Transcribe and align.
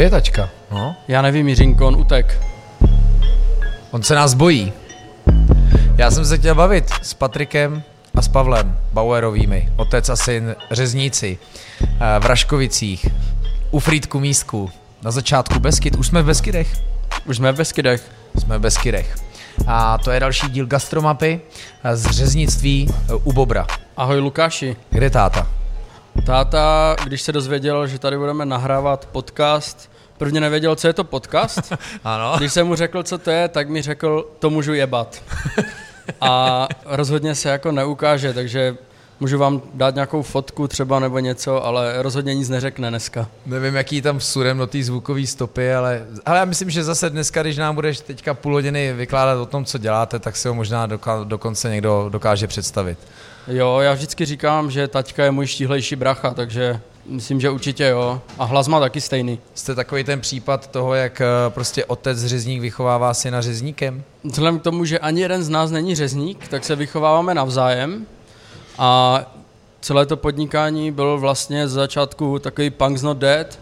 Kde 0.00 0.06
je 0.06 0.10
tačka? 0.10 0.48
No. 0.70 0.96
Já 1.08 1.22
nevím, 1.22 1.48
Jiřinko, 1.48 1.86
on 1.86 1.96
utek. 1.96 2.42
On 3.90 4.02
se 4.02 4.14
nás 4.14 4.34
bojí. 4.34 4.72
Já 5.96 6.10
jsem 6.10 6.24
se 6.26 6.38
chtěl 6.38 6.54
bavit 6.54 6.90
s 7.02 7.14
Patrikem 7.14 7.82
a 8.14 8.22
s 8.22 8.28
Pavlem 8.28 8.78
Bauerovými, 8.92 9.68
otec 9.76 10.08
a 10.08 10.16
syn 10.16 10.56
řezníci 10.70 11.38
eh, 11.82 12.20
v 12.20 12.26
Raškovicích, 12.26 13.06
u 13.70 13.78
Frýdku 13.78 14.20
Místku, 14.20 14.70
na 15.02 15.10
začátku 15.10 15.60
Beskyt. 15.60 15.96
Už 15.96 16.06
jsme 16.06 16.22
v 16.22 16.26
Beskydech? 16.26 16.76
Už 17.26 17.36
jsme 17.36 17.52
v 17.52 17.56
Beskydech. 17.56 18.10
Jsme 18.38 18.58
v 18.58 18.60
Beskydech. 18.60 19.16
A 19.66 19.98
to 19.98 20.10
je 20.10 20.20
další 20.20 20.50
díl 20.50 20.66
gastromapy 20.66 21.40
eh, 21.84 21.96
z 21.96 22.06
řeznictví 22.06 22.88
eh, 22.90 23.14
u 23.14 23.32
Bobra. 23.32 23.66
Ahoj 23.96 24.18
Lukáši. 24.18 24.76
Kde 24.90 25.06
je 25.06 25.10
táta? 25.10 25.59
Táta, 26.26 26.96
když 27.04 27.22
se 27.22 27.32
dozvěděl, 27.32 27.86
že 27.86 27.98
tady 27.98 28.18
budeme 28.18 28.46
nahrávat 28.46 29.08
podcast, 29.12 29.90
prvně 30.18 30.40
nevěděl, 30.40 30.76
co 30.76 30.86
je 30.86 30.92
to 30.92 31.04
podcast. 31.04 31.72
Ano. 32.04 32.34
Když 32.36 32.52
jsem 32.52 32.66
mu 32.66 32.74
řekl, 32.74 33.02
co 33.02 33.18
to 33.18 33.30
je, 33.30 33.48
tak 33.48 33.68
mi 33.68 33.82
řekl, 33.82 34.30
to 34.38 34.50
můžu 34.50 34.74
jebat. 34.74 35.22
A 36.20 36.68
rozhodně 36.86 37.34
se 37.34 37.48
jako 37.48 37.72
neukáže, 37.72 38.32
takže 38.34 38.76
můžu 39.20 39.38
vám 39.38 39.62
dát 39.74 39.94
nějakou 39.94 40.22
fotku 40.22 40.68
třeba 40.68 41.00
nebo 41.00 41.18
něco, 41.18 41.64
ale 41.64 42.02
rozhodně 42.02 42.34
nic 42.34 42.48
neřekne 42.48 42.88
dneska. 42.90 43.28
Nevím, 43.46 43.74
jaký 43.74 44.02
tam 44.02 44.20
surem 44.20 44.58
do 44.58 44.66
té 44.66 44.82
zvukové 44.82 45.26
stopy, 45.26 45.74
ale, 45.74 46.06
ale 46.26 46.38
já 46.38 46.44
myslím, 46.44 46.70
že 46.70 46.84
zase 46.84 47.10
dneska, 47.10 47.42
když 47.42 47.56
nám 47.56 47.74
budeš 47.74 48.00
teďka 48.00 48.34
půl 48.34 48.52
hodiny 48.52 48.92
vykládat 48.92 49.38
o 49.38 49.46
tom, 49.46 49.64
co 49.64 49.78
děláte, 49.78 50.18
tak 50.18 50.36
si 50.36 50.48
ho 50.48 50.54
možná 50.54 50.86
doka- 50.86 51.24
dokonce 51.24 51.70
někdo 51.70 52.08
dokáže 52.12 52.46
představit. 52.46 52.98
Jo, 53.48 53.78
já 53.80 53.92
vždycky 53.92 54.24
říkám, 54.24 54.70
že 54.70 54.88
taťka 54.88 55.24
je 55.24 55.30
můj 55.30 55.46
štíhlejší 55.46 55.96
bracha, 55.96 56.34
takže 56.34 56.80
myslím, 57.06 57.40
že 57.40 57.50
určitě 57.50 57.84
jo. 57.84 58.20
A 58.38 58.44
hlas 58.44 58.68
má 58.68 58.80
taky 58.80 59.00
stejný. 59.00 59.38
Jste 59.54 59.74
takový 59.74 60.04
ten 60.04 60.20
případ 60.20 60.66
toho, 60.66 60.94
jak 60.94 61.20
eh, 61.20 61.24
prostě 61.48 61.84
otec 61.84 62.24
řezník 62.24 62.60
vychovává 62.60 63.14
syna 63.14 63.40
řezníkem? 63.40 64.02
Vzhledem 64.24 64.58
k 64.58 64.62
tomu, 64.62 64.84
že 64.84 64.98
ani 64.98 65.20
jeden 65.20 65.42
z 65.42 65.48
nás 65.48 65.70
není 65.70 65.94
řezník, 65.94 66.48
tak 66.48 66.64
se 66.64 66.76
vychováváme 66.76 67.34
navzájem 67.34 68.06
a 68.78 69.20
celé 69.80 70.06
to 70.06 70.16
podnikání 70.16 70.92
bylo 70.92 71.18
vlastně 71.18 71.68
z 71.68 71.72
začátku 71.72 72.38
takový 72.38 72.70
punk's 72.70 73.02
not 73.02 73.18
dead. 73.18 73.58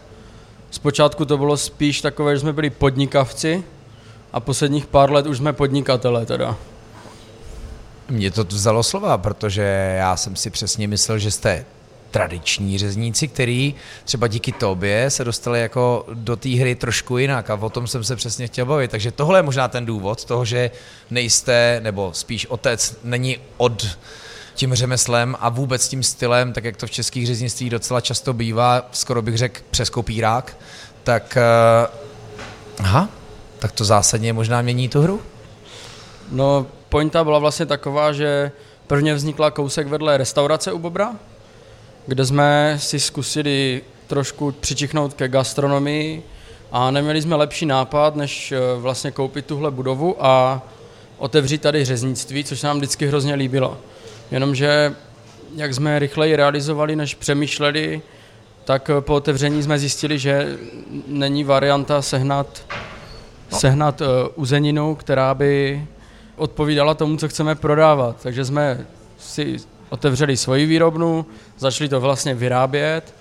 Zpočátku 0.71 1.25
to 1.25 1.37
bylo 1.37 1.57
spíš 1.57 2.01
takové, 2.01 2.35
že 2.35 2.39
jsme 2.39 2.53
byli 2.53 2.69
podnikavci 2.69 3.63
a 4.33 4.39
posledních 4.39 4.87
pár 4.87 5.11
let 5.11 5.27
už 5.27 5.37
jsme 5.37 5.53
podnikatele 5.53 6.25
teda. 6.25 6.57
Mě 8.09 8.31
to 8.31 8.43
vzalo 8.43 8.83
slova, 8.83 9.17
protože 9.17 9.95
já 9.97 10.17
jsem 10.17 10.35
si 10.35 10.49
přesně 10.49 10.87
myslel, 10.87 11.19
že 11.19 11.31
jste 11.31 11.65
tradiční 12.11 12.77
řezníci, 12.77 13.27
který 13.27 13.75
třeba 14.05 14.27
díky 14.27 14.51
tobě 14.51 15.09
se 15.09 15.23
dostali 15.23 15.61
jako 15.61 16.05
do 16.13 16.35
té 16.35 16.49
hry 16.49 16.75
trošku 16.75 17.17
jinak 17.17 17.49
a 17.49 17.55
o 17.55 17.69
tom 17.69 17.87
jsem 17.87 18.03
se 18.03 18.15
přesně 18.15 18.47
chtěl 18.47 18.65
bavit. 18.65 18.91
Takže 18.91 19.11
tohle 19.11 19.39
je 19.39 19.43
možná 19.43 19.67
ten 19.67 19.85
důvod 19.85 20.25
toho, 20.25 20.45
že 20.45 20.71
nejste, 21.09 21.79
nebo 21.83 22.13
spíš 22.13 22.45
otec 22.45 22.97
není 23.03 23.37
od 23.57 23.97
tím 24.55 24.75
řemeslem 24.75 25.35
a 25.39 25.49
vůbec 25.49 25.87
tím 25.87 26.03
stylem, 26.03 26.53
tak 26.53 26.63
jak 26.63 26.77
to 26.77 26.87
v 26.87 26.91
českých 26.91 27.27
řeznictví 27.27 27.69
docela 27.69 28.01
často 28.01 28.33
bývá, 28.33 28.89
skoro 28.91 29.21
bych 29.21 29.37
řekl 29.37 29.61
přes 29.71 29.89
kopírák, 29.89 30.57
tak 31.03 31.37
uh, 32.79 32.85
aha, 32.85 33.09
tak 33.59 33.71
to 33.71 33.85
zásadně 33.85 34.33
možná 34.33 34.61
mění 34.61 34.89
tu 34.89 35.01
hru. 35.01 35.21
No, 36.31 36.65
pointa 36.89 37.23
byla 37.23 37.39
vlastně 37.39 37.65
taková, 37.65 38.11
že 38.13 38.51
prvně 38.87 39.13
vznikla 39.13 39.51
kousek 39.51 39.87
vedle 39.87 40.17
restaurace 40.17 40.71
u 40.71 40.79
Bobra, 40.79 41.15
kde 42.07 42.25
jsme 42.25 42.75
si 42.79 42.99
zkusili 42.99 43.81
trošku 44.07 44.51
přičichnout 44.51 45.13
ke 45.13 45.27
gastronomii 45.27 46.23
a 46.71 46.91
neměli 46.91 47.21
jsme 47.21 47.35
lepší 47.35 47.65
nápad, 47.65 48.15
než 48.15 48.51
eh, 48.51 48.59
vlastně 48.77 49.11
koupit 49.11 49.45
tuhle 49.45 49.71
budovu 49.71 50.25
a 50.25 50.61
otevřít 51.17 51.61
tady 51.61 51.85
řeznictví, 51.85 52.43
což 52.43 52.59
se 52.59 52.67
nám 52.67 52.77
vždycky 52.77 53.07
hrozně 53.07 53.35
líbilo. 53.35 53.77
Jenomže 54.31 54.95
jak 55.55 55.73
jsme 55.73 55.99
rychleji 55.99 56.35
realizovali, 56.35 56.95
než 56.95 57.15
přemýšleli, 57.15 58.01
tak 58.65 58.89
eh, 58.89 59.01
po 59.01 59.13
otevření 59.13 59.63
jsme 59.63 59.79
zjistili, 59.79 60.19
že 60.19 60.57
není 61.07 61.43
varianta 61.43 62.01
sehnat, 62.01 62.61
no. 63.51 63.59
sehnat 63.59 64.01
uh, 64.01 64.07
uzeninu, 64.35 64.95
která 64.95 65.33
by 65.33 65.81
odpovídala 66.39 66.93
tomu, 66.93 67.17
co 67.17 67.27
chceme 67.27 67.55
prodávat. 67.55 68.15
Takže 68.23 68.45
jsme 68.45 68.85
si 69.19 69.57
otevřeli 69.89 70.37
svoji 70.37 70.65
výrobnu, 70.65 71.25
začali 71.57 71.89
to 71.89 71.99
vlastně 71.99 72.35
vyrábět 72.35 73.13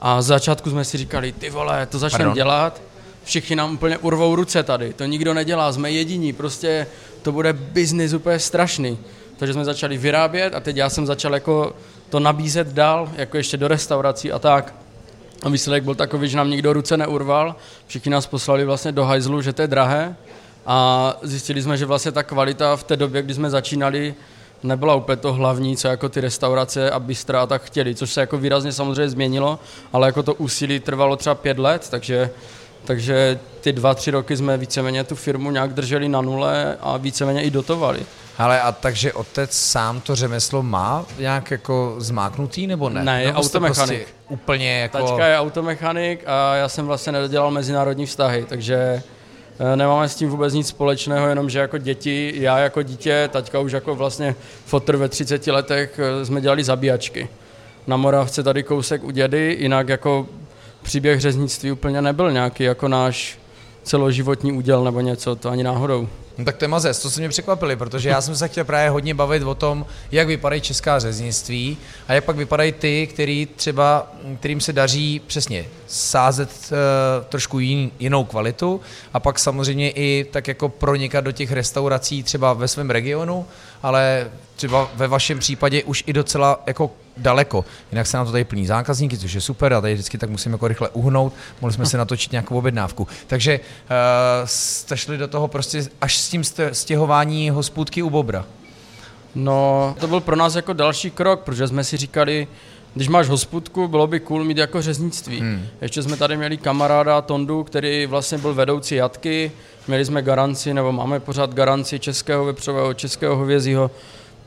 a 0.00 0.22
z 0.22 0.26
začátku 0.26 0.70
jsme 0.70 0.84
si 0.84 0.98
říkali, 0.98 1.32
ty 1.32 1.50
vole, 1.50 1.86
to 1.86 1.98
začneme 1.98 2.34
dělat, 2.34 2.82
všichni 3.24 3.56
nám 3.56 3.74
úplně 3.74 3.98
urvou 3.98 4.36
ruce 4.36 4.62
tady, 4.62 4.92
to 4.92 5.04
nikdo 5.04 5.34
nedělá, 5.34 5.72
jsme 5.72 5.90
jediní, 5.90 6.32
prostě 6.32 6.86
to 7.22 7.32
bude 7.32 7.52
biznis 7.52 8.12
úplně 8.12 8.38
strašný. 8.38 8.98
Takže 9.36 9.52
jsme 9.52 9.64
začali 9.64 9.98
vyrábět 9.98 10.54
a 10.54 10.60
teď 10.60 10.76
já 10.76 10.90
jsem 10.90 11.06
začal 11.06 11.34
jako 11.34 11.76
to 12.10 12.20
nabízet 12.20 12.68
dál, 12.68 13.10
jako 13.16 13.36
ještě 13.36 13.56
do 13.56 13.68
restaurací 13.68 14.32
a 14.32 14.38
tak. 14.38 14.74
A 15.42 15.48
výsledek 15.48 15.84
byl 15.84 15.94
takový, 15.94 16.28
že 16.28 16.36
nám 16.36 16.50
nikdo 16.50 16.72
ruce 16.72 16.96
neurval, 16.96 17.56
všichni 17.86 18.10
nás 18.10 18.26
poslali 18.26 18.64
vlastně 18.64 18.92
do 18.92 19.04
hajzlu, 19.04 19.42
že 19.42 19.52
to 19.52 19.62
je 19.62 19.68
drahé 19.68 20.16
a 20.66 21.16
zjistili 21.22 21.62
jsme, 21.62 21.76
že 21.76 21.86
vlastně 21.86 22.12
ta 22.12 22.22
kvalita 22.22 22.76
v 22.76 22.84
té 22.84 22.96
době, 22.96 23.22
kdy 23.22 23.34
jsme 23.34 23.50
začínali, 23.50 24.14
nebyla 24.62 24.94
úplně 24.94 25.16
to 25.16 25.32
hlavní, 25.32 25.76
co 25.76 25.88
jako 25.88 26.08
ty 26.08 26.20
restaurace 26.20 26.90
a 26.90 27.00
bystra 27.00 27.42
a 27.42 27.46
tak 27.46 27.62
chtěli, 27.62 27.94
což 27.94 28.12
se 28.12 28.20
jako 28.20 28.38
výrazně 28.38 28.72
samozřejmě 28.72 29.08
změnilo, 29.08 29.58
ale 29.92 30.08
jako 30.08 30.22
to 30.22 30.34
úsilí 30.34 30.80
trvalo 30.80 31.16
třeba 31.16 31.34
pět 31.34 31.58
let, 31.58 31.86
takže, 31.90 32.30
takže 32.84 33.38
ty 33.60 33.72
dva, 33.72 33.94
tři 33.94 34.10
roky 34.10 34.36
jsme 34.36 34.58
víceméně 34.58 35.04
tu 35.04 35.14
firmu 35.14 35.50
nějak 35.50 35.72
drželi 35.74 36.08
na 36.08 36.20
nule 36.20 36.76
a 36.80 36.96
víceméně 36.96 37.42
i 37.42 37.50
dotovali. 37.50 38.00
Ale 38.38 38.60
a 38.60 38.72
takže 38.72 39.12
otec 39.12 39.52
sám 39.52 40.00
to 40.00 40.14
řemeslo 40.14 40.62
má 40.62 41.04
nějak 41.18 41.50
jako 41.50 41.94
zmáknutý 41.98 42.66
nebo 42.66 42.88
ne? 42.88 43.04
Ne, 43.04 43.22
je 43.22 43.34
automechanik. 43.34 43.98
Prostě 43.98 44.14
úplně 44.28 44.78
jako... 44.78 44.98
Tačka 44.98 45.26
je 45.26 45.38
automechanik 45.38 46.24
a 46.26 46.54
já 46.54 46.68
jsem 46.68 46.86
vlastně 46.86 47.12
nedodělal 47.12 47.50
mezinárodní 47.50 48.06
vztahy, 48.06 48.46
takže 48.48 49.02
nemáme 49.74 50.08
s 50.08 50.14
tím 50.14 50.28
vůbec 50.28 50.54
nic 50.54 50.68
společného, 50.68 51.28
jenom 51.28 51.50
že 51.50 51.58
jako 51.58 51.78
děti, 51.78 52.32
já 52.36 52.58
jako 52.58 52.82
dítě, 52.82 53.28
taťka 53.32 53.60
už 53.60 53.72
jako 53.72 53.94
vlastně 53.94 54.34
fotr 54.64 54.96
ve 54.96 55.08
30 55.08 55.46
letech 55.46 55.98
eh, 55.98 56.24
jsme 56.24 56.40
dělali 56.40 56.64
zabíjačky. 56.64 57.28
Na 57.86 57.96
Moravce 57.96 58.42
tady 58.42 58.62
kousek 58.62 59.04
u 59.04 59.10
dědy, 59.10 59.56
jinak 59.60 59.88
jako 59.88 60.26
příběh 60.82 61.20
řeznictví 61.20 61.72
úplně 61.72 62.02
nebyl 62.02 62.32
nějaký 62.32 62.64
jako 62.64 62.88
náš 62.88 63.38
celoživotní 63.82 64.52
úděl 64.52 64.84
nebo 64.84 65.00
něco, 65.00 65.36
to 65.36 65.50
ani 65.50 65.62
náhodou. 65.62 66.08
No 66.38 66.44
tak 66.44 66.56
to 66.56 66.64
je 66.64 66.68
mazec, 66.68 67.02
to 67.02 67.10
se 67.10 67.20
mě 67.20 67.28
překvapili, 67.28 67.76
protože 67.76 68.08
já 68.08 68.20
jsem 68.20 68.36
se 68.36 68.48
chtěl 68.48 68.64
právě 68.64 68.90
hodně 68.90 69.14
bavit 69.14 69.42
o 69.42 69.54
tom, 69.54 69.86
jak 70.12 70.26
vypadají 70.26 70.60
česká 70.60 70.98
řeznictví 70.98 71.78
a 72.08 72.12
jak 72.12 72.24
pak 72.24 72.36
vypadají 72.36 72.72
ty, 72.72 73.06
který 73.06 73.48
třeba, 73.56 74.12
kterým 74.38 74.60
se 74.60 74.72
daří 74.72 75.20
přesně 75.26 75.64
sázet 75.86 76.50
uh, 76.50 77.24
trošku 77.28 77.58
jin, 77.58 77.90
jinou 77.98 78.24
kvalitu 78.24 78.80
a 79.12 79.20
pak 79.20 79.38
samozřejmě 79.38 79.90
i 79.90 80.26
tak 80.30 80.48
jako 80.48 80.68
pronikat 80.68 81.24
do 81.24 81.32
těch 81.32 81.52
restaurací 81.52 82.22
třeba 82.22 82.52
ve 82.52 82.68
svém 82.68 82.90
regionu, 82.90 83.46
ale 83.82 84.30
třeba 84.56 84.90
ve 84.94 85.08
vašem 85.08 85.38
případě 85.38 85.84
už 85.84 86.04
i 86.06 86.12
docela 86.12 86.62
jako 86.66 86.90
daleko. 87.16 87.64
Jinak 87.92 88.06
se 88.06 88.16
nám 88.16 88.26
to 88.26 88.32
tady 88.32 88.44
plní 88.44 88.66
zákazníky, 88.66 89.18
což 89.18 89.32
je 89.32 89.40
super, 89.40 89.72
a 89.74 89.80
tady 89.80 89.94
vždycky 89.94 90.18
tak 90.18 90.30
musíme 90.30 90.54
jako 90.54 90.68
rychle 90.68 90.88
uhnout, 90.88 91.32
mohli 91.60 91.74
jsme 91.74 91.86
si 91.86 91.96
natočit 91.96 92.32
nějakou 92.32 92.58
objednávku. 92.58 93.08
Takže 93.26 93.60
uh, 93.60 93.96
jste 94.44 94.96
šli 94.96 95.18
do 95.18 95.28
toho 95.28 95.48
prostě 95.48 95.86
až 96.00 96.18
s 96.18 96.28
tím 96.28 96.42
stěhování 96.72 97.50
hospůdky 97.50 98.02
u 98.02 98.10
Bobra. 98.10 98.44
No, 99.34 99.94
to 100.00 100.08
byl 100.08 100.20
pro 100.20 100.36
nás 100.36 100.54
jako 100.54 100.72
další 100.72 101.10
krok, 101.10 101.40
protože 101.40 101.68
jsme 101.68 101.84
si 101.84 101.96
říkali, 101.96 102.48
když 102.94 103.08
máš 103.08 103.28
hospůdku, 103.28 103.88
bylo 103.88 104.06
by 104.06 104.20
cool 104.20 104.44
mít 104.44 104.58
jako 104.58 104.82
řeznictví. 104.82 105.40
Hmm. 105.40 105.66
Ještě 105.80 106.02
jsme 106.02 106.16
tady 106.16 106.36
měli 106.36 106.56
kamaráda 106.56 107.22
Tondu, 107.22 107.64
který 107.64 108.06
vlastně 108.06 108.38
byl 108.38 108.54
vedoucí 108.54 108.94
jatky, 108.94 109.52
měli 109.88 110.04
jsme 110.04 110.22
garanci, 110.22 110.74
nebo 110.74 110.92
máme 110.92 111.20
pořád 111.20 111.54
garanci 111.54 111.98
českého 111.98 112.44
vepřového, 112.44 112.94
českého 112.94 113.36
hovězího, 113.36 113.90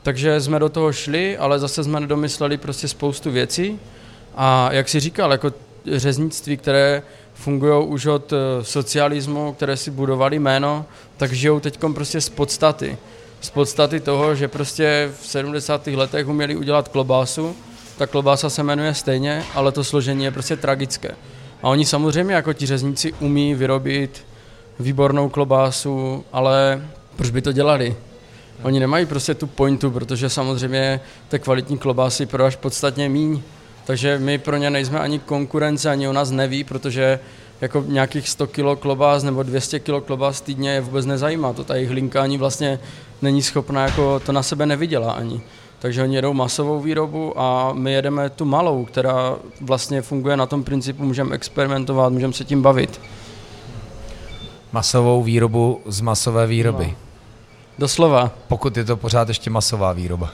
takže 0.02 0.40
jsme 0.40 0.58
do 0.58 0.68
toho 0.68 0.92
šli, 0.92 1.38
ale 1.38 1.58
zase 1.58 1.84
jsme 1.84 2.00
nedomysleli 2.00 2.56
prostě 2.56 2.88
spoustu 2.88 3.30
věcí. 3.30 3.78
A 4.36 4.72
jak 4.72 4.88
si 4.88 5.00
říkal, 5.00 5.32
jako 5.32 5.52
řeznictví, 5.86 6.56
které 6.56 7.02
fungují 7.34 7.86
už 7.86 8.06
od 8.06 8.32
eh, 8.32 8.64
socialismu, 8.64 9.52
které 9.52 9.76
si 9.76 9.90
budovali 9.90 10.38
jméno, 10.38 10.86
tak 11.16 11.32
žijou 11.32 11.60
teď 11.60 11.78
prostě 11.94 12.20
z 12.20 12.28
podstaty. 12.28 12.96
Z 13.40 13.50
podstaty 13.50 14.00
toho, 14.00 14.34
že 14.34 14.48
prostě 14.48 15.10
v 15.20 15.26
70. 15.26 15.86
letech 15.86 16.28
uměli 16.28 16.56
udělat 16.56 16.88
klobásu, 16.88 17.56
ta 17.98 18.06
klobása 18.06 18.50
se 18.50 18.62
jmenuje 18.62 18.94
stejně, 18.94 19.44
ale 19.54 19.72
to 19.72 19.84
složení 19.84 20.24
je 20.24 20.30
prostě 20.30 20.56
tragické. 20.56 21.08
A 21.62 21.68
oni 21.68 21.84
samozřejmě 21.84 22.34
jako 22.34 22.52
ti 22.52 22.66
řezníci 22.66 23.12
umí 23.12 23.54
vyrobit 23.54 24.26
výbornou 24.78 25.28
klobásu, 25.28 26.24
ale 26.32 26.88
proč 27.16 27.30
by 27.30 27.42
to 27.42 27.52
dělali? 27.52 27.96
Oni 28.62 28.80
nemají 28.80 29.06
prostě 29.06 29.34
tu 29.34 29.46
pointu, 29.46 29.90
protože 29.90 30.30
samozřejmě 30.30 31.00
té 31.28 31.38
kvalitní 31.38 31.78
klobásy 31.78 32.26
prodáš 32.26 32.56
podstatně 32.56 33.08
míň. 33.08 33.42
Takže 33.84 34.18
my 34.18 34.38
pro 34.38 34.56
ně 34.56 34.70
nejsme 34.70 34.98
ani 34.98 35.18
konkurence, 35.18 35.90
ani 35.90 36.08
o 36.08 36.12
nás 36.12 36.30
neví, 36.30 36.64
protože 36.64 37.18
jako 37.60 37.84
nějakých 37.86 38.28
100 38.28 38.46
kg 38.46 38.80
klobás 38.80 39.22
nebo 39.22 39.42
200 39.42 39.80
kg 39.80 40.04
klobás 40.06 40.40
týdně 40.40 40.70
je 40.70 40.80
vůbec 40.80 41.06
nezajímá. 41.06 41.52
To 41.52 41.64
ta 41.64 41.74
jejich 41.74 41.90
linka 41.90 42.22
ani 42.22 42.38
vlastně 42.38 42.78
není 43.22 43.42
schopná, 43.42 43.82
jako 43.82 44.20
to 44.20 44.32
na 44.32 44.42
sebe 44.42 44.66
nevydělá 44.66 45.12
ani. 45.12 45.40
Takže 45.78 46.02
oni 46.02 46.16
jedou 46.16 46.32
masovou 46.32 46.80
výrobu 46.80 47.40
a 47.40 47.72
my 47.72 47.92
jedeme 47.92 48.30
tu 48.30 48.44
malou, 48.44 48.84
která 48.84 49.36
vlastně 49.60 50.02
funguje 50.02 50.36
na 50.36 50.46
tom 50.46 50.64
principu, 50.64 51.04
můžeme 51.04 51.34
experimentovat, 51.34 52.12
můžeme 52.12 52.32
se 52.32 52.44
tím 52.44 52.62
bavit. 52.62 53.00
Masovou 54.72 55.22
výrobu 55.22 55.80
z 55.86 56.00
masové 56.00 56.46
výroby. 56.46 56.86
No. 56.86 57.09
Doslova. 57.80 58.32
Pokud 58.48 58.76
je 58.76 58.84
to 58.84 58.96
pořád 58.96 59.28
ještě 59.28 59.50
masová 59.50 59.92
výroba. 59.92 60.30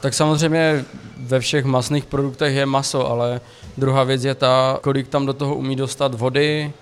Tak 0.00 0.14
samozřejmě 0.14 0.84
ve 1.16 1.40
všech 1.40 1.64
masných 1.64 2.04
produktech 2.04 2.54
je 2.56 2.66
maso, 2.66 3.10
ale 3.10 3.40
druhá 3.76 4.04
věc 4.04 4.24
je 4.24 4.34
ta, 4.34 4.78
kolik 4.82 5.08
tam 5.08 5.26
do 5.26 5.32
toho 5.32 5.54
umí 5.54 5.76
dostat 5.76 6.14
vody, 6.14 6.72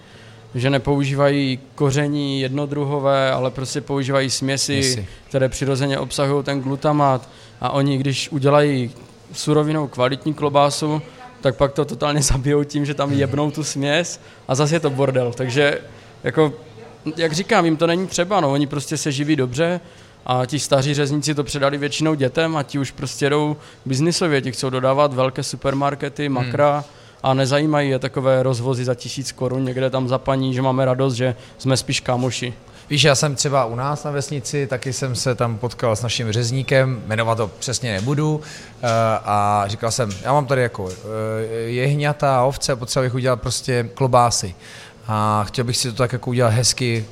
že 0.55 0.71
nepoužívají 0.71 1.59
koření 1.75 2.41
jednodruhové, 2.41 3.33
ale 3.33 3.51
prostě 3.51 3.81
používají 3.81 4.31
směsi, 4.31 4.73
Měsi. 4.73 5.07
které 5.29 5.49
přirozeně 5.49 5.99
obsahují 5.99 6.45
ten 6.45 6.61
glutamat 6.61 7.29
a 7.61 7.71
oni, 7.71 7.99
když 7.99 8.29
udělají 8.33 8.91
surovinou 9.33 9.87
kvalitní 9.87 10.35
klobásu, 10.35 11.03
tak 11.41 11.57
pak 11.57 11.73
to 11.73 11.85
totálně 11.85 12.23
zabijou 12.33 12.65
tím, 12.65 12.87
že 12.87 12.95
tam 12.95 13.13
jebnou 13.13 13.51
tu 13.51 13.65
směs 13.65 14.21
a 14.49 14.55
zase 14.55 14.75
je 14.75 14.81
to 14.81 14.91
bordel. 14.91 15.33
Takže 15.33 15.81
jako, 16.25 16.53
jak 17.17 17.33
říkám, 17.33 17.65
jim 17.65 17.77
to 17.77 17.87
není 17.87 18.07
třeba, 18.07 18.41
no, 18.41 18.53
oni 18.53 18.67
prostě 18.67 18.97
se 18.97 19.13
živí 19.13 19.37
dobře 19.37 19.81
a 20.27 20.47
ti 20.47 20.59
staří 20.59 20.95
řezníci 20.95 21.35
to 21.35 21.45
předali 21.45 21.79
většinou 21.79 22.15
dětem 22.15 22.57
a 22.57 22.63
ti 22.63 22.79
už 22.79 22.91
prostě 22.91 23.31
jdou 23.31 23.57
biznisově, 23.87 24.43
ti 24.43 24.53
chcou 24.53 24.71
dodávat 24.71 25.15
velké 25.15 25.43
supermarkety, 25.43 26.29
makra, 26.29 26.73
hmm 26.73 26.99
a 27.23 27.35
nezajímají 27.35 27.91
je 27.91 27.99
takové 27.99 28.43
rozvozy 28.43 28.85
za 28.85 28.95
tisíc 28.95 29.33
korun 29.33 29.65
někde 29.65 29.91
tam 29.91 30.09
za 30.09 30.19
paní, 30.19 30.55
že 30.55 30.63
máme 30.63 30.85
radost, 30.85 31.15
že 31.15 31.35
jsme 31.59 31.77
spíš 31.77 32.01
kámoši. 32.01 32.55
Víš, 32.91 33.05
já 33.05 33.15
jsem 33.15 33.35
třeba 33.35 33.65
u 33.65 33.75
nás 33.75 34.05
na 34.05 34.11
vesnici, 34.11 34.67
taky 34.67 34.93
jsem 34.93 35.15
se 35.15 35.35
tam 35.35 35.59
potkal 35.59 35.97
s 35.97 36.03
naším 36.03 36.33
řezníkem, 36.33 37.03
jmenovat 37.07 37.35
to 37.35 37.49
přesně 37.59 37.93
nebudu, 37.93 38.41
eh, 38.83 38.89
a 39.25 39.65
říkal 39.67 39.91
jsem, 39.91 40.11
já 40.23 40.33
mám 40.33 40.47
tady 40.47 40.63
jako 40.63 40.89
eh, 40.91 41.55
jehňata 41.55 42.39
a 42.39 42.43
ovce, 42.45 42.77
potřeba 42.77 43.03
bych 43.03 43.15
udělat 43.15 43.41
prostě 43.41 43.89
klobásy. 43.95 44.55
A 45.07 45.45
chtěl 45.49 45.65
bych 45.65 45.77
si 45.77 45.91
to 45.91 45.97
tak 45.97 46.13
jako 46.13 46.31
udělat 46.31 46.49
hezky, 46.53 47.05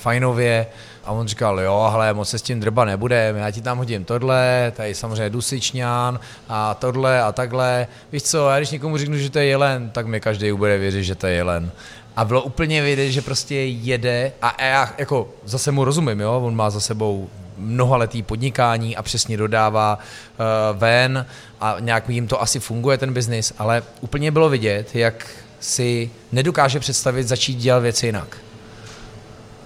fajnově, 0.00 0.66
a 1.06 1.12
on 1.12 1.28
říkal, 1.28 1.60
jo, 1.60 1.74
ale 1.74 2.14
moc 2.14 2.28
se 2.28 2.38
s 2.38 2.42
tím 2.42 2.60
drba 2.60 2.84
nebude, 2.84 3.34
já 3.36 3.50
ti 3.50 3.60
tam 3.60 3.78
hodím 3.78 4.04
tohle, 4.04 4.72
tady 4.76 4.94
samozřejmě 4.94 5.30
dusičňán 5.30 6.20
a 6.48 6.74
tohle 6.74 7.22
a 7.22 7.32
takhle. 7.32 7.86
Víš 8.12 8.22
co, 8.22 8.48
já 8.48 8.58
když 8.58 8.70
někomu 8.70 8.96
řeknu, 8.96 9.16
že 9.16 9.30
to 9.30 9.38
je 9.38 9.44
jelen, 9.44 9.90
tak 9.90 10.06
mi 10.06 10.20
každý 10.20 10.52
bude 10.52 10.78
věřit, 10.78 11.04
že 11.04 11.14
to 11.14 11.26
je 11.26 11.34
jelen. 11.34 11.70
A 12.16 12.24
bylo 12.24 12.42
úplně 12.42 12.82
vidět, 12.82 13.10
že 13.10 13.22
prostě 13.22 13.54
jede 13.64 14.32
a 14.42 14.64
já 14.64 14.92
jako 14.98 15.28
zase 15.44 15.70
mu 15.70 15.84
rozumím, 15.84 16.20
jo, 16.20 16.40
on 16.44 16.56
má 16.56 16.70
za 16.70 16.80
sebou 16.80 17.28
mnohaletý 17.58 18.22
podnikání 18.22 18.96
a 18.96 19.02
přesně 19.02 19.36
dodává 19.36 19.98
uh, 19.98 20.78
ven 20.78 21.26
a 21.60 21.76
nějak 21.80 22.08
jim 22.08 22.28
to 22.28 22.42
asi 22.42 22.60
funguje 22.60 22.98
ten 22.98 23.12
biznis, 23.12 23.52
ale 23.58 23.82
úplně 24.00 24.30
bylo 24.30 24.48
vidět, 24.48 24.94
jak 24.94 25.26
si 25.60 26.10
nedokáže 26.32 26.80
představit 26.80 27.24
začít 27.24 27.54
dělat 27.54 27.78
věci 27.78 28.06
jinak. 28.06 28.43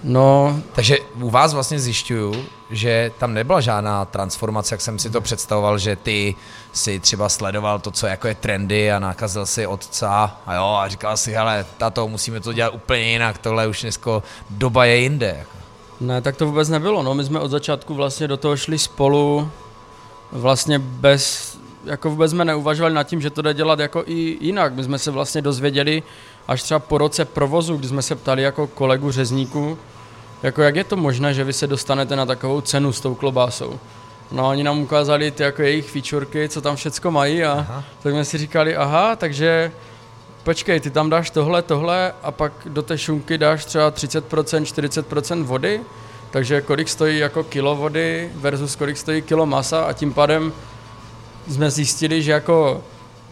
No, 0.03 0.59
takže 0.73 0.97
u 1.21 1.29
vás 1.29 1.53
vlastně 1.53 1.79
zjišťuju, 1.79 2.45
že 2.69 3.11
tam 3.17 3.33
nebyla 3.33 3.61
žádná 3.61 4.05
transformace, 4.05 4.73
jak 4.73 4.81
jsem 4.81 4.99
si 4.99 5.09
to 5.09 5.21
představoval, 5.21 5.77
že 5.77 5.95
ty 5.95 6.35
si 6.73 6.99
třeba 6.99 7.29
sledoval 7.29 7.79
to, 7.79 7.91
co 7.91 8.07
jako 8.07 8.27
je 8.27 8.35
trendy 8.35 8.91
a 8.91 8.99
nakazil 8.99 9.45
si 9.45 9.67
otca 9.67 10.39
a 10.45 10.53
jo, 10.55 10.65
a 10.65 10.87
říkal 10.87 11.17
si, 11.17 11.31
hele, 11.31 11.65
tato, 11.77 12.07
musíme 12.07 12.39
to 12.39 12.53
dělat 12.53 12.73
úplně 12.73 13.01
jinak, 13.01 13.37
tohle 13.37 13.67
už 13.67 13.81
dnesko 13.81 14.23
doba 14.49 14.85
je 14.85 14.97
jinde. 14.97 15.35
Jako. 15.39 15.57
Ne, 15.99 16.21
tak 16.21 16.35
to 16.35 16.45
vůbec 16.45 16.69
nebylo, 16.69 17.03
no, 17.03 17.13
my 17.15 17.23
jsme 17.23 17.39
od 17.39 17.51
začátku 17.51 17.93
vlastně 17.93 18.27
do 18.27 18.37
toho 18.37 18.57
šli 18.57 18.79
spolu, 18.79 19.51
vlastně 20.31 20.79
bez, 20.79 21.57
jako 21.85 22.09
vůbec 22.09 22.31
jsme 22.31 22.45
neuvažovali 22.45 22.93
nad 22.93 23.03
tím, 23.03 23.21
že 23.21 23.29
to 23.29 23.41
jde 23.41 23.53
dělat 23.53 23.79
jako 23.79 24.03
i 24.05 24.37
jinak, 24.41 24.73
my 24.73 24.83
jsme 24.83 24.99
se 24.99 25.11
vlastně 25.11 25.41
dozvěděli, 25.41 26.03
až 26.49 26.63
třeba 26.63 26.79
po 26.79 26.97
roce 26.97 27.25
provozu, 27.25 27.77
kdy 27.77 27.87
jsme 27.87 28.01
se 28.01 28.15
ptali 28.15 28.41
jako 28.41 28.67
kolegu 28.67 29.11
řezníku, 29.11 29.77
jako 30.43 30.61
jak 30.61 30.75
je 30.75 30.83
to 30.83 30.95
možné, 30.95 31.33
že 31.33 31.43
vy 31.43 31.53
se 31.53 31.67
dostanete 31.67 32.15
na 32.15 32.25
takovou 32.25 32.61
cenu 32.61 32.93
s 32.93 33.01
tou 33.01 33.15
klobásou. 33.15 33.79
No 34.31 34.47
oni 34.47 34.63
nám 34.63 34.79
ukázali 34.79 35.31
ty 35.31 35.43
jako 35.43 35.61
jejich 35.61 35.89
featureky, 35.89 36.49
co 36.49 36.61
tam 36.61 36.75
všecko 36.75 37.11
mají 37.11 37.43
a 37.43 37.51
aha. 37.51 37.83
tak 38.03 38.13
jsme 38.13 38.25
si 38.25 38.37
říkali, 38.37 38.75
aha, 38.75 39.15
takže 39.15 39.71
počkej, 40.43 40.79
ty 40.79 40.89
tam 40.89 41.09
dáš 41.09 41.29
tohle, 41.29 41.61
tohle 41.61 42.13
a 42.23 42.31
pak 42.31 42.51
do 42.65 42.81
té 42.81 42.97
šunky 42.97 43.37
dáš 43.37 43.65
třeba 43.65 43.91
30%, 43.91 44.21
40% 44.61 45.43
vody, 45.43 45.81
takže 46.31 46.61
kolik 46.61 46.89
stojí 46.89 47.19
jako 47.19 47.43
kilo 47.43 47.75
vody 47.75 48.31
versus 48.35 48.75
kolik 48.75 48.97
stojí 48.97 49.21
kilo 49.21 49.45
masa 49.45 49.81
a 49.81 49.93
tím 49.93 50.13
pádem 50.13 50.53
jsme 51.47 51.71
zjistili, 51.71 52.21
že 52.21 52.31
jako 52.31 52.83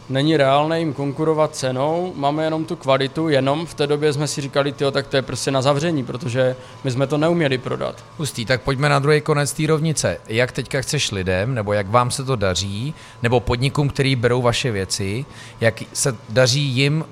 není 0.10 0.38
reálné 0.38 0.80
jim 0.80 0.94
konkurovat 0.94 1.56
cenou, 1.56 2.14
máme 2.16 2.44
jenom 2.44 2.66
tu 2.66 2.76
kvalitu, 2.76 3.30
jenom 3.30 3.66
v 3.66 3.74
té 3.74 3.88
době 3.88 4.14
jsme 4.14 4.28
si 4.28 4.42
říkali, 4.42 4.72
tyjo, 4.72 4.92
tak 4.92 5.08
to 5.08 5.16
je 5.16 5.22
prostě 5.22 5.52
na 5.52 5.62
zavření, 5.62 6.04
protože 6.04 6.56
my 6.84 6.92
jsme 6.92 7.08
to 7.08 7.18
neuměli 7.18 7.58
prodat. 7.58 8.04
Hustý, 8.18 8.46
tak 8.46 8.62
pojďme 8.62 8.90
na 8.90 9.00
druhý 9.00 9.22
konec 9.22 9.54
té 9.54 9.68
rovnice. 9.68 10.18
Jak 10.28 10.52
teďka 10.52 10.82
chceš 10.82 11.12
lidem, 11.12 11.56
nebo 11.56 11.74
jak 11.74 11.90
vám 11.90 12.12
se 12.12 12.24
to 12.24 12.36
daří, 12.36 12.94
nebo 13.24 13.40
podnikům, 13.40 13.90
který 13.90 14.16
berou 14.16 14.42
vaše 14.42 14.72
věci, 14.72 15.26
jak 15.62 15.84
se 15.94 16.16
daří 16.30 16.62
jim, 16.62 17.02
uh, 17.02 17.06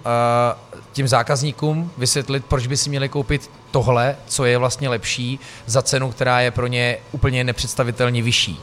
tím 0.92 1.08
zákazníkům 1.08 1.92
vysvětlit, 1.98 2.46
proč 2.46 2.68
by 2.68 2.78
si 2.78 2.90
měli 2.90 3.10
koupit 3.10 3.52
tohle, 3.72 4.16
co 4.28 4.46
je 4.46 4.58
vlastně 4.58 4.90
lepší, 4.90 5.40
za 5.66 5.82
cenu, 5.82 6.12
která 6.12 6.40
je 6.40 6.52
pro 6.52 6.68
ně 6.68 6.98
úplně 7.12 7.44
nepředstavitelně 7.44 8.22
vyšší? 8.22 8.60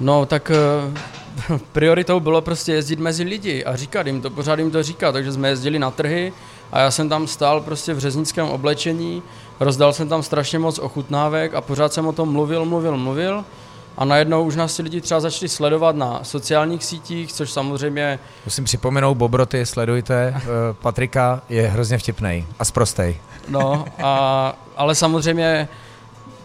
No, 0.00 0.26
tak 0.26 0.50
uh, 0.90 0.94
prioritou 1.72 2.20
bylo 2.20 2.40
prostě 2.40 2.72
jezdit 2.72 2.98
mezi 2.98 3.22
lidi 3.22 3.64
a 3.64 3.76
říkat 3.76 4.06
jim 4.06 4.22
to, 4.22 4.30
pořád 4.30 4.58
jim 4.58 4.70
to 4.70 4.82
říkat, 4.82 5.12
takže 5.12 5.32
jsme 5.32 5.48
jezdili 5.48 5.78
na 5.78 5.90
trhy 5.90 6.32
a 6.72 6.80
já 6.80 6.90
jsem 6.90 7.08
tam 7.08 7.26
stál 7.26 7.60
prostě 7.60 7.94
v 7.94 7.98
řeznickém 7.98 8.48
oblečení, 8.48 9.22
rozdal 9.60 9.92
jsem 9.92 10.08
tam 10.08 10.22
strašně 10.22 10.58
moc 10.58 10.78
ochutnávek 10.78 11.54
a 11.54 11.60
pořád 11.60 11.92
jsem 11.92 12.06
o 12.06 12.12
tom 12.12 12.32
mluvil, 12.32 12.64
mluvil, 12.64 12.96
mluvil 12.96 13.44
a 13.98 14.04
najednou 14.04 14.44
už 14.44 14.56
nás 14.56 14.76
ti 14.76 14.82
lidi 14.82 15.00
třeba 15.00 15.20
začali 15.20 15.48
sledovat 15.48 15.96
na 15.96 16.20
sociálních 16.22 16.84
sítích, 16.84 17.32
což 17.32 17.50
samozřejmě... 17.50 18.18
Musím 18.44 18.64
připomenout, 18.64 19.14
Bobroty, 19.14 19.66
sledujte, 19.66 20.34
eh, 20.36 20.42
Patrika 20.72 21.42
je 21.48 21.68
hrozně 21.68 21.98
vtipný 21.98 22.46
a 22.58 22.64
sprostej. 22.64 23.20
No, 23.48 23.84
a, 24.02 24.54
ale 24.76 24.94
samozřejmě 24.94 25.68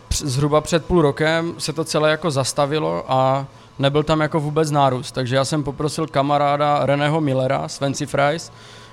zhruba 0.10 0.62
před 0.62 0.86
půl 0.86 1.02
rokem 1.02 1.54
se 1.58 1.74
to 1.74 1.84
celé 1.84 2.10
jako 2.10 2.32
zastavilo 2.32 3.06
a 3.08 3.48
nebyl 3.80 4.04
tam 4.04 4.22
jako 4.22 4.40
vůbec 4.40 4.72
nárůst, 4.72 5.12
takže 5.12 5.36
já 5.36 5.46
jsem 5.46 5.64
poprosil 5.64 6.08
kamaráda 6.08 6.86
Reného 6.86 7.22
Millera 7.22 7.68
z 7.68 7.78
Fancy 7.78 8.06
Fries, 8.06 8.52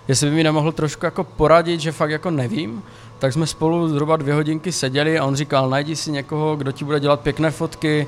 jestli 0.08 0.30
by 0.30 0.37
mi 0.37 0.44
nemohl 0.44 0.72
trošku 0.72 1.04
jako 1.04 1.25
poradit, 1.25 1.80
že 1.80 1.92
fakt 1.92 2.10
jako 2.10 2.30
nevím, 2.30 2.82
tak 3.18 3.32
jsme 3.32 3.46
spolu 3.46 3.88
zhruba 3.88 4.16
dvě 4.16 4.34
hodinky 4.34 4.72
seděli 4.72 5.18
a 5.18 5.25
on 5.25 5.37
říkal, 5.37 5.70
najdi 5.70 5.96
si 5.96 6.10
někoho, 6.12 6.56
kdo 6.56 6.72
ti 6.72 6.84
bude 6.84 7.00
dělat 7.00 7.20
pěkné 7.20 7.50
fotky, 7.50 8.06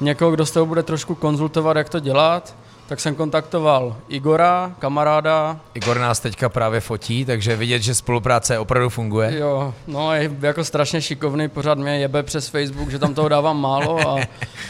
někoho, 0.00 0.30
kdo 0.30 0.46
s 0.46 0.50
tebou 0.50 0.66
bude 0.66 0.82
trošku 0.82 1.14
konzultovat, 1.14 1.76
jak 1.76 1.88
to 1.88 2.00
dělat 2.00 2.54
tak 2.88 3.00
jsem 3.00 3.14
kontaktoval 3.14 3.96
Igora, 4.08 4.72
kamaráda. 4.78 5.60
Igor 5.74 5.98
nás 5.98 6.20
teďka 6.20 6.48
právě 6.48 6.80
fotí, 6.80 7.24
takže 7.24 7.56
vidět, 7.56 7.82
že 7.82 7.94
spolupráce 7.94 8.58
opravdu 8.58 8.88
funguje. 8.88 9.38
Jo, 9.38 9.74
no 9.86 10.14
je 10.14 10.30
jako 10.40 10.64
strašně 10.64 11.02
šikovný, 11.02 11.48
pořád 11.48 11.78
mě 11.78 11.98
jebe 11.98 12.22
přes 12.22 12.48
Facebook, 12.48 12.90
že 12.90 12.98
tam 12.98 13.14
toho 13.14 13.28
dávám 13.28 13.60
málo 13.60 14.08
a, 14.10 14.20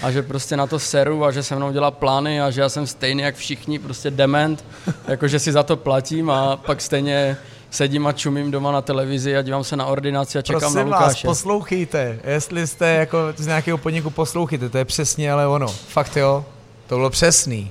a 0.02 0.11
že 0.11 0.23
prostě 0.23 0.56
na 0.56 0.66
to 0.66 0.78
seru 0.78 1.25
a 1.25 1.30
že 1.30 1.42
se 1.42 1.56
mnou 1.56 1.73
dělá 1.73 1.90
plány 1.90 2.40
a 2.40 2.50
že 2.50 2.61
já 2.61 2.68
jsem 2.68 2.87
stejný 2.87 3.23
jak 3.23 3.35
všichni, 3.35 3.78
prostě 3.78 4.11
dement, 4.11 4.64
jakože 5.08 5.38
si 5.38 5.52
za 5.52 5.62
to 5.62 5.76
platím 5.76 6.30
a 6.30 6.56
pak 6.56 6.80
stejně 6.80 7.37
sedím 7.70 8.06
a 8.06 8.12
čumím 8.12 8.50
doma 8.50 8.73
na 8.73 8.82
televizi 8.82 9.37
a 9.37 9.42
dívám 9.42 9.64
se 9.64 9.76
na 9.76 9.87
ordinaci 9.87 10.38
a 10.38 10.42
čekám 10.42 10.61
Prosím 10.61 10.76
na 10.76 10.82
Lukáše. 10.85 11.04
vás, 11.04 11.23
poslouchejte, 11.23 12.18
jestli 12.25 12.66
jste 12.66 12.88
jako 12.88 13.18
z 13.37 13.46
nějakého 13.46 13.78
podniku 13.78 14.11
poslouchejte, 14.11 14.68
to 14.68 14.78
je 14.78 14.85
přesně 14.85 15.32
ale 15.32 15.46
ono. 15.46 15.68
Fakt 15.68 16.16
jo, 16.16 16.44
to 16.87 16.94
bylo 16.96 17.11
přesný. 17.11 17.70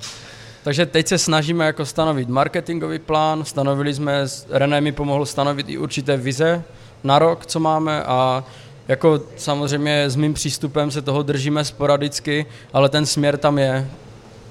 Takže 0.66 0.86
teď 0.86 1.08
se 1.08 1.18
snažíme 1.18 1.66
jako 1.66 1.86
stanovit 1.86 2.30
marketingový 2.30 3.00
plán, 3.00 3.46
stanovili 3.46 3.94
jsme, 3.94 4.26
René 4.50 4.82
mi 4.82 4.92
pomohl 4.92 5.26
stanovit 5.26 5.70
i 5.70 5.78
určité 5.78 6.18
vize 6.18 6.64
na 7.04 7.20
rok, 7.20 7.46
co 7.46 7.60
máme 7.60 8.04
a 8.04 8.44
jako 8.88 9.22
samozřejmě 9.38 10.10
s 10.10 10.16
mým 10.16 10.34
přístupem 10.34 10.92
se 10.92 11.02
toho 11.02 11.24
držíme 11.24 11.66
sporadicky, 11.66 12.46
ale 12.74 12.90
ten 12.90 13.06
směr 13.06 13.38
tam 13.38 13.58
je. 13.58 13.88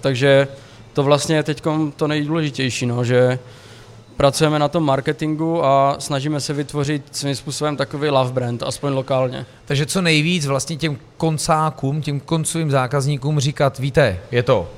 Takže 0.01 0.49
to 0.93 1.03
vlastně 1.03 1.37
je 1.37 1.43
teď 1.43 1.63
to 1.97 2.09
nejdůležitější, 2.09 2.87
no, 2.87 3.05
že 3.05 3.39
pracujeme 4.17 4.59
na 4.59 4.69
tom 4.69 4.85
marketingu 4.85 5.65
a 5.65 5.97
snažíme 5.99 6.41
se 6.41 6.53
vytvořit 6.53 7.03
svým 7.13 7.35
způsobem 7.35 7.77
takový 7.77 8.09
love 8.09 8.33
brand, 8.33 8.63
aspoň 8.63 8.93
lokálně. 8.93 9.47
Takže 9.65 9.87
co 9.87 10.03
nejvíc 10.03 10.47
vlastně 10.47 10.77
těm 10.77 10.99
koncákům, 11.17 12.03
těm 12.03 12.21
koncovým 12.21 12.71
zákazníkům 12.71 13.41
říkat, 13.41 13.79
víte, 13.79 14.21
je 14.31 14.43
to 14.43 14.69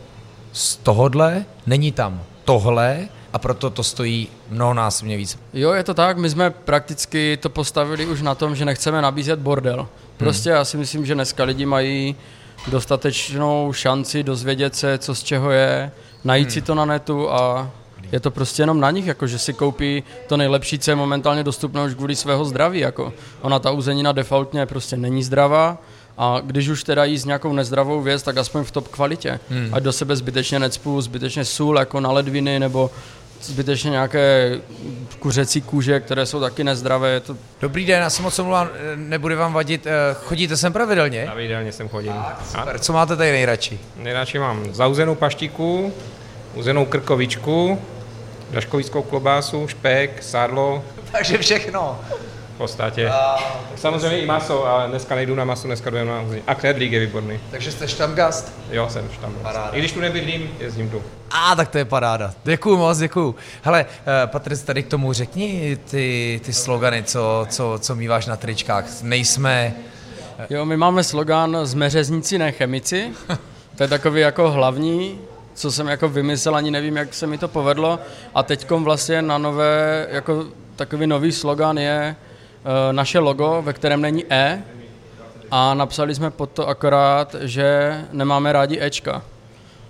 z 0.57 0.77
tohodle, 0.77 1.45
není 1.67 1.93
tam 1.93 2.23
tohle 2.45 3.09
a 3.33 3.39
proto 3.39 3.71
to 3.71 3.83
stojí 3.83 4.29
mnohonásobně 4.51 5.17
víc. 5.17 5.39
Jo, 5.55 5.73
je 5.73 5.85
to 5.85 5.95
tak, 5.95 6.19
my 6.19 6.31
jsme 6.31 6.51
prakticky 6.51 7.37
to 7.37 7.51
postavili 7.51 8.07
už 8.07 8.23
na 8.23 8.35
tom, 8.35 8.57
že 8.57 8.65
nechceme 8.65 9.03
nabízet 9.03 9.39
bordel. 9.39 9.89
Prostě 10.17 10.51
hmm. 10.51 10.57
já 10.57 10.65
si 10.65 10.77
myslím, 10.77 11.07
že 11.07 11.15
dneska 11.15 11.45
lidi 11.45 11.67
mají 11.67 12.17
dostatečnou 12.69 13.73
šanci 13.73 14.23
dozvědět 14.23 14.75
se, 14.75 14.99
co 14.99 15.15
z 15.15 15.23
čeho 15.23 15.51
je, 15.51 15.93
najít 16.25 16.49
hmm. 16.49 16.53
si 16.53 16.63
to 16.63 16.75
na 16.75 16.85
netu 16.85 17.31
a 17.31 17.71
je 18.13 18.21
to 18.21 18.31
prostě 18.31 18.63
jenom 18.63 18.81
na 18.81 18.91
nich, 18.91 19.07
jako 19.07 19.27
že 19.27 19.39
si 19.39 19.53
koupí 19.53 20.03
to 20.27 20.37
nejlepší, 20.37 20.79
co 20.79 20.91
je 20.91 20.95
momentálně 20.95 21.45
dostupné 21.45 21.83
už 21.83 21.95
kvůli 21.95 22.17
svého 22.17 22.45
zdraví. 22.45 22.79
Jako. 22.79 23.13
Ona 23.41 23.59
ta 23.59 23.71
uzenina 23.71 24.13
defaultně 24.13 24.67
prostě 24.67 24.97
není 24.97 25.23
zdravá 25.23 25.79
a 26.19 26.41
když 26.45 26.69
už 26.69 26.85
teda 26.85 27.05
jíst 27.05 27.25
nějakou 27.25 27.53
nezdravou 27.53 28.01
věc, 28.01 28.23
tak 28.23 28.37
aspoň 28.37 28.65
v 28.65 28.71
top 28.71 28.89
kvalitě. 28.89 29.41
Hmm. 29.51 29.69
Ať 29.73 29.83
do 29.83 29.93
sebe 29.93 30.17
zbytečně 30.17 30.59
necpu, 30.59 31.01
zbytečně 31.01 31.45
sůl 31.45 31.79
jako 31.79 32.01
na 32.01 32.13
ledviny 32.13 32.59
nebo 32.59 32.91
zbytečně 33.43 33.91
nějaké 33.91 34.59
kuřecí 35.19 35.61
kůže, 35.61 36.01
které 36.01 36.27
jsou 36.27 36.41
taky 36.41 36.65
nezdravé. 36.65 37.21
To... 37.21 37.37
Dobrý 37.61 37.87
den, 37.87 38.03
já 38.03 38.11
se 38.11 38.23
moc 38.23 38.39
omlouvám, 38.39 38.69
nebude 38.97 39.37
vám 39.37 39.53
vadit. 39.53 39.87
Eh, 39.87 39.91
chodíte 40.15 40.57
sem 40.57 40.73
pravidelně? 40.73 41.25
Pravidelně 41.25 41.73
sem 41.73 41.89
chodím. 41.89 42.13
A, 42.13 42.45
super. 42.45 42.79
Co 42.79 42.93
máte 42.93 43.17
tady 43.17 43.33
nejradši? 43.33 43.79
Nejradši 43.97 44.39
mám 44.39 44.75
zauzenou 44.75 45.15
paštiku, 45.15 45.93
uzenou 46.55 46.85
krkovičku, 46.85 47.83
daškovickou 48.51 49.03
klobásu, 49.03 49.69
špek, 49.69 50.23
sádlo. 50.23 50.85
Takže 51.13 51.39
všechno. 51.39 52.01
V 52.57 52.59
podstatě. 52.59 53.09
A... 53.09 53.37
Samozřejmě 53.77 54.19
i 54.19 54.27
maso, 54.27 54.67
ale 54.67 54.89
dneska 54.89 55.15
nejdu 55.15 55.35
na 55.35 55.45
maso, 55.45 55.67
dneska 55.67 55.91
jdu 55.91 56.05
na. 56.05 56.25
A 56.47 56.55
knedlík 56.55 56.93
je 56.93 57.01
výborný. 57.01 57.41
Takže 57.51 57.73
jste 57.73 57.89
štamgast? 57.89 58.53
Jo, 58.71 58.89
jsem 58.91 59.09
štamgast. 59.13 59.43
Paráda. 59.43 59.71
I 59.73 59.79
když 59.79 59.93
tu 59.93 60.01
nebydlím, 60.01 60.51
jezdím 60.61 60.91
tu. 60.91 61.03
A 61.31 61.57
tak 61.57 61.69
to 61.69 61.79
je 61.79 61.85
paráda. 61.85 62.35
Děkuju 62.45 62.77
moc, 62.77 62.99
děkuju. 62.99 63.35
Hele, 63.63 63.87
eh, 63.91 64.27
Patric, 64.27 64.63
tady 64.63 64.83
k 64.83 64.89
tomu 64.89 65.13
řekni 65.13 65.79
ty, 65.91 66.41
ty 66.45 66.53
slogany, 66.53 67.03
co, 67.03 67.47
co, 67.51 67.79
co 67.79 67.95
míváš 67.95 68.27
na 68.27 68.37
tričkách. 68.37 68.85
Nejsme... 69.03 69.75
Jo, 70.51 70.65
my 70.65 70.77
máme 70.77 71.05
slogan 71.05 71.59
jsme 71.65 71.91
řezníci, 71.91 72.39
ne 72.39 72.53
chemici. 72.53 73.13
To 73.77 73.83
je 73.83 73.89
takový 73.89 74.21
jako 74.21 74.51
hlavní 74.51 75.19
co 75.57 75.73
jsem 75.73 75.87
jako 75.89 76.09
vymyslel, 76.09 76.57
ani 76.57 76.71
nevím, 76.71 76.97
jak 76.97 77.15
se 77.15 77.27
mi 77.27 77.39
to 77.39 77.49
povedlo. 77.49 77.99
A 78.35 78.43
teď 78.43 78.71
vlastně 78.71 79.23
na 79.23 79.39
nové, 79.39 80.07
jako 80.11 80.47
takový 80.77 81.07
nový 81.07 81.33
slogan 81.33 81.79
je 81.79 82.17
naše 82.93 83.19
logo, 83.19 83.63
ve 83.63 83.73
kterém 83.73 84.01
není 84.01 84.25
E. 84.31 84.63
A 85.51 85.75
napsali 85.75 86.15
jsme 86.15 86.31
pod 86.31 86.51
to 86.51 86.69
akorát, 86.69 87.37
že 87.41 87.99
nemáme 88.13 88.53
rádi 88.53 88.81
Ečka. 88.81 89.23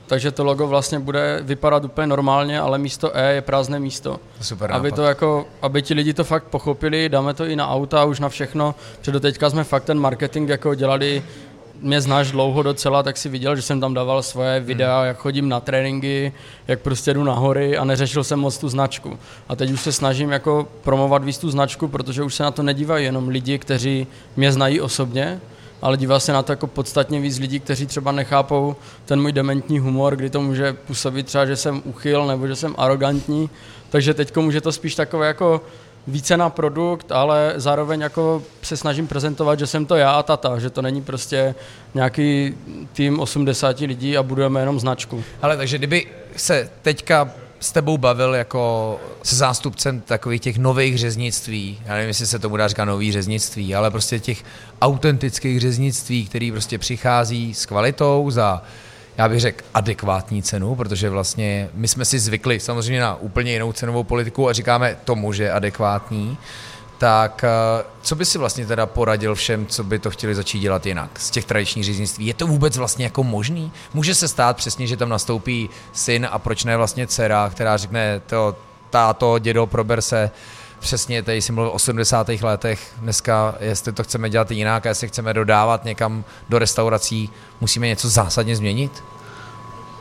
Takže 0.07 0.31
to 0.31 0.45
logo 0.45 0.67
vlastně 0.67 0.99
bude 0.99 1.39
vypadat 1.43 1.85
úplně 1.85 2.07
normálně, 2.07 2.61
ale 2.61 2.79
místo 2.79 3.17
E 3.17 3.33
je 3.33 3.41
prázdné 3.43 3.79
místo. 3.79 4.21
Super 4.41 4.73
aby, 4.73 4.93
to 4.93 5.03
jako, 5.03 5.47
aby 5.63 5.83
ti 5.83 5.95
lidi 5.95 6.15
to 6.15 6.25
fakt 6.25 6.45
pochopili, 6.45 7.09
dáme 7.09 7.35
to 7.35 7.45
i 7.45 7.57
na 7.57 7.71
auta, 7.71 8.05
už 8.05 8.21
na 8.21 8.29
všechno, 8.29 8.75
protože 8.99 9.13
do 9.13 9.21
teďka 9.21 9.51
jsme 9.51 9.65
fakt 9.65 9.85
ten 9.85 9.99
marketing 9.99 10.49
jako 10.49 10.75
dělali 10.75 11.23
mě 11.81 12.01
znáš 12.01 12.31
dlouho 12.31 12.63
docela, 12.63 13.03
tak 13.03 13.17
si 13.17 13.29
viděl, 13.29 13.57
že 13.57 13.63
jsem 13.63 13.81
tam 13.81 13.95
dával 13.95 14.23
svoje 14.23 14.61
videa, 14.61 14.99
hmm. 14.99 15.07
jak 15.07 15.19
chodím 15.19 15.49
na 15.49 15.61
tréninky, 15.61 16.33
jak 16.69 16.81
prostě 16.81 17.15
jdu 17.15 17.25
na 17.25 17.35
hory 17.35 17.79
a 17.79 17.85
neřešil 17.85 18.25
jsem 18.25 18.41
moc 18.41 18.59
tu 18.59 18.69
značku. 18.69 19.19
A 19.49 19.57
teď 19.57 19.71
už 19.71 19.81
se 19.81 19.93
snažím 19.93 20.31
jako 20.31 20.69
promovat 20.83 21.25
víc 21.25 21.39
tu 21.39 21.51
značku, 21.51 21.89
protože 21.89 22.23
už 22.23 22.35
se 22.35 22.43
na 22.43 22.51
to 22.51 22.63
nedívají 22.63 23.05
jenom 23.05 23.29
lidi, 23.29 23.59
kteří 23.59 24.07
mě 24.37 24.53
znají 24.53 24.81
osobně, 24.81 25.41
ale 25.83 25.97
dívá 25.97 26.21
se 26.21 26.33
na 26.33 26.43
to 26.43 26.53
jako 26.53 26.67
podstatně 26.67 27.21
víc 27.21 27.39
lidí, 27.39 27.61
kteří 27.61 27.87
třeba 27.87 28.13
nechápou 28.13 28.77
ten 29.05 29.23
můj 29.23 29.33
dementní 29.33 29.79
humor, 29.79 30.17
kdy 30.17 30.31
to 30.31 30.41
může 30.41 30.73
působit 30.73 31.27
třeba, 31.27 31.47
že 31.47 31.57
jsem 31.57 31.83
uchyl 31.85 32.27
nebo 32.27 32.47
že 32.47 32.57
jsem 32.57 32.75
arrogantní. 32.79 33.51
Takže 33.91 34.15
teď 34.15 34.37
může 34.37 34.61
to 34.61 34.73
spíš 34.73 34.95
takové 34.95 35.27
jako 35.27 35.61
více 36.07 36.37
na 36.37 36.51
produkt, 36.51 37.13
ale 37.13 37.55
zároveň 37.57 38.01
jako 38.01 38.43
se 38.63 38.77
snažím 38.77 39.07
prezentovat, 39.07 39.59
že 39.59 39.67
jsem 39.67 39.87
to 39.87 39.97
já 39.97 40.11
a 40.11 40.23
tata, 40.23 40.59
že 40.59 40.71
to 40.71 40.83
není 40.83 41.03
prostě 41.03 41.55
nějaký 41.95 42.55
tým 42.93 43.21
80 43.21 43.81
lidí 43.81 44.17
a 44.17 44.23
budujeme 44.23 44.61
jenom 44.61 44.81
značku. 44.81 45.25
Ale 45.43 45.57
takže 45.57 45.79
kdyby 45.79 46.07
se 46.37 46.71
teďka 46.83 47.31
s 47.61 47.73
tebou 47.73 47.99
bavil 47.99 48.35
jako 48.35 49.01
se 49.23 49.37
zástupcem 49.37 50.01
takových 50.01 50.41
těch 50.41 50.59
nových 50.59 50.99
řeznictví, 50.99 51.79
já 51.85 51.95
nevím, 51.95 52.09
jestli 52.09 52.27
se 52.27 52.39
tomu 52.39 52.57
dá 52.57 52.69
říkat 52.69 52.85
nový 52.85 53.13
řeznictví, 53.13 53.75
ale 53.75 53.91
prostě 53.91 54.21
těch 54.21 54.45
autentických 54.81 55.61
řeznictví, 55.61 56.27
který 56.27 56.53
prostě 56.53 56.79
přichází 56.79 57.55
s 57.55 57.67
kvalitou 57.67 58.31
za 58.31 58.63
já 59.19 59.29
bych 59.29 59.41
řekl, 59.41 59.65
adekvátní 59.75 60.43
cenu, 60.43 60.75
protože 60.75 61.11
vlastně 61.11 61.69
my 61.75 61.89
jsme 61.89 62.05
si 62.05 62.19
zvykli 62.19 62.61
samozřejmě 62.61 63.01
na 63.01 63.15
úplně 63.17 63.53
jinou 63.53 63.73
cenovou 63.73 64.05
politiku 64.05 64.49
a 64.49 64.53
říkáme 64.53 64.97
tomu, 65.05 65.33
že 65.33 65.43
je 65.43 65.53
adekvátní, 65.53 66.39
tak 66.99 67.45
eh, 67.45 67.85
co 68.03 68.15
by 68.15 68.25
si 68.25 68.39
vlastně 68.39 68.67
teda 68.67 68.87
poradil 68.87 69.35
všem, 69.35 69.67
co 69.67 69.85
by 69.85 69.99
to 69.99 70.11
chtěli 70.11 70.35
začít 70.35 70.59
dělat 70.59 70.87
jinak 70.87 71.21
z 71.21 71.31
těch 71.31 71.45
tradičních 71.45 71.85
říznictví? 71.85 72.27
Je 72.27 72.35
to 72.35 72.47
vůbec 72.47 72.77
vlastně 72.77 73.05
jako 73.05 73.25
možný? 73.25 73.73
Může 73.95 74.15
se 74.15 74.29
stát 74.29 74.57
přesně, 74.57 74.87
že 74.87 74.97
tam 74.97 75.09
nastoupí 75.09 75.71
syn 75.93 76.29
a 76.31 76.39
proč 76.39 76.65
ne 76.65 76.77
vlastně 76.77 77.07
dcera, 77.07 77.51
která 77.51 77.77
řekne 77.77 78.21
to, 78.27 78.57
táto, 78.91 79.39
dědo, 79.39 79.67
prober 79.67 80.03
se, 80.03 80.31
přesně, 80.81 81.23
tady 81.23 81.43
si 81.43 81.53
mluvil 81.53 81.71
o 81.71 81.75
80. 81.75 82.29
letech, 82.29 82.93
dneska, 82.99 83.55
jestli 83.61 83.93
to 83.93 84.03
chceme 84.03 84.31
dělat 84.31 84.51
jinak 84.51 84.87
a 84.87 84.89
jestli 84.89 85.09
chceme 85.09 85.35
dodávat 85.35 85.85
někam 85.85 86.25
do 86.49 86.59
restaurací, 86.59 87.31
musíme 87.61 87.87
něco 87.87 88.09
zásadně 88.09 88.57
změnit? 88.57 89.05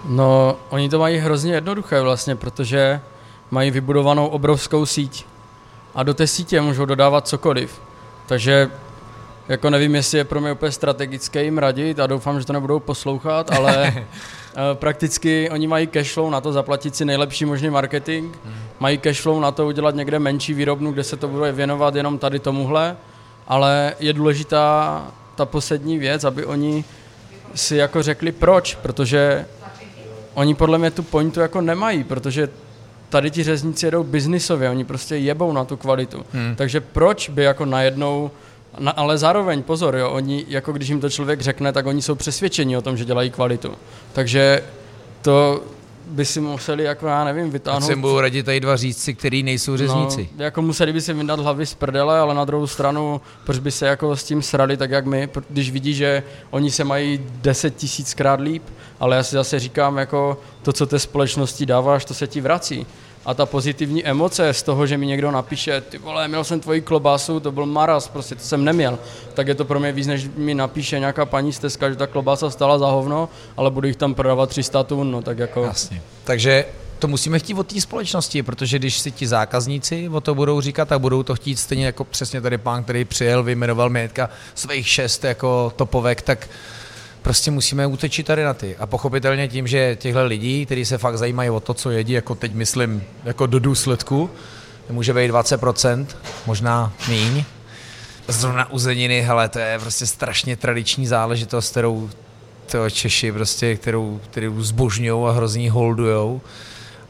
No, 0.05 0.57
oni 0.69 0.89
to 0.89 0.99
mají 0.99 1.17
hrozně 1.17 1.53
jednoduché 1.53 2.01
vlastně, 2.01 2.35
protože 2.35 3.01
mají 3.51 3.71
vybudovanou 3.71 4.27
obrovskou 4.27 4.85
síť 4.85 5.25
a 5.95 6.03
do 6.03 6.13
té 6.13 6.27
sítě 6.27 6.61
můžou 6.61 6.85
dodávat 6.85 7.27
cokoliv. 7.27 7.81
Takže 8.25 8.69
jako 9.49 9.69
nevím, 9.69 9.95
jestli 9.95 10.17
je 10.17 10.23
pro 10.23 10.41
mě 10.41 10.51
úplně 10.51 10.71
strategické 10.71 11.43
jim 11.43 11.57
radit 11.57 11.99
a 11.99 12.07
doufám, 12.07 12.39
že 12.39 12.45
to 12.45 12.53
nebudou 12.53 12.79
poslouchat, 12.79 13.51
ale 13.51 13.93
eh, 13.95 14.05
prakticky 14.73 15.49
oni 15.49 15.67
mají 15.67 15.87
cashflow 15.87 16.29
na 16.29 16.41
to 16.41 16.53
zaplatit 16.53 16.95
si 16.95 17.05
nejlepší 17.05 17.45
možný 17.45 17.69
marketing, 17.69 18.35
hmm. 18.45 18.53
mají 18.79 18.97
cashflow 18.97 19.39
na 19.39 19.51
to 19.51 19.67
udělat 19.67 19.95
někde 19.95 20.19
menší 20.19 20.53
výrobnu, 20.53 20.91
kde 20.91 21.03
se 21.03 21.17
to 21.17 21.27
bude 21.27 21.51
věnovat 21.51 21.95
jenom 21.95 22.17
tady 22.17 22.39
tomuhle, 22.39 22.97
ale 23.47 23.93
je 23.99 24.13
důležitá 24.13 25.01
ta 25.35 25.45
poslední 25.45 25.99
věc, 25.99 26.23
aby 26.23 26.45
oni 26.45 26.83
si 27.55 27.75
jako 27.75 28.03
řekli 28.03 28.31
proč, 28.31 28.75
protože 28.75 29.45
oni 30.33 30.55
podle 30.55 30.77
mě 30.77 30.91
tu 30.91 31.03
pointu 31.03 31.39
jako 31.39 31.61
nemají, 31.61 32.03
protože 32.03 32.49
tady 33.09 33.31
ti 33.31 33.43
řezníci 33.43 33.85
jedou 33.85 34.03
biznisově, 34.03 34.69
oni 34.69 34.85
prostě 34.85 35.15
jebou 35.15 35.53
na 35.53 35.65
tu 35.65 35.77
kvalitu. 35.77 36.25
Hmm. 36.33 36.55
Takže 36.55 36.81
proč 36.81 37.29
by 37.29 37.43
jako 37.43 37.65
najednou 37.65 38.31
na, 38.79 38.91
ale 38.91 39.17
zároveň, 39.17 39.63
pozor, 39.63 39.95
jo, 39.95 40.09
oni, 40.09 40.45
jako 40.47 40.73
když 40.73 40.89
jim 40.89 41.01
to 41.01 41.09
člověk 41.09 41.41
řekne, 41.41 41.73
tak 41.73 41.85
oni 41.85 42.01
jsou 42.01 42.15
přesvědčeni 42.15 42.77
o 42.77 42.81
tom, 42.81 42.97
že 42.97 43.05
dělají 43.05 43.31
kvalitu. 43.31 43.71
Takže 44.13 44.63
to 45.21 45.63
by 46.07 46.25
si 46.25 46.41
museli, 46.41 46.83
jako 46.83 47.07
já 47.07 47.23
nevím, 47.23 47.51
vytáhnout... 47.51 47.87
Tak 47.87 47.97
budou 47.97 48.19
radit 48.19 48.45
tady 48.45 48.59
dva 48.59 48.75
řízci, 48.75 49.13
který 49.13 49.43
nejsou 49.43 49.77
řezníci. 49.77 50.29
No, 50.37 50.43
jako 50.43 50.61
museli 50.61 50.93
by 50.93 51.01
si 51.01 51.13
vydat 51.13 51.39
hlavy 51.39 51.65
z 51.65 51.73
prdele, 51.73 52.19
ale 52.19 52.35
na 52.35 52.45
druhou 52.45 52.67
stranu, 52.67 53.21
proč 53.45 53.59
by 53.59 53.71
se 53.71 53.87
jako 53.87 54.15
s 54.15 54.23
tím 54.23 54.41
srali, 54.41 54.77
tak 54.77 54.91
jak 54.91 55.05
my, 55.05 55.29
když 55.49 55.71
vidí, 55.71 55.93
že 55.93 56.23
oni 56.49 56.71
se 56.71 56.83
mají 56.83 57.21
deset 57.41 57.75
tisíckrát 57.75 58.39
líp, 58.39 58.63
ale 58.99 59.15
já 59.15 59.23
si 59.23 59.35
zase 59.35 59.59
říkám, 59.59 59.97
jako 59.97 60.41
to, 60.61 60.73
co 60.73 60.85
té 60.85 60.99
společnosti 60.99 61.65
dáváš, 61.65 62.05
to 62.05 62.13
se 62.13 62.27
ti 62.27 62.41
vrací 62.41 62.87
a 63.25 63.33
ta 63.33 63.45
pozitivní 63.45 64.05
emoce 64.05 64.53
z 64.53 64.63
toho, 64.63 64.87
že 64.87 64.97
mi 64.97 65.07
někdo 65.07 65.31
napíše, 65.31 65.81
ty 65.81 65.97
vole, 65.97 66.27
měl 66.27 66.43
jsem 66.43 66.59
tvoji 66.59 66.81
klobásu, 66.81 67.39
to 67.39 67.51
byl 67.51 67.65
maras, 67.65 68.07
prostě 68.07 68.35
to 68.35 68.41
jsem 68.41 68.63
neměl, 68.63 68.99
tak 69.33 69.47
je 69.47 69.55
to 69.55 69.65
pro 69.65 69.79
mě 69.79 69.91
víc, 69.91 70.07
než 70.07 70.27
mi 70.37 70.53
napíše 70.53 70.99
nějaká 70.99 71.25
paní 71.25 71.53
stezka, 71.53 71.89
že 71.89 71.95
ta 71.95 72.07
klobása 72.07 72.49
stala 72.49 72.77
za 72.77 72.87
hovno, 72.87 73.29
ale 73.57 73.71
budu 73.71 73.87
jich 73.87 73.95
tam 73.95 74.13
prodávat 74.13 74.49
300 74.49 74.83
tun, 74.83 75.11
no 75.11 75.21
tak 75.21 75.39
jako... 75.39 75.63
Jasně. 75.63 76.01
Takže 76.23 76.65
to 76.99 77.07
musíme 77.07 77.39
chtít 77.39 77.53
od 77.53 77.67
té 77.67 77.81
společnosti, 77.81 78.43
protože 78.43 78.79
když 78.79 78.99
si 78.99 79.11
ti 79.11 79.27
zákazníci 79.27 80.09
o 80.09 80.21
to 80.21 80.35
budou 80.35 80.61
říkat, 80.61 80.87
tak 80.87 80.99
budou 80.99 81.23
to 81.23 81.35
chtít 81.35 81.59
stejně 81.59 81.85
jako 81.85 82.03
přesně 82.03 82.41
tady 82.41 82.57
pán, 82.57 82.83
který 82.83 83.05
přijel, 83.05 83.43
vyjmenoval 83.43 83.89
mi 83.89 84.09
svých 84.55 84.87
šest 84.87 85.23
jako 85.23 85.73
topovek, 85.75 86.21
tak 86.21 86.49
prostě 87.25 87.51
musíme 87.51 87.87
útečit 87.87 88.25
tady 88.25 88.43
na 88.43 88.53
ty. 88.53 88.77
A 88.77 88.85
pochopitelně 88.85 89.47
tím, 89.47 89.67
že 89.67 89.95
těchto 89.95 90.25
lidí, 90.25 90.65
kteří 90.65 90.85
se 90.85 90.97
fakt 90.97 91.17
zajímají 91.17 91.49
o 91.49 91.59
to, 91.59 91.73
co 91.73 91.91
jedí, 91.91 92.13
jako 92.13 92.35
teď 92.35 92.53
myslím, 92.53 93.03
jako 93.23 93.45
do 93.45 93.59
důsledku, 93.59 94.29
může 94.89 95.13
být 95.13 95.31
20%, 95.31 96.05
možná 96.45 96.93
míň. 97.09 97.43
Zrovna 98.27 98.71
uzeniny, 98.71 99.21
hele, 99.21 99.49
to 99.49 99.59
je 99.59 99.79
prostě 99.79 100.05
strašně 100.05 100.55
tradiční 100.55 101.07
záležitost, 101.07 101.71
kterou 101.71 102.09
to 102.71 102.89
Češi 102.89 103.31
prostě, 103.31 103.75
kterou, 103.75 104.21
kterou 104.23 104.61
zbožňují 104.61 105.27
a 105.27 105.31
hrozně 105.31 105.71
holdujou, 105.71 106.41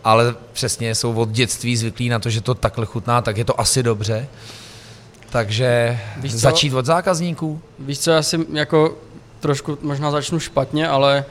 ale 0.03 0.35
přesně 0.53 0.95
jsou 0.95 1.13
od 1.13 1.29
dětství 1.29 1.77
zvyklí 1.77 2.09
na 2.09 2.19
to, 2.19 2.29
že 2.29 2.41
to 2.41 2.55
takhle 2.55 2.85
chutná, 2.85 3.21
tak 3.21 3.37
je 3.37 3.45
to 3.45 3.59
asi 3.59 3.83
dobře. 3.83 4.27
Takže 5.29 5.99
Víš 6.17 6.31
co? 6.31 6.37
začít 6.37 6.73
od 6.73 6.85
zákazníků. 6.85 7.61
Víš 7.79 7.99
co, 7.99 8.11
já 8.11 8.21
si 8.23 8.39
jako 8.53 8.97
trošku 9.39 9.77
možná 9.81 10.11
začnu 10.11 10.39
špatně, 10.39 10.87
ale 10.87 11.25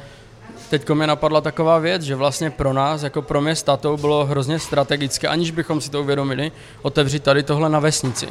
teď 0.71 0.91
mi 0.91 1.07
napadla 1.07 1.41
taková 1.41 1.79
věc, 1.79 2.03
že 2.03 2.15
vlastně 2.15 2.51
pro 2.51 2.73
nás, 2.73 3.03
jako 3.03 3.23
pro 3.23 3.41
mě 3.41 3.57
s 3.57 3.65
bylo 3.97 4.27
hrozně 4.27 4.59
strategické, 4.59 5.29
aniž 5.29 5.51
bychom 5.51 5.81
si 5.81 5.91
to 5.91 6.01
uvědomili, 6.01 6.53
otevřít 6.83 7.23
tady 7.23 7.43
tohle 7.43 7.69
na 7.69 7.81
vesnici. 7.81 8.29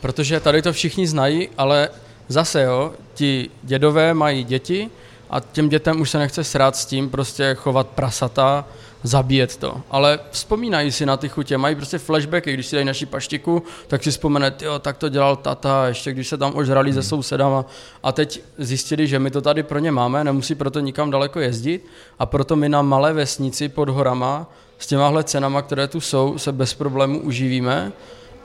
Protože 0.00 0.40
tady 0.40 0.62
to 0.62 0.72
všichni 0.72 1.06
znají, 1.06 1.48
ale 1.58 1.88
zase 2.28 2.62
jo, 2.62 2.92
ti 3.14 3.50
dědové 3.62 4.14
mají 4.14 4.44
děti 4.44 4.90
a 5.30 5.40
těm 5.40 5.68
dětem 5.68 6.00
už 6.00 6.10
se 6.10 6.18
nechce 6.18 6.44
srát 6.44 6.76
s 6.76 6.86
tím 6.86 7.10
prostě 7.10 7.54
chovat 7.54 7.86
prasata, 7.86 8.64
zabíjet 9.04 9.56
to. 9.56 9.80
Ale 9.90 10.18
vzpomínají 10.30 10.92
si 10.92 11.06
na 11.06 11.16
ty 11.16 11.28
chutě, 11.28 11.58
mají 11.58 11.74
prostě 11.74 11.98
flashbacky, 11.98 12.52
když 12.52 12.66
si 12.66 12.76
dají 12.76 12.86
naši 12.86 13.06
paštiku, 13.06 13.62
tak 13.86 14.02
si 14.02 14.10
vzpomene, 14.10 14.52
jo, 14.60 14.78
tak 14.78 14.96
to 14.96 15.08
dělal 15.08 15.36
tata, 15.36 15.86
ještě 15.86 16.12
když 16.12 16.28
se 16.28 16.36
tam 16.36 16.52
ožrali 16.54 16.90
hmm. 16.90 17.02
se 17.02 17.08
sousedama 17.08 17.64
a 18.02 18.12
teď 18.12 18.40
zjistili, 18.58 19.06
že 19.06 19.18
my 19.18 19.30
to 19.30 19.40
tady 19.40 19.62
pro 19.62 19.78
ně 19.78 19.90
máme, 19.90 20.24
nemusí 20.24 20.54
proto 20.54 20.80
nikam 20.80 21.10
daleko 21.10 21.40
jezdit 21.40 21.86
a 22.18 22.26
proto 22.26 22.56
my 22.56 22.68
na 22.68 22.82
malé 22.82 23.12
vesnici 23.12 23.68
pod 23.68 23.88
horama 23.88 24.50
s 24.78 24.86
těmahle 24.86 25.24
cenama, 25.24 25.62
které 25.62 25.88
tu 25.88 26.00
jsou, 26.00 26.38
se 26.38 26.52
bez 26.52 26.74
problému 26.74 27.20
uživíme 27.20 27.92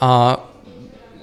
a 0.02 0.44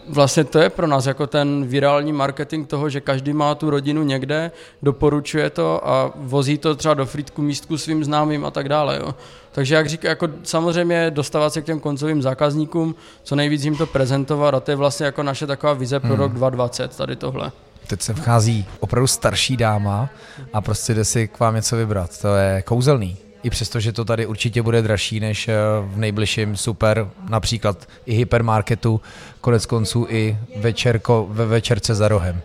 vlastně 0.08 0.44
to 0.44 0.58
je 0.58 0.70
pro 0.70 0.86
nás 0.86 1.06
jako 1.06 1.26
ten 1.26 1.66
virální 1.66 2.12
marketing 2.12 2.68
toho, 2.68 2.88
že 2.90 3.00
každý 3.00 3.32
má 3.32 3.54
tu 3.54 3.70
rodinu 3.70 4.02
někde, 4.02 4.50
doporučuje 4.82 5.50
to 5.50 5.88
a 5.88 6.12
vozí 6.16 6.58
to 6.58 6.74
třeba 6.74 6.94
do 6.94 7.06
frýtku 7.06 7.42
místku 7.42 7.78
svým 7.78 8.04
známým 8.04 8.44
a 8.44 8.50
tak 8.50 8.68
dále. 8.68 8.96
Jo. 8.96 9.14
Takže 9.52 9.74
jak 9.74 9.88
říká, 9.88 10.08
jako 10.08 10.28
samozřejmě 10.42 11.10
dostávat 11.10 11.52
se 11.52 11.62
k 11.62 11.64
těm 11.64 11.80
koncovým 11.80 12.22
zákazníkům, 12.22 12.94
co 13.22 13.36
nejvíc 13.36 13.64
jim 13.64 13.76
to 13.76 13.86
prezentovat 13.86 14.54
a 14.54 14.60
to 14.60 14.70
je 14.70 14.76
vlastně 14.76 15.06
jako 15.06 15.22
naše 15.22 15.46
taková 15.46 15.72
vize 15.72 16.00
pro 16.00 16.10
hmm. 16.10 16.18
rok 16.18 16.32
2020, 16.32 16.96
tady 16.96 17.16
tohle. 17.16 17.52
Teď 17.86 18.02
se 18.02 18.14
vchází 18.14 18.66
opravdu 18.80 19.06
starší 19.06 19.56
dáma 19.56 20.08
a 20.52 20.60
prostě 20.60 20.94
jde 20.94 21.04
si 21.04 21.28
k 21.28 21.40
vám 21.40 21.54
něco 21.54 21.76
vybrat. 21.76 22.20
To 22.20 22.34
je 22.34 22.62
kouzelný 22.62 23.25
i 23.42 23.50
přesto, 23.50 23.80
že 23.80 23.92
to 23.92 24.04
tady 24.04 24.26
určitě 24.26 24.62
bude 24.62 24.82
dražší 24.82 25.20
než 25.20 25.48
eh, 25.48 25.54
v 25.82 25.98
nejbližším 25.98 26.56
super, 26.56 27.10
například 27.28 27.88
i 28.06 28.14
hypermarketu, 28.14 29.00
konec 29.40 29.66
konců 29.66 30.06
i 30.08 30.38
večerko, 30.56 31.26
ve 31.30 31.46
večerce 31.46 31.94
za 31.94 32.08
rohem. 32.08 32.40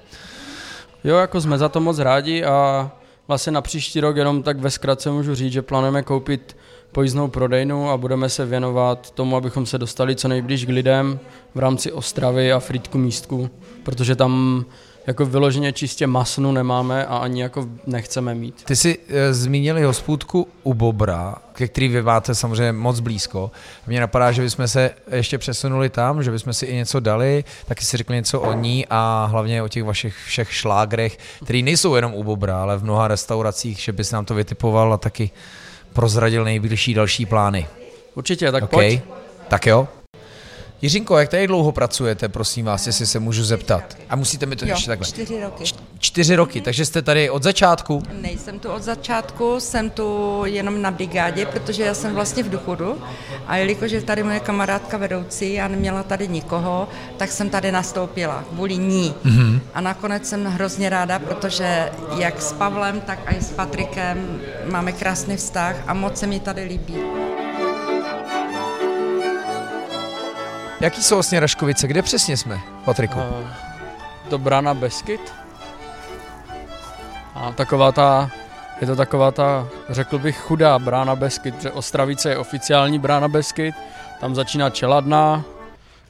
Jo, 1.04 1.16
jako 1.16 1.42
jsme 1.42 1.58
za 1.58 1.70
to 1.70 1.80
moc 1.80 2.00
rádi 2.00 2.44
a 2.44 2.92
vlastně 3.28 3.52
na 3.52 3.62
příští 3.62 4.00
rok 4.00 4.16
jenom 4.16 4.44
tak 4.44 4.58
ve 4.58 4.70
zkratce 4.70 5.12
můžu 5.12 5.36
říct, 5.36 5.54
že 5.54 5.62
plánujeme 5.62 6.04
koupit 6.04 6.58
pojízdnou 6.92 7.28
prodejnu 7.28 7.90
a 7.90 7.98
budeme 7.98 8.30
se 8.30 8.46
věnovat 8.46 9.12
tomu, 9.12 9.36
abychom 9.36 9.66
se 9.66 9.78
dostali 9.78 10.16
co 10.16 10.28
nejblíž 10.28 10.66
k 10.66 10.70
lidem 10.70 11.20
v 11.56 11.60
rámci 11.60 11.92
Ostravy 11.92 12.52
a 12.52 12.60
Frýdku 12.60 12.98
místku, 12.98 13.50
protože 13.84 14.16
tam 14.16 14.66
jako 15.08 15.26
vyloženě 15.26 15.72
čistě 15.72 16.08
masnu 16.08 16.52
nemáme 16.52 17.06
a 17.06 17.18
ani 17.18 17.42
jako 17.42 17.68
nechceme 17.88 18.36
mít. 18.36 18.64
Ty 18.64 18.76
jsi 18.76 18.98
e, 19.10 19.34
zmínili 19.34 19.84
hospůdku 19.84 20.48
u 20.64 20.74
Bobra, 20.74 21.36
ke 21.54 21.68
který 21.68 21.88
vy 21.88 22.02
máte 22.02 22.36
samozřejmě 22.36 22.72
moc 22.72 23.00
blízko. 23.00 23.52
Mně 23.88 24.00
napadá, 24.00 24.32
že 24.32 24.42
bychom 24.42 24.68
se 24.68 24.92
ještě 25.12 25.38
přesunuli 25.38 25.90
tam, 25.90 26.24
že 26.24 26.32
bychom 26.32 26.54
si 26.54 26.66
i 26.66 26.76
něco 26.76 27.00
dali, 27.00 27.44
taky 27.66 27.86
si 27.86 27.98
řekli 27.98 28.16
něco 28.16 28.42
o 28.42 28.54
ní 28.54 28.86
a 28.90 29.28
hlavně 29.32 29.64
o 29.64 29.68
těch 29.68 29.84
vašich 29.84 30.16
všech 30.26 30.54
šlágrech, 30.54 31.18
které 31.44 31.62
nejsou 31.62 31.96
jenom 31.96 32.14
u 32.14 32.24
Bobra, 32.24 32.62
ale 32.62 32.78
v 32.78 32.84
mnoha 32.84 33.08
restauracích, 33.08 33.80
že 33.80 33.92
bys 33.92 34.12
nám 34.12 34.26
to 34.26 34.36
vytipoval 34.36 34.94
a 34.94 34.98
taky 34.98 35.32
prozradil 35.94 36.44
nejbližší 36.44 36.94
další 36.94 37.26
plány. 37.26 37.68
Určitě, 38.16 38.52
tak 38.52 38.64
okay. 38.64 38.78
pojď. 38.78 39.02
Tak 39.48 39.68
jo. 39.68 39.88
Jiřinko, 40.82 41.18
jak 41.18 41.30
tady 41.30 41.48
dlouho 41.48 41.72
pracujete, 41.72 42.30
prosím 42.30 42.66
vás, 42.66 42.88
jestli 42.88 43.06
se 43.06 43.20
můžu 43.20 43.44
zeptat? 43.44 43.98
A 44.10 44.16
musíte 44.16 44.46
mi 44.46 44.56
to 44.56 44.66
jo, 44.66 44.72
ještě 44.72 44.88
takhle. 44.88 45.08
čtyři 45.08 45.42
roky. 45.42 45.64
Č- 45.64 45.76
čtyři 46.00 46.36
roky, 46.36 46.62
takže 46.62 46.86
jste 46.86 47.02
tady 47.02 47.30
od 47.30 47.44
začátku? 47.44 48.04
Nejsem 48.22 48.60
tu 48.60 48.70
od 48.70 48.84
začátku, 48.84 49.60
jsem 49.60 49.90
tu 49.90 50.42
jenom 50.46 50.82
na 50.82 50.92
brigádě, 50.92 51.46
protože 51.46 51.84
já 51.84 51.94
jsem 51.94 52.14
vlastně 52.16 52.44
v 52.44 52.50
důchodu 52.50 53.02
a 53.48 53.58
jelikož 53.58 53.92
je 53.92 54.02
tady 54.02 54.24
moje 54.24 54.40
kamarádka 54.40 54.98
vedoucí 54.98 55.62
a 55.62 55.68
neměla 55.68 56.04
tady 56.04 56.28
nikoho, 56.28 56.88
tak 57.18 57.32
jsem 57.32 57.50
tady 57.50 57.72
nastoupila 57.72 58.44
kvůli 58.50 58.78
ní. 58.78 59.14
Mm-hmm. 59.26 59.60
A 59.74 59.82
nakonec 59.82 60.30
jsem 60.30 60.46
hrozně 60.46 60.90
ráda, 60.90 61.20
protože 61.20 61.92
jak 62.18 62.42
s 62.42 62.54
Pavlem, 62.54 63.02
tak 63.02 63.20
i 63.38 63.42
s 63.42 63.52
Patrikem 63.52 64.42
máme 64.72 64.92
krásný 64.92 65.38
vztah 65.38 65.76
a 65.88 65.94
moc 65.94 66.18
se 66.18 66.28
mi 66.28 66.40
tady 66.40 66.64
líbí. 66.64 66.96
Jaký 70.82 71.04
jsou 71.04 71.16
vlastně 71.16 71.40
Raškovice? 71.40 71.88
Kde 71.88 72.02
přesně 72.02 72.38
jsme, 72.38 72.60
Patriku? 72.86 73.20
Uh, 73.20 73.48
to 74.30 74.38
Brana 74.38 74.74
Beskyt. 74.74 75.34
A 77.36 77.52
taková 77.52 77.92
ta, 77.92 78.32
je 78.82 78.88
to 78.88 78.96
taková 78.96 79.32
ta, 79.32 79.68
řekl 79.90 80.20
bych, 80.20 80.38
chudá 80.38 80.80
Brána 80.80 81.16
Beskyt, 81.16 81.56
protože 81.56 81.72
Ostravice 81.72 82.30
je 82.30 82.38
oficiální 82.38 83.00
Brána 83.00 83.28
Beskyt, 83.28 83.76
tam 84.20 84.36
začíná 84.36 84.70
Čeladná, 84.70 85.44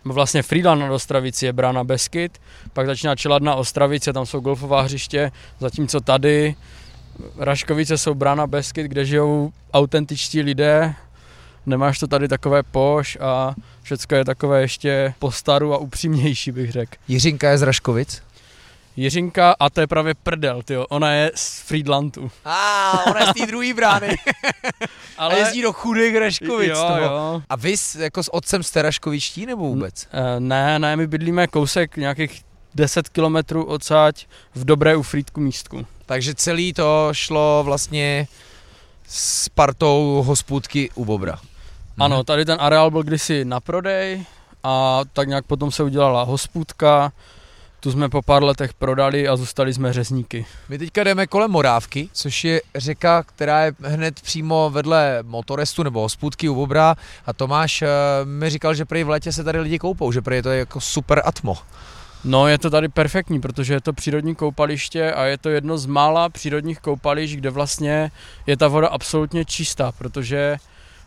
vlastně 0.05 0.41
Friedland 0.41 0.81
na 0.81 0.91
Ostravici 0.91 1.45
je 1.45 1.53
Brána 1.53 1.83
Beskyt, 1.83 2.41
pak 2.73 2.85
začíná 2.85 3.15
Čeladná 3.15 3.55
Ostravice, 3.55 4.13
tam 4.13 4.25
jsou 4.25 4.39
golfová 4.39 4.81
hřiště, 4.81 5.31
zatímco 5.59 6.01
tady 6.01 6.55
Raškovice 7.37 7.97
jsou 7.97 8.13
Brána 8.13 8.47
Beskyt, 8.47 8.87
kde 8.87 9.05
žijou 9.05 9.51
autentičtí 9.73 10.41
lidé, 10.41 10.95
nemáš 11.65 11.99
to 11.99 12.07
tady 12.07 12.27
takové 12.27 12.63
poš 12.63 13.17
a 13.21 13.55
všecko 13.83 14.15
je 14.15 14.25
takové 14.25 14.61
ještě 14.61 15.13
postaru 15.19 15.73
a 15.73 15.77
upřímnější, 15.77 16.51
bych 16.51 16.71
řekl. 16.71 16.91
Jiřinka 17.07 17.49
je 17.49 17.57
z 17.57 17.61
Raškovic? 17.61 18.23
Jiřinka 18.95 19.55
a 19.59 19.69
to 19.69 19.81
je 19.81 19.87
právě 19.87 20.13
prdel, 20.13 20.61
tyjo. 20.63 20.85
ona 20.89 21.11
je 21.11 21.31
z 21.35 21.59
Friedlandu. 21.59 22.31
A 22.45 22.91
ah, 22.91 23.09
ona 23.09 23.19
je 23.19 23.27
z 23.27 23.33
té 23.33 23.45
druhé 23.45 23.73
brány. 23.73 24.15
Ale... 25.17 25.35
A 25.35 25.37
jezdí 25.37 25.61
do 25.61 25.73
chudých 25.73 26.15
Raškovic. 26.15 26.69
Jo, 26.69 26.75
toho. 26.87 26.99
jo. 26.99 27.41
A 27.49 27.55
vy 27.55 27.75
jako 27.99 28.23
s 28.23 28.33
otcem 28.33 28.63
jste 28.63 28.81
Raškovičtí 28.81 29.45
nebo 29.45 29.67
vůbec? 29.67 30.07
N- 30.11 30.47
ne, 30.47 30.79
ne, 30.79 30.95
my 30.95 31.07
bydlíme 31.07 31.47
kousek 31.47 31.97
nějakých 31.97 32.41
10 32.75 33.09
kilometrů 33.09 33.65
odsaď 33.65 34.25
v 34.55 34.65
dobré 34.65 34.95
u 34.95 35.01
Frýdku 35.01 35.41
místku. 35.41 35.85
Takže 36.05 36.35
celý 36.35 36.73
to 36.73 37.09
šlo 37.11 37.61
vlastně 37.65 38.27
s 39.07 39.49
partou 39.49 40.23
hospůdky 40.27 40.89
u 40.95 41.05
Bobra. 41.05 41.39
Ano, 41.99 42.23
tady 42.23 42.45
ten 42.45 42.57
areál 42.61 42.91
byl 42.91 43.03
kdysi 43.03 43.45
na 43.45 43.59
prodej 43.59 44.25
a 44.63 45.01
tak 45.13 45.27
nějak 45.27 45.45
potom 45.45 45.71
se 45.71 45.83
udělala 45.83 46.23
hospůdka, 46.23 47.11
tu 47.79 47.91
jsme 47.91 48.09
po 48.09 48.21
pár 48.21 48.43
letech 48.43 48.73
prodali 48.73 49.27
a 49.27 49.35
zůstali 49.35 49.73
jsme 49.73 49.93
řezníky. 49.93 50.45
My 50.69 50.77
teďka 50.77 51.03
jdeme 51.03 51.27
kolem 51.27 51.51
Morávky, 51.51 52.09
což 52.13 52.43
je 52.43 52.61
řeka, 52.75 53.23
která 53.23 53.65
je 53.65 53.73
hned 53.81 54.21
přímo 54.21 54.69
vedle 54.69 55.19
motorestu 55.21 55.83
nebo 55.83 56.01
hospůdky 56.01 56.49
u 56.49 56.55
Bobra 56.55 56.95
a 57.25 57.33
Tomáš 57.33 57.81
uh, 57.81 57.87
mi 58.29 58.49
říkal, 58.49 58.73
že 58.73 58.85
prý 58.85 59.03
v 59.03 59.09
létě 59.09 59.31
se 59.31 59.43
tady 59.43 59.59
lidi 59.59 59.79
koupou, 59.79 60.11
že 60.11 60.21
prý 60.21 60.41
to 60.41 60.49
je 60.49 60.59
jako 60.59 60.81
super 60.81 61.21
atmo. 61.25 61.57
No 62.23 62.47
je 62.47 62.57
to 62.57 62.69
tady 62.69 62.89
perfektní, 62.89 63.41
protože 63.41 63.73
je 63.73 63.81
to 63.81 63.93
přírodní 63.93 64.35
koupaliště 64.35 65.13
a 65.13 65.23
je 65.23 65.37
to 65.37 65.49
jedno 65.49 65.77
z 65.77 65.85
mála 65.85 66.29
přírodních 66.29 66.79
koupališť, 66.79 67.35
kde 67.35 67.49
vlastně 67.49 68.11
je 68.47 68.57
ta 68.57 68.67
voda 68.67 68.87
absolutně 68.87 69.45
čistá, 69.45 69.91
protože 69.91 70.57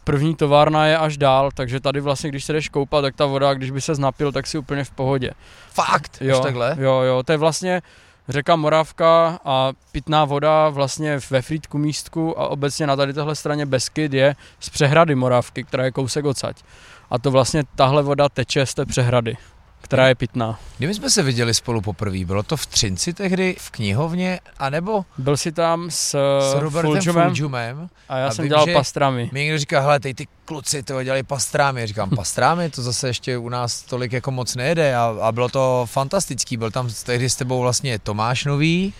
první 0.04 0.34
továrna 0.34 0.86
je 0.86 0.98
až 0.98 1.16
dál, 1.16 1.50
takže 1.54 1.80
tady 1.80 2.00
vlastně, 2.00 2.30
když 2.30 2.44
se 2.44 2.52
jdeš 2.52 2.68
koupat, 2.68 3.02
tak 3.02 3.16
ta 3.16 3.26
voda, 3.26 3.54
když 3.54 3.70
by 3.70 3.80
se 3.80 3.94
znapil, 3.94 4.32
tak 4.32 4.46
si 4.46 4.58
úplně 4.58 4.84
v 4.84 4.90
pohodě. 4.90 5.30
Fakt? 5.72 6.18
Jo, 6.20 6.36
až 6.36 6.42
takhle? 6.42 6.76
Jo, 6.80 7.00
jo, 7.00 7.22
to 7.22 7.32
je 7.32 7.38
vlastně 7.38 7.82
řeka 8.28 8.56
Moravka 8.56 9.38
a 9.44 9.72
pitná 9.92 10.24
voda 10.24 10.68
vlastně 10.68 11.18
ve 11.30 11.42
Frýdku 11.42 11.78
místku 11.78 12.40
a 12.40 12.48
obecně 12.48 12.86
na 12.86 12.96
tady 12.96 13.12
téhle 13.12 13.34
straně 13.34 13.66
Beskyt 13.66 14.12
je 14.12 14.36
z 14.60 14.70
přehrady 14.70 15.14
Moravky, 15.14 15.64
která 15.64 15.84
je 15.84 15.90
kousek 15.90 16.24
odsaď. 16.24 16.62
A 17.10 17.18
to 17.18 17.30
vlastně 17.30 17.62
tahle 17.76 18.02
voda 18.02 18.28
teče 18.28 18.66
z 18.66 18.74
té 18.74 18.86
přehrady 18.86 19.36
která 19.84 20.08
je 20.08 20.14
pitná. 20.14 20.58
Kdy 20.78 20.94
jsme 20.94 21.10
se 21.10 21.22
viděli 21.22 21.54
spolu 21.54 21.80
poprvé? 21.80 22.24
Bylo 22.24 22.42
to 22.42 22.56
v 22.56 22.66
Třinci 22.66 23.12
tehdy, 23.12 23.56
v 23.58 23.70
knihovně, 23.70 24.40
anebo? 24.58 25.04
Byl 25.18 25.36
jsi 25.36 25.52
tam 25.52 25.90
s, 25.90 26.18
s 26.50 26.54
Robertem 26.54 26.90
Fulžumem. 26.90 27.88
A 28.08 28.18
já 28.18 28.26
a 28.26 28.30
jsem 28.30 28.42
vím, 28.42 28.48
dělal 28.48 28.66
pastrámy. 28.72 29.30
Mi 29.32 29.40
někdo 29.40 29.58
říká, 29.58 29.80
hele, 29.80 30.00
ty, 30.00 30.14
ty 30.14 30.28
kluci 30.44 30.82
to 30.82 31.02
dělali 31.02 31.22
pastrámy. 31.22 31.86
Říkám, 31.86 32.10
pastrámy, 32.16 32.70
to 32.70 32.82
zase 32.82 33.08
ještě 33.08 33.38
u 33.38 33.48
nás 33.48 33.82
tolik 33.82 34.12
jako 34.12 34.30
moc 34.30 34.56
nejede 34.56 34.96
a, 34.96 35.16
a 35.20 35.32
bylo 35.32 35.48
to 35.48 35.86
fantastický. 35.90 36.56
Byl 36.56 36.70
tam 36.70 36.88
tehdy 37.04 37.30
s 37.30 37.36
tebou 37.36 37.60
vlastně 37.60 37.98
Tomáš 37.98 38.44
Nový, 38.44 38.94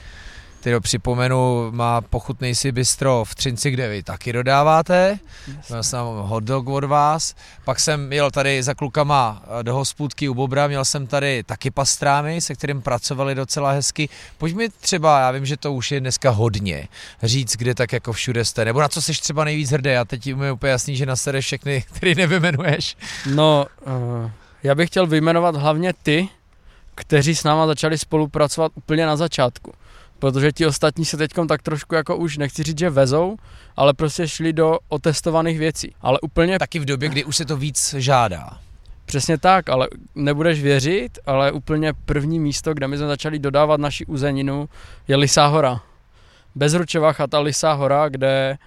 který 0.65 0.81
připomenu, 0.81 1.71
má 1.71 2.01
pochutný 2.01 2.55
si 2.55 2.73
bistro 2.73 3.25
v 3.25 3.35
Třinci, 3.35 3.71
kde 3.71 3.89
vy 3.89 4.03
taky 4.03 4.33
dodáváte. 4.33 5.19
Měl 5.69 5.83
jsem 5.83 6.01
hot 6.01 6.45
dog 6.45 6.69
od 6.69 6.85
vás. 6.85 7.35
Pak 7.65 7.81
jsem 7.81 8.13
jel 8.13 8.31
tady 8.31 8.63
za 8.63 8.75
klukama 8.75 9.43
eh, 9.45 9.63
do 9.63 9.75
hospůdky 9.75 10.29
u 10.29 10.35
Bobra, 10.35 10.67
měl 10.67 10.85
jsem 10.85 11.07
tady 11.07 11.43
taky 11.43 11.71
pastrámy, 11.71 12.41
se 12.41 12.55
kterým 12.55 12.83
pracovali 12.83 13.35
docela 13.35 13.71
hezky. 13.71 14.09
Pojď 14.39 14.55
mi 14.55 14.69
třeba, 14.69 15.21
já 15.21 15.31
vím, 15.31 15.47
že 15.47 15.57
to 15.57 15.73
už 15.73 15.93
je 15.93 16.01
dneska 16.01 16.31
hodně, 16.31 16.89
říct, 17.23 17.57
kde 17.57 17.75
tak 17.75 17.93
jako 17.93 18.13
všude 18.13 18.45
jste, 18.45 18.65
nebo 18.65 18.81
na 18.81 18.89
co 18.89 19.03
jsi 19.03 19.13
třeba 19.13 19.45
nejvíc 19.45 19.71
hrdý. 19.71 19.91
Já 19.91 20.05
teď 20.05 20.35
mi 20.35 20.47
je 20.47 20.53
úplně 20.53 20.71
jasný, 20.71 20.97
že 20.97 21.07
nasereš 21.07 21.45
všechny, 21.45 21.85
který 21.93 22.15
nevymenuješ. 22.15 22.97
No, 23.35 23.67
uh, 23.87 24.31
já 24.63 24.75
bych 24.75 24.91
chtěl 24.91 25.07
vyjmenovat 25.07 25.57
hlavně 25.57 25.93
ty, 26.03 26.29
kteří 26.95 27.35
s 27.35 27.45
náma 27.45 27.67
začali 27.67 27.99
spolupracovat 27.99 28.73
úplně 28.75 29.07
na 29.07 29.17
začátku. 29.17 29.73
Protože 30.19 30.53
ti 30.53 30.67
ostatní 30.67 31.05
se 31.05 31.17
teď 31.17 31.31
tak 31.49 31.63
trošku 31.63 31.95
jako 31.95 32.17
už 32.17 32.39
nechci 32.39 32.63
říct, 32.63 32.79
že 32.79 32.91
vezou, 32.91 33.37
ale 33.77 33.95
prostě 33.95 34.29
šli 34.29 34.53
do 34.53 34.79
otestovaných 34.89 35.59
věcí. 35.59 35.95
Ale 36.01 36.19
úplně... 36.21 36.59
Taky 36.59 36.79
v 36.79 36.85
době, 36.85 37.09
kdy 37.09 37.25
už 37.25 37.37
se 37.37 37.45
to 37.45 37.57
víc 37.57 37.95
žádá. 37.99 38.59
Přesně 39.05 39.39
tak, 39.39 39.69
ale 39.69 39.89
nebudeš 40.15 40.63
věřit, 40.63 41.19
ale 41.27 41.53
úplně 41.53 41.93
první 41.93 42.41
místo, 42.41 42.75
kde 42.75 42.89
my 42.89 42.97
jsme 42.97 43.07
začali 43.07 43.39
dodávat 43.39 43.81
naši 43.81 44.07
uzeninu, 44.07 44.69
je 45.09 45.17
Lisá 45.17 45.47
hora. 45.47 45.81
Bezručová 46.55 47.13
chata 47.13 47.41
Lisá 47.41 47.73
hora, 47.73 48.09
kde 48.09 48.59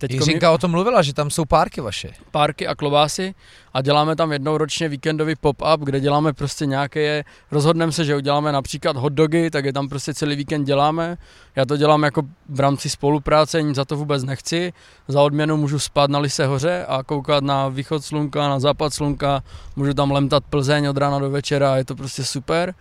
Teď 0.00 0.10
Jiřinka 0.10 0.48
mi... 0.48 0.54
o 0.54 0.58
tom 0.58 0.70
mluvila, 0.70 1.02
že 1.02 1.14
tam 1.14 1.30
jsou 1.30 1.44
párky 1.44 1.80
vaše. 1.80 2.12
Párky 2.30 2.66
a 2.66 2.74
klobásy 2.74 3.34
a 3.74 3.82
děláme 3.82 4.16
tam 4.16 4.32
jednou 4.32 4.56
ročně 4.56 4.88
víkendový 4.88 5.34
pop-up, 5.34 5.80
kde 5.80 6.00
děláme 6.00 6.32
prostě 6.32 6.66
nějaké, 6.66 7.24
rozhodneme 7.50 7.92
se, 7.92 8.04
že 8.04 8.16
uděláme 8.16 8.52
například 8.52 8.96
hot 8.96 9.12
dogy, 9.12 9.50
tak 9.50 9.64
je 9.64 9.72
tam 9.72 9.88
prostě 9.88 10.14
celý 10.14 10.36
víkend 10.36 10.64
děláme. 10.64 11.18
Já 11.56 11.64
to 11.64 11.76
dělám 11.76 12.02
jako 12.02 12.22
v 12.48 12.60
rámci 12.60 12.90
spolupráce, 12.90 13.62
nic 13.62 13.76
za 13.76 13.84
to 13.84 13.96
vůbec 13.96 14.24
nechci. 14.24 14.72
Za 15.08 15.22
odměnu 15.22 15.56
můžu 15.56 15.78
spát 15.78 16.10
na 16.10 16.18
Lise 16.18 16.46
hoře 16.46 16.84
a 16.88 17.02
koukat 17.02 17.44
na 17.44 17.68
východ 17.68 18.04
slunka, 18.04 18.48
na 18.48 18.60
západ 18.60 18.94
slunka, 18.94 19.42
můžu 19.76 19.94
tam 19.94 20.10
lemtat 20.10 20.44
Plzeň 20.50 20.86
od 20.86 20.96
rána 20.96 21.18
do 21.18 21.30
večera, 21.30 21.76
je 21.76 21.84
to 21.84 21.96
prostě 21.96 22.24
super. 22.24 22.74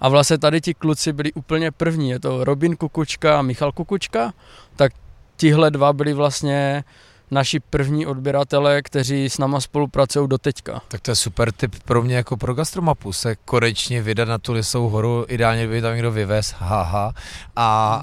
A 0.00 0.08
vlastně 0.08 0.38
tady 0.38 0.60
ti 0.60 0.74
kluci 0.74 1.12
byli 1.12 1.32
úplně 1.32 1.70
první, 1.70 2.10
je 2.10 2.20
to 2.20 2.44
Robin 2.44 2.76
Kukučka 2.76 3.38
a 3.38 3.42
Michal 3.42 3.72
Kukučka, 3.72 4.32
tak 4.76 4.92
tihle 5.40 5.70
dva 5.70 5.92
byli 5.92 6.12
vlastně 6.12 6.84
naši 7.30 7.60
první 7.60 8.06
odběratele, 8.06 8.82
kteří 8.82 9.30
s 9.30 9.38
náma 9.38 9.60
spolupracují 9.60 10.28
do 10.28 10.38
teďka. 10.38 10.80
Tak 10.88 11.00
to 11.00 11.10
je 11.10 11.14
super 11.14 11.52
tip 11.52 11.76
pro 11.84 12.02
mě 12.02 12.16
jako 12.16 12.36
pro 12.36 12.54
gastromapu, 12.54 13.12
se 13.12 13.36
konečně 13.36 14.02
vydat 14.02 14.28
na 14.28 14.38
tu 14.38 14.52
Lisou 14.52 14.88
horu, 14.88 15.24
ideálně 15.28 15.68
by 15.68 15.82
tam 15.82 15.92
někdo 15.92 16.12
vyvez, 16.12 16.54
haha, 16.58 17.12
a, 17.56 18.02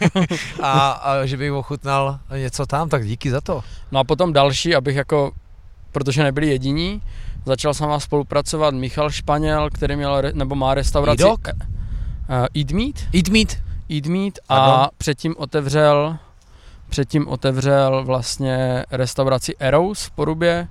a, 0.62 0.90
a 0.90 1.26
že 1.26 1.36
bych 1.36 1.52
ochutnal 1.52 2.18
něco 2.36 2.66
tam, 2.66 2.88
tak 2.88 3.06
díky 3.06 3.30
za 3.30 3.40
to. 3.40 3.62
No 3.92 4.00
a 4.00 4.04
potom 4.04 4.32
další, 4.32 4.74
abych 4.74 4.96
jako, 4.96 5.32
protože 5.92 6.22
nebyli 6.22 6.48
jediní, 6.48 7.02
začal 7.46 7.74
s 7.74 7.80
náma 7.80 8.00
spolupracovat 8.00 8.74
Michal 8.74 9.10
Španěl, 9.10 9.70
který 9.70 9.96
měl, 9.96 10.22
nebo 10.32 10.54
má 10.54 10.74
restauraci... 10.74 11.22
Idok? 11.22 11.40
Uh, 11.48 12.46
Eat 12.56 12.70
Meat. 12.70 12.94
Eat 13.14 13.28
Meat. 13.28 13.56
Eat 13.90 14.06
Meat 14.06 14.38
a 14.48 14.56
Pardon? 14.56 14.88
předtím 14.98 15.34
otevřel 15.38 16.18
Předtím 16.92 17.28
otevřel 17.28 18.04
vlastně 18.04 18.84
restauraci 18.90 19.54
Eros 19.58 20.04
v 20.04 20.10
Porubě 20.10 20.68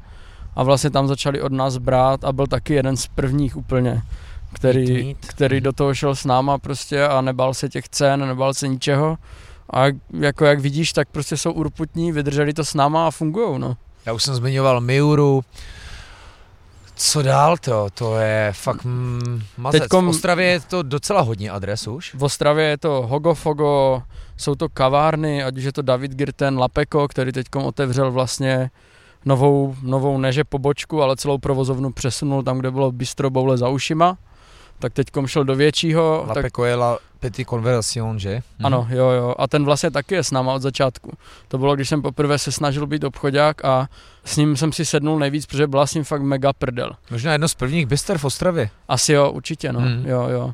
a 0.55 0.63
vlastně 0.63 0.89
tam 0.89 1.07
začali 1.07 1.41
od 1.41 1.51
nás 1.51 1.77
brát 1.77 2.23
a 2.23 2.31
byl 2.31 2.47
taky 2.47 2.73
jeden 2.73 2.97
z 2.97 3.07
prvních 3.07 3.57
úplně, 3.57 4.01
který, 4.53 5.15
který 5.27 5.61
do 5.61 5.73
toho 5.73 5.93
šel 5.93 6.15
s 6.15 6.25
náma 6.25 6.57
prostě 6.57 7.07
a 7.07 7.21
nebal 7.21 7.53
se 7.53 7.69
těch 7.69 7.89
cen, 7.89 8.27
nebal 8.27 8.53
se 8.53 8.67
ničeho. 8.67 9.17
A 9.73 9.83
jako 10.19 10.45
jak 10.45 10.59
vidíš, 10.59 10.93
tak 10.93 11.07
prostě 11.09 11.37
jsou 11.37 11.51
urputní, 11.51 12.11
vydrželi 12.11 12.53
to 12.53 12.65
s 12.65 12.73
náma 12.73 13.07
a 13.07 13.11
fungují, 13.11 13.59
no. 13.59 13.77
Já 14.05 14.13
už 14.13 14.23
jsem 14.23 14.35
zmiňoval 14.35 14.81
Miuru, 14.81 15.43
co 16.95 17.21
dál 17.21 17.57
to? 17.57 17.87
To 17.93 18.17
je 18.19 18.51
fakt 18.55 18.87
mazec. 19.57 19.81
Teďkom, 19.81 20.05
v 20.05 20.09
Ostravě 20.09 20.47
je 20.47 20.59
to 20.59 20.83
docela 20.83 21.21
hodně 21.21 21.51
adres 21.51 21.87
už. 21.87 22.13
V 22.15 22.23
Ostravě 22.23 22.65
je 22.65 22.77
to 22.77 23.07
Hogofogo, 23.07 24.03
jsou 24.41 24.55
to 24.55 24.69
kavárny, 24.69 25.43
ať 25.43 25.57
už 25.57 25.63
je 25.63 25.73
to 25.73 25.81
David 25.81 26.11
Girten, 26.11 26.57
Lapeko, 26.57 27.07
který 27.07 27.31
teď 27.31 27.45
otevřel 27.55 28.11
vlastně 28.11 28.69
novou, 29.25 29.75
novou 29.83 30.17
neže 30.17 30.43
pobočku, 30.43 31.01
ale 31.01 31.15
celou 31.15 31.37
provozovnu 31.37 31.91
přesunul 31.91 32.43
tam, 32.43 32.59
kde 32.59 32.71
bylo 32.71 32.91
bistro 32.91 33.29
boule 33.29 33.57
za 33.57 33.69
ušima. 33.69 34.17
Tak 34.79 34.93
teď 34.93 35.07
šel 35.25 35.43
do 35.43 35.55
většího. 35.55 36.25
Lapeko 36.27 36.61
tak... 36.61 36.69
je 36.69 36.75
la 36.75 36.97
Petit 37.19 37.47
Conversion, 37.49 38.19
že? 38.19 38.33
Mhm. 38.33 38.65
Ano, 38.65 38.87
jo, 38.89 39.09
jo. 39.09 39.35
A 39.37 39.47
ten 39.47 39.65
vlastně 39.65 39.91
taky 39.91 40.15
je 40.15 40.23
s 40.23 40.31
náma 40.31 40.53
od 40.53 40.61
začátku. 40.61 41.11
To 41.47 41.57
bylo, 41.57 41.75
když 41.75 41.89
jsem 41.89 42.01
poprvé 42.01 42.37
se 42.37 42.51
snažil 42.51 42.87
být 42.87 43.03
obchodák 43.03 43.65
a 43.65 43.87
s 44.25 44.37
ním 44.37 44.57
jsem 44.57 44.73
si 44.73 44.85
sednul 44.85 45.19
nejvíc, 45.19 45.45
protože 45.45 45.67
byla 45.67 45.87
s 45.87 45.93
ním 45.93 46.03
fakt 46.03 46.21
mega 46.21 46.53
prdel. 46.53 46.91
Možná 47.11 47.31
jedno 47.31 47.47
z 47.47 47.55
prvních 47.55 47.85
bister 47.85 48.17
v 48.17 48.25
Ostravě. 48.25 48.69
Asi 48.87 49.13
jo, 49.13 49.31
určitě, 49.31 49.73
no. 49.73 49.79
Hmm. 49.79 50.05
Jo, 50.05 50.27
jo. 50.29 50.53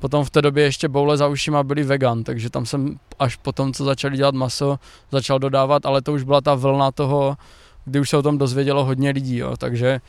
Potom 0.00 0.24
v 0.24 0.30
té 0.30 0.42
době 0.42 0.64
ještě 0.64 0.88
boule 0.88 1.16
za 1.16 1.28
ušima 1.28 1.62
byli 1.62 1.82
vegan, 1.82 2.24
takže 2.24 2.50
tam 2.50 2.66
jsem 2.66 2.98
až 3.18 3.36
potom, 3.36 3.72
co 3.72 3.84
začali 3.84 4.16
dělat 4.16 4.34
maso, 4.34 4.78
začal 5.12 5.38
dodávat, 5.38 5.86
ale 5.86 6.02
to 6.02 6.12
už 6.12 6.22
byla 6.22 6.40
ta 6.40 6.54
vlna 6.54 6.92
toho, 6.92 7.36
kdy 7.84 8.00
už 8.00 8.10
se 8.10 8.16
o 8.16 8.22
tom 8.22 8.38
dozvědělo 8.38 8.84
hodně 8.84 9.10
lidí, 9.10 9.36
jo. 9.36 9.56
takže 9.56 10.00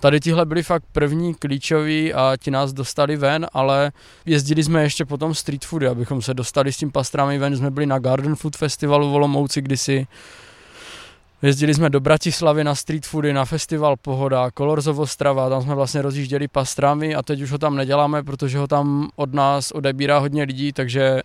tady 0.00 0.20
tihle 0.20 0.46
byli 0.46 0.62
fakt 0.62 0.84
první 0.92 1.34
klíčoví 1.34 2.14
a 2.14 2.36
ti 2.40 2.50
nás 2.50 2.72
dostali 2.72 3.16
ven, 3.16 3.46
ale 3.52 3.92
jezdili 4.26 4.64
jsme 4.64 4.82
ještě 4.82 5.04
potom 5.04 5.34
street 5.34 5.64
foody, 5.64 5.86
abychom 5.86 6.22
se 6.22 6.34
dostali 6.34 6.72
s 6.72 6.76
tím 6.76 6.92
pastrami 6.92 7.38
ven, 7.38 7.56
jsme 7.56 7.70
byli 7.70 7.86
na 7.86 7.98
Garden 7.98 8.36
Food 8.36 8.56
Festivalu 8.56 9.10
v 9.10 9.14
Olomouci 9.14 9.62
kdysi, 9.62 10.06
Jezdili 11.42 11.74
jsme 11.74 11.90
do 11.90 12.00
Bratislavy 12.00 12.64
na 12.64 12.74
street 12.74 13.06
foody, 13.06 13.32
na 13.32 13.44
festival 13.44 13.96
Pohoda, 13.96 14.50
Colors 14.58 14.86
Ostrava, 14.86 15.48
tam 15.48 15.62
jsme 15.62 15.74
vlastně 15.74 16.02
rozjížděli 16.02 16.48
pastrami 16.48 17.14
a 17.14 17.22
teď 17.22 17.40
už 17.40 17.52
ho 17.52 17.58
tam 17.58 17.76
neděláme, 17.76 18.22
protože 18.22 18.58
ho 18.58 18.66
tam 18.66 19.08
od 19.16 19.34
nás 19.34 19.70
odebírá 19.70 20.18
hodně 20.18 20.42
lidí, 20.42 20.72
takže 20.72 21.20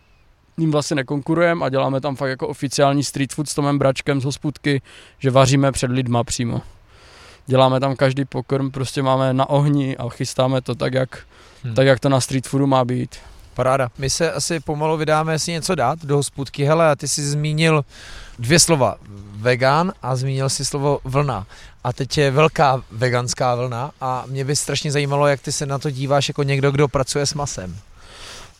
ním 0.57 0.71
vlastně 0.71 0.95
nekonkurujeme 0.95 1.65
a 1.65 1.69
děláme 1.69 2.01
tam 2.01 2.15
fakt 2.15 2.29
jako 2.29 2.47
oficiální 2.47 3.03
street 3.03 3.33
food 3.33 3.49
s 3.49 3.55
Tomem 3.55 3.79
Bračkem 3.79 4.21
z 4.21 4.25
hospudky, 4.25 4.81
že 5.19 5.31
vaříme 5.31 5.71
před 5.71 5.91
lidma 5.91 6.23
přímo. 6.23 6.61
Děláme 7.47 7.79
tam 7.79 7.95
každý 7.95 8.25
pokrm, 8.25 8.71
prostě 8.71 9.01
máme 9.01 9.33
na 9.33 9.49
ohni 9.49 9.97
a 9.97 10.09
chystáme 10.09 10.61
to 10.61 10.75
tak, 10.75 10.93
jak, 10.93 11.19
hmm. 11.63 11.75
tak, 11.75 11.87
jak 11.87 11.99
to 11.99 12.09
na 12.09 12.21
street 12.21 12.47
foodu 12.47 12.67
má 12.67 12.85
být. 12.85 13.15
Paráda. 13.53 13.89
My 13.97 14.09
se 14.09 14.31
asi 14.31 14.59
pomalu 14.59 14.97
vydáme 14.97 15.39
si 15.39 15.51
něco 15.51 15.75
dát 15.75 16.05
do 16.05 16.15
hospůdky. 16.15 16.65
Hele, 16.65 16.91
a 16.91 16.95
ty 16.95 17.07
jsi 17.07 17.23
zmínil 17.23 17.85
dvě 18.39 18.59
slova. 18.59 18.95
Vegan 19.35 19.93
a 20.01 20.15
zmínil 20.15 20.49
si 20.49 20.65
slovo 20.65 20.99
vlna. 21.03 21.47
A 21.83 21.93
teď 21.93 22.17
je 22.17 22.31
velká 22.31 22.83
veganská 22.91 23.55
vlna 23.55 23.91
a 24.01 24.23
mě 24.27 24.45
by 24.45 24.55
strašně 24.55 24.91
zajímalo, 24.91 25.27
jak 25.27 25.41
ty 25.41 25.51
se 25.51 25.65
na 25.65 25.79
to 25.79 25.89
díváš 25.89 26.27
jako 26.27 26.43
někdo, 26.43 26.71
kdo 26.71 26.87
pracuje 26.87 27.25
s 27.25 27.33
masem. 27.33 27.77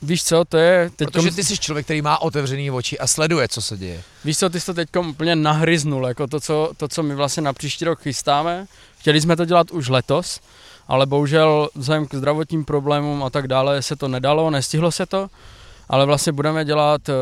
Víš 0.02 0.24
co, 0.24 0.46
to 0.46 0.58
je... 0.58 0.92
Teď 0.96 1.10
Protože 1.12 1.32
ty 1.32 1.44
jsi 1.44 1.58
člověk, 1.58 1.86
který 1.86 2.02
má 2.02 2.22
otevřený 2.22 2.72
oči 2.72 3.00
a 3.00 3.08
sleduje, 3.08 3.48
co 3.48 3.62
se 3.62 3.78
děje. 3.78 4.04
Víš 4.26 4.38
co, 4.38 4.50
ty 4.50 4.60
jsi 4.60 4.66
to 4.66 4.74
teď 4.74 4.90
úplně 4.98 5.36
nahryznul, 5.36 6.08
jako 6.08 6.28
to 6.28 6.40
co, 6.40 6.72
to, 6.78 6.88
co 6.88 7.04
my 7.04 7.16
vlastně 7.16 7.44
na 7.44 7.54
příští 7.54 7.86
rok 7.86 8.02
chystáme. 8.02 8.66
Chtěli 9.00 9.22
jsme 9.22 9.36
to 9.36 9.46
dělat 9.46 9.72
už 9.72 9.90
letos, 9.90 10.40
ale 10.88 11.06
bohužel 11.06 11.70
vzhledem 11.76 12.08
k 12.08 12.16
zdravotním 12.16 12.66
problémům 12.66 13.24
a 13.24 13.30
tak 13.30 13.48
dále 13.48 13.82
se 13.82 13.96
to 13.96 14.08
nedalo, 14.08 14.50
nestihlo 14.50 14.92
se 14.92 15.06
to, 15.06 15.30
ale 15.90 16.06
vlastně 16.06 16.32
budeme 16.32 16.66
dělat 16.66 17.10
eh, 17.10 17.14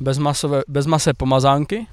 bezmasové, 0.00 0.62
bezmasé 0.68 1.14
pomazánky 1.14 1.86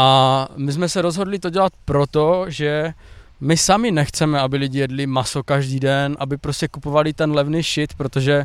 a 0.00 0.48
my 0.56 0.72
jsme 0.72 0.88
se 0.88 1.02
rozhodli 1.02 1.38
to 1.38 1.50
dělat 1.50 1.72
proto, 1.84 2.44
že 2.48 2.92
my 3.40 3.56
sami 3.56 3.90
nechceme, 3.90 4.40
aby 4.40 4.56
lidi 4.56 4.78
jedli 4.78 5.06
maso 5.06 5.42
každý 5.42 5.80
den, 5.80 6.16
aby 6.18 6.36
prostě 6.36 6.68
kupovali 6.68 7.12
ten 7.12 7.32
levný 7.32 7.62
shit, 7.62 7.94
protože 7.94 8.44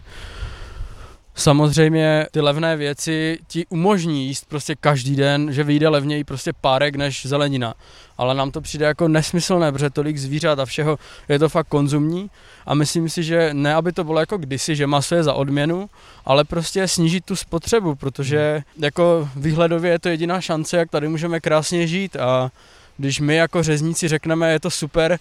Samozřejmě 1.36 2.28
ty 2.32 2.41
levné 2.41 2.78
věci 2.78 3.39
ti 3.48 3.65
umožní 3.69 4.28
jíst 4.28 4.46
prostě 4.46 4.76
každý 4.76 5.15
den, 5.15 5.54
že 5.54 5.63
vyjde 5.63 5.89
levněji 5.89 6.24
prostě 6.24 6.54
párek 6.62 6.96
než 6.96 7.26
zelenina. 7.26 7.74
Ale 8.17 8.36
nám 8.36 8.52
to 8.52 8.62
přijde 8.62 8.86
jako 8.86 9.08
nesmyslné, 9.08 9.72
protože 9.72 9.89
tolik 9.89 10.17
zvířat 10.17 10.60
a 10.60 10.65
všeho 10.65 10.98
je 11.30 11.39
to 11.39 11.50
fakt 11.50 11.67
konzumní. 11.67 12.30
A 12.65 12.74
myslím 12.74 13.10
si, 13.10 13.24
že 13.24 13.50
ne, 13.54 13.76
aby 13.76 13.91
to 13.91 14.04
bylo 14.04 14.19
jako 14.19 14.38
kdysi, 14.38 14.76
že 14.76 14.88
maso 14.88 15.15
je 15.15 15.24
za 15.24 15.34
odměnu, 15.34 15.89
ale 16.26 16.43
prostě 16.43 16.88
snížit 16.88 17.26
tu 17.26 17.36
spotřebu, 17.36 17.96
protože 17.96 18.62
jako 18.78 19.30
výhledově 19.36 19.91
je 19.91 20.00
to 20.00 20.10
jediná 20.10 20.41
šance, 20.41 20.78
jak 20.78 20.89
tady 20.89 21.08
můžeme 21.08 21.39
krásně 21.39 21.88
žít. 21.88 22.15
A 22.15 22.52
když 22.98 23.19
my 23.19 23.36
jako 23.36 23.63
řezníci 23.63 24.08
řekneme, 24.08 24.52
je 24.52 24.60
to 24.60 24.69
super, 24.69 25.19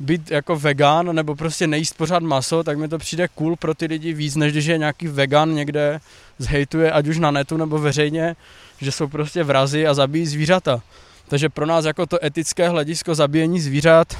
být 0.00 0.30
jako 0.30 0.56
vegan 0.56 1.14
nebo 1.14 1.34
prostě 1.34 1.66
nejíst 1.66 1.96
pořád 1.96 2.22
maso, 2.22 2.62
tak 2.62 2.78
mi 2.78 2.88
to 2.88 2.98
přijde 2.98 3.28
cool 3.28 3.56
pro 3.56 3.74
ty 3.74 3.86
lidi 3.86 4.12
víc, 4.12 4.36
než 4.36 4.52
když 4.52 4.64
je 4.64 4.78
nějaký 4.78 5.08
vegan 5.08 5.54
někde 5.54 6.00
zhejtuje, 6.38 6.92
ať 6.92 7.06
už 7.06 7.18
na 7.18 7.30
netu 7.30 7.56
nebo 7.56 7.78
veřejně, 7.78 8.36
že 8.80 8.92
jsou 8.92 9.08
prostě 9.08 9.44
vrazy 9.44 9.86
a 9.86 9.94
zabíjí 9.94 10.26
zvířata. 10.26 10.82
Takže 11.28 11.48
pro 11.48 11.66
nás 11.66 11.84
jako 11.84 12.06
to 12.06 12.24
etické 12.24 12.68
hledisko 12.68 13.14
zabíjení 13.14 13.60
zvířat, 13.60 14.18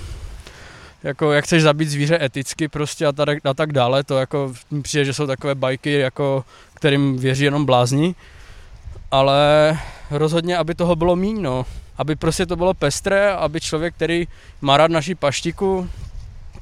jako 1.02 1.32
jak 1.32 1.44
chceš 1.44 1.62
zabít 1.62 1.88
zvíře 1.88 2.18
eticky 2.24 2.68
prostě 2.68 3.06
a 3.06 3.12
tak, 3.12 3.38
a 3.44 3.54
tak 3.54 3.72
dále, 3.72 4.04
to 4.04 4.18
jako 4.18 4.52
přijde, 4.82 5.04
že 5.04 5.14
jsou 5.14 5.26
takové 5.26 5.54
bajky, 5.54 5.92
jako 5.92 6.44
kterým 6.74 7.18
věří 7.18 7.44
jenom 7.44 7.64
blázni, 7.64 8.14
ale 9.10 9.78
rozhodně, 10.10 10.56
aby 10.56 10.74
toho 10.74 10.96
bylo 10.96 11.16
míň, 11.16 11.42
no 11.42 11.66
aby 11.98 12.16
prostě 12.16 12.46
to 12.46 12.56
bylo 12.56 12.74
pestré, 12.74 13.32
aby 13.32 13.60
člověk, 13.60 13.94
který 13.94 14.28
má 14.60 14.76
rád 14.76 14.90
naši 14.90 15.14
paštiku, 15.14 15.90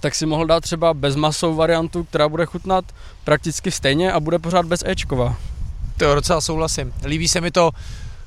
tak 0.01 0.14
si 0.14 0.27
mohl 0.27 0.46
dát 0.46 0.61
třeba 0.61 0.94
bezmasovou 0.94 1.55
variantu, 1.55 2.05
která 2.05 2.29
bude 2.29 2.46
chutnat 2.46 2.85
prakticky 3.25 3.70
stejně 3.70 4.12
a 4.12 4.20
bude 4.20 4.38
pořád 4.38 4.66
bez 4.66 4.83
Ečkova. 4.87 5.37
To 5.96 6.14
docela 6.14 6.40
souhlasím. 6.40 6.92
Líbí 7.05 7.29
se 7.29 7.40
mi 7.40 7.51
to 7.51 7.70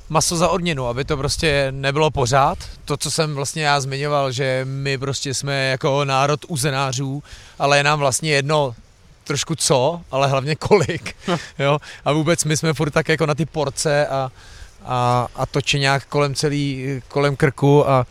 maso 0.08 0.36
za 0.36 0.48
odměnu, 0.48 0.86
aby 0.86 1.04
to 1.04 1.16
prostě 1.16 1.68
nebylo 1.70 2.10
pořád. 2.10 2.58
To, 2.84 2.96
co 2.96 3.10
jsem 3.10 3.34
vlastně 3.34 3.62
já 3.62 3.80
zmiňoval, 3.80 4.32
že 4.32 4.60
my 4.64 4.98
prostě 4.98 5.34
jsme 5.34 5.68
jako 5.68 6.04
národ 6.04 6.40
uzenářů, 6.48 7.22
ale 7.58 7.76
je 7.76 7.82
nám 7.82 7.98
vlastně 7.98 8.30
jedno, 8.30 8.74
trošku 9.24 9.54
co, 9.54 10.00
ale 10.10 10.28
hlavně 10.28 10.56
kolik, 10.56 11.16
jo, 11.58 11.78
a 12.04 12.12
vůbec 12.12 12.44
my 12.44 12.56
jsme 12.56 12.74
furt 12.74 12.90
tak 12.90 13.08
jako 13.08 13.26
na 13.26 13.34
ty 13.34 13.46
porce 13.46 14.06
a, 14.06 14.30
a, 14.84 15.28
a 15.34 15.46
točeňák 15.46 16.04
kolem 16.04 16.34
celý, 16.34 16.86
kolem 17.08 17.36
krku 17.36 17.90
a 17.90 18.06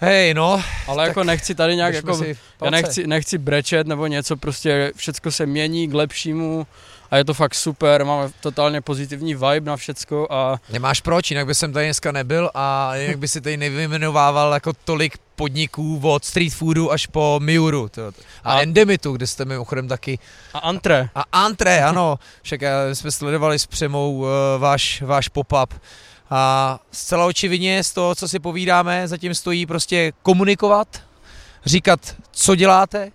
hej, 0.00 0.34
no. 0.34 0.62
Ale 0.86 1.08
jako 1.08 1.24
nechci 1.24 1.54
tady 1.54 1.76
nějak, 1.76 1.94
jako, 1.94 2.24
já 2.64 2.70
nechci, 2.70 3.06
nechci 3.06 3.38
brečet 3.38 3.86
nebo 3.86 4.06
něco, 4.06 4.36
prostě 4.36 4.92
všecko 4.96 5.30
se 5.30 5.46
mění 5.46 5.88
k 5.88 5.94
lepšímu 5.94 6.66
a 7.10 7.16
je 7.16 7.24
to 7.24 7.34
fakt 7.34 7.54
super, 7.54 8.04
máme 8.04 8.30
totálně 8.40 8.80
pozitivní 8.80 9.34
vibe 9.34 9.60
na 9.60 9.76
všecko 9.76 10.26
a 10.30 10.60
Nemáš 10.72 11.00
proč, 11.00 11.30
jinak 11.30 11.46
by 11.46 11.54
jsem 11.54 11.72
tady 11.72 11.86
dneska 11.86 12.12
nebyl 12.12 12.50
a 12.54 12.94
jinak 12.96 13.18
by 13.18 13.28
si 13.28 13.40
tady 13.40 13.56
nevyjmenovával 13.56 14.52
jako 14.54 14.72
tolik 14.84 15.18
podniků 15.36 16.00
od 16.02 16.24
street 16.24 16.54
foodu 16.54 16.92
až 16.92 17.06
po 17.06 17.40
Miuru 17.42 17.88
to. 17.88 18.02
a, 18.06 18.12
A- 18.52 18.60
Endemitu, 18.60 19.12
kde 19.12 19.26
jste 19.26 19.44
mimochodem 19.44 19.88
taky 19.88 20.18
a 20.54 20.58
antre. 20.58 21.08
a 21.14 21.24
Antre, 21.32 21.84
ano, 21.84 22.18
však 22.42 22.62
eh, 22.62 22.94
jsme 22.94 23.10
sledovali 23.10 23.58
s 23.58 23.66
Přemou 23.66 24.12
uh, 24.16 24.26
váš, 24.58 25.02
váš 25.02 25.28
pop-up 25.28 25.74
a 26.30 26.78
zcela 26.92 27.26
očividně 27.26 27.84
z 27.84 27.92
toho, 27.92 28.14
co 28.14 28.28
si 28.28 28.38
povídáme, 28.38 29.08
zatím 29.08 29.34
stojí 29.34 29.66
prostě 29.66 30.12
komunikovat, 30.22 30.88
říkat, 31.64 32.00
co 32.30 32.54
děláte, 32.54 33.10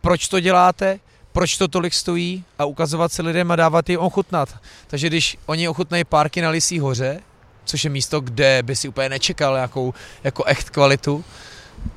proč 0.00 0.28
to 0.28 0.40
děláte, 0.40 0.98
proč 1.36 1.56
to 1.56 1.68
tolik 1.68 1.94
stojí 1.94 2.44
a 2.58 2.64
ukazovat 2.64 3.12
se 3.12 3.22
lidem 3.22 3.50
a 3.50 3.56
dávat 3.56 3.88
jim 3.88 4.00
ochutnat. 4.00 4.56
Takže 4.86 5.06
když 5.06 5.38
oni 5.46 5.68
ochutnají 5.68 6.04
párky 6.04 6.40
na 6.42 6.50
Lisí 6.50 6.78
hoře, 6.78 7.20
což 7.64 7.84
je 7.84 7.90
místo, 7.90 8.20
kde 8.20 8.62
by 8.62 8.76
si 8.76 8.88
úplně 8.88 9.08
nečekal 9.08 9.54
nějakou 9.54 9.94
jako 10.24 10.44
echt 10.44 10.70
kvalitu, 10.70 11.24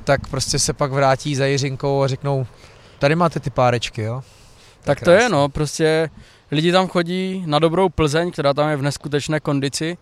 tak 0.03 0.27
prostě 0.27 0.59
se 0.59 0.73
pak 0.73 0.91
vrátí 0.91 1.35
za 1.35 1.45
Jiřinkou 1.45 2.03
a 2.03 2.07
řeknou, 2.07 2.47
tady 2.99 3.15
máte 3.15 3.39
ty 3.39 3.49
párečky, 3.49 4.01
jo. 4.01 4.23
Tak 4.81 5.01
to 5.01 5.11
je, 5.11 5.29
no, 5.29 5.49
prostě 5.49 6.09
lidi 6.51 6.71
tam 6.71 6.87
chodí 6.87 7.43
na 7.45 7.59
dobrou 7.59 7.89
Plzeň, 7.89 8.31
která 8.31 8.53
tam 8.53 8.69
je 8.69 8.75
v 8.75 8.81
neskutečné 8.81 9.39
kondici 9.39 9.97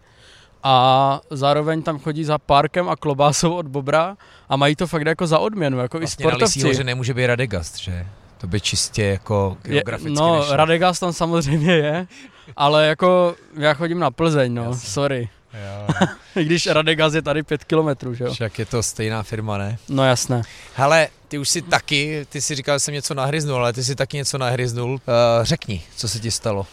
a 0.63 1.21
zároveň 1.30 1.82
tam 1.82 2.00
chodí 2.00 2.23
za 2.23 2.38
párkem 2.38 2.89
a 2.89 2.95
klobásou 2.95 3.54
od 3.54 3.67
Bobra 3.67 4.17
a 4.50 4.56
mají 4.56 4.76
to 4.76 4.88
fakt 4.88 5.08
jako 5.08 5.28
za 5.28 5.39
odměnu, 5.39 5.80
jako 5.80 5.97
Vlastně 6.00 6.23
i 6.26 6.28
sportovci. 6.28 6.63
hoře 6.63 6.84
nemůže 6.84 7.13
být 7.13 7.28
Radegast, 7.28 7.78
že? 7.78 8.08
To 8.38 8.47
by 8.47 8.62
čistě 8.62 9.04
jako 9.04 9.58
Je, 9.65 9.73
geograficky 9.73 10.13
no, 10.13 10.39
nešlo. 10.39 10.56
Radegast 10.56 11.00
tam 11.00 11.13
samozřejmě 11.13 11.73
je, 11.76 12.08
ale 12.56 12.88
jako 12.88 13.36
já 13.58 13.73
chodím 13.73 14.00
na 14.00 14.12
Plzeň, 14.12 14.54
no, 14.54 14.63
Jasně. 14.63 14.89
sorry. 14.89 15.30
Jo, 15.54 16.08
I 16.36 16.43
když 16.45 16.67
Radegast 16.67 17.15
je 17.15 17.21
tady 17.21 17.43
pět 17.43 17.63
kilometrů, 17.63 18.13
že 18.13 18.23
jo? 18.23 18.34
však 18.34 18.60
je 18.60 18.65
to 18.65 18.84
stejná 18.84 19.23
firma, 19.23 19.58
ne? 19.58 19.78
No 19.89 20.06
jasné. 20.06 20.41
Hele, 20.76 21.08
ty 21.28 21.38
už 21.38 21.50
si 21.50 21.62
taky, 21.62 22.26
ty 22.30 22.41
si 22.41 22.56
říkal, 22.56 22.76
že 22.76 22.80
jsem 22.80 22.93
něco 22.93 23.13
nahryznul, 23.13 23.58
ale 23.58 23.73
ty 23.73 23.84
si 23.84 23.95
taky 23.95 24.17
něco 24.17 24.38
nahryznul. 24.38 24.91
Uh, 24.93 25.00
řekni, 25.41 25.84
co 25.95 26.08
se 26.08 26.19
ti 26.19 26.32
stalo. 26.32 26.67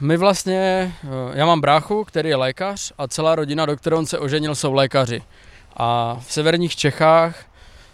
My 0.00 0.16
vlastně, 0.16 0.92
eh, 1.04 1.08
já 1.38 1.46
mám 1.46 1.60
bráchu, 1.60 2.04
který 2.04 2.28
je 2.28 2.36
lékař 2.36 2.92
a 2.98 3.08
celá 3.08 3.34
rodina, 3.34 3.66
do 3.66 3.76
které 3.76 3.96
on 3.96 4.06
se 4.06 4.18
oženil, 4.18 4.54
jsou 4.54 4.72
lékaři. 4.72 5.22
A 5.76 6.16
v 6.26 6.32
severních 6.32 6.76
Čechách 6.76 7.44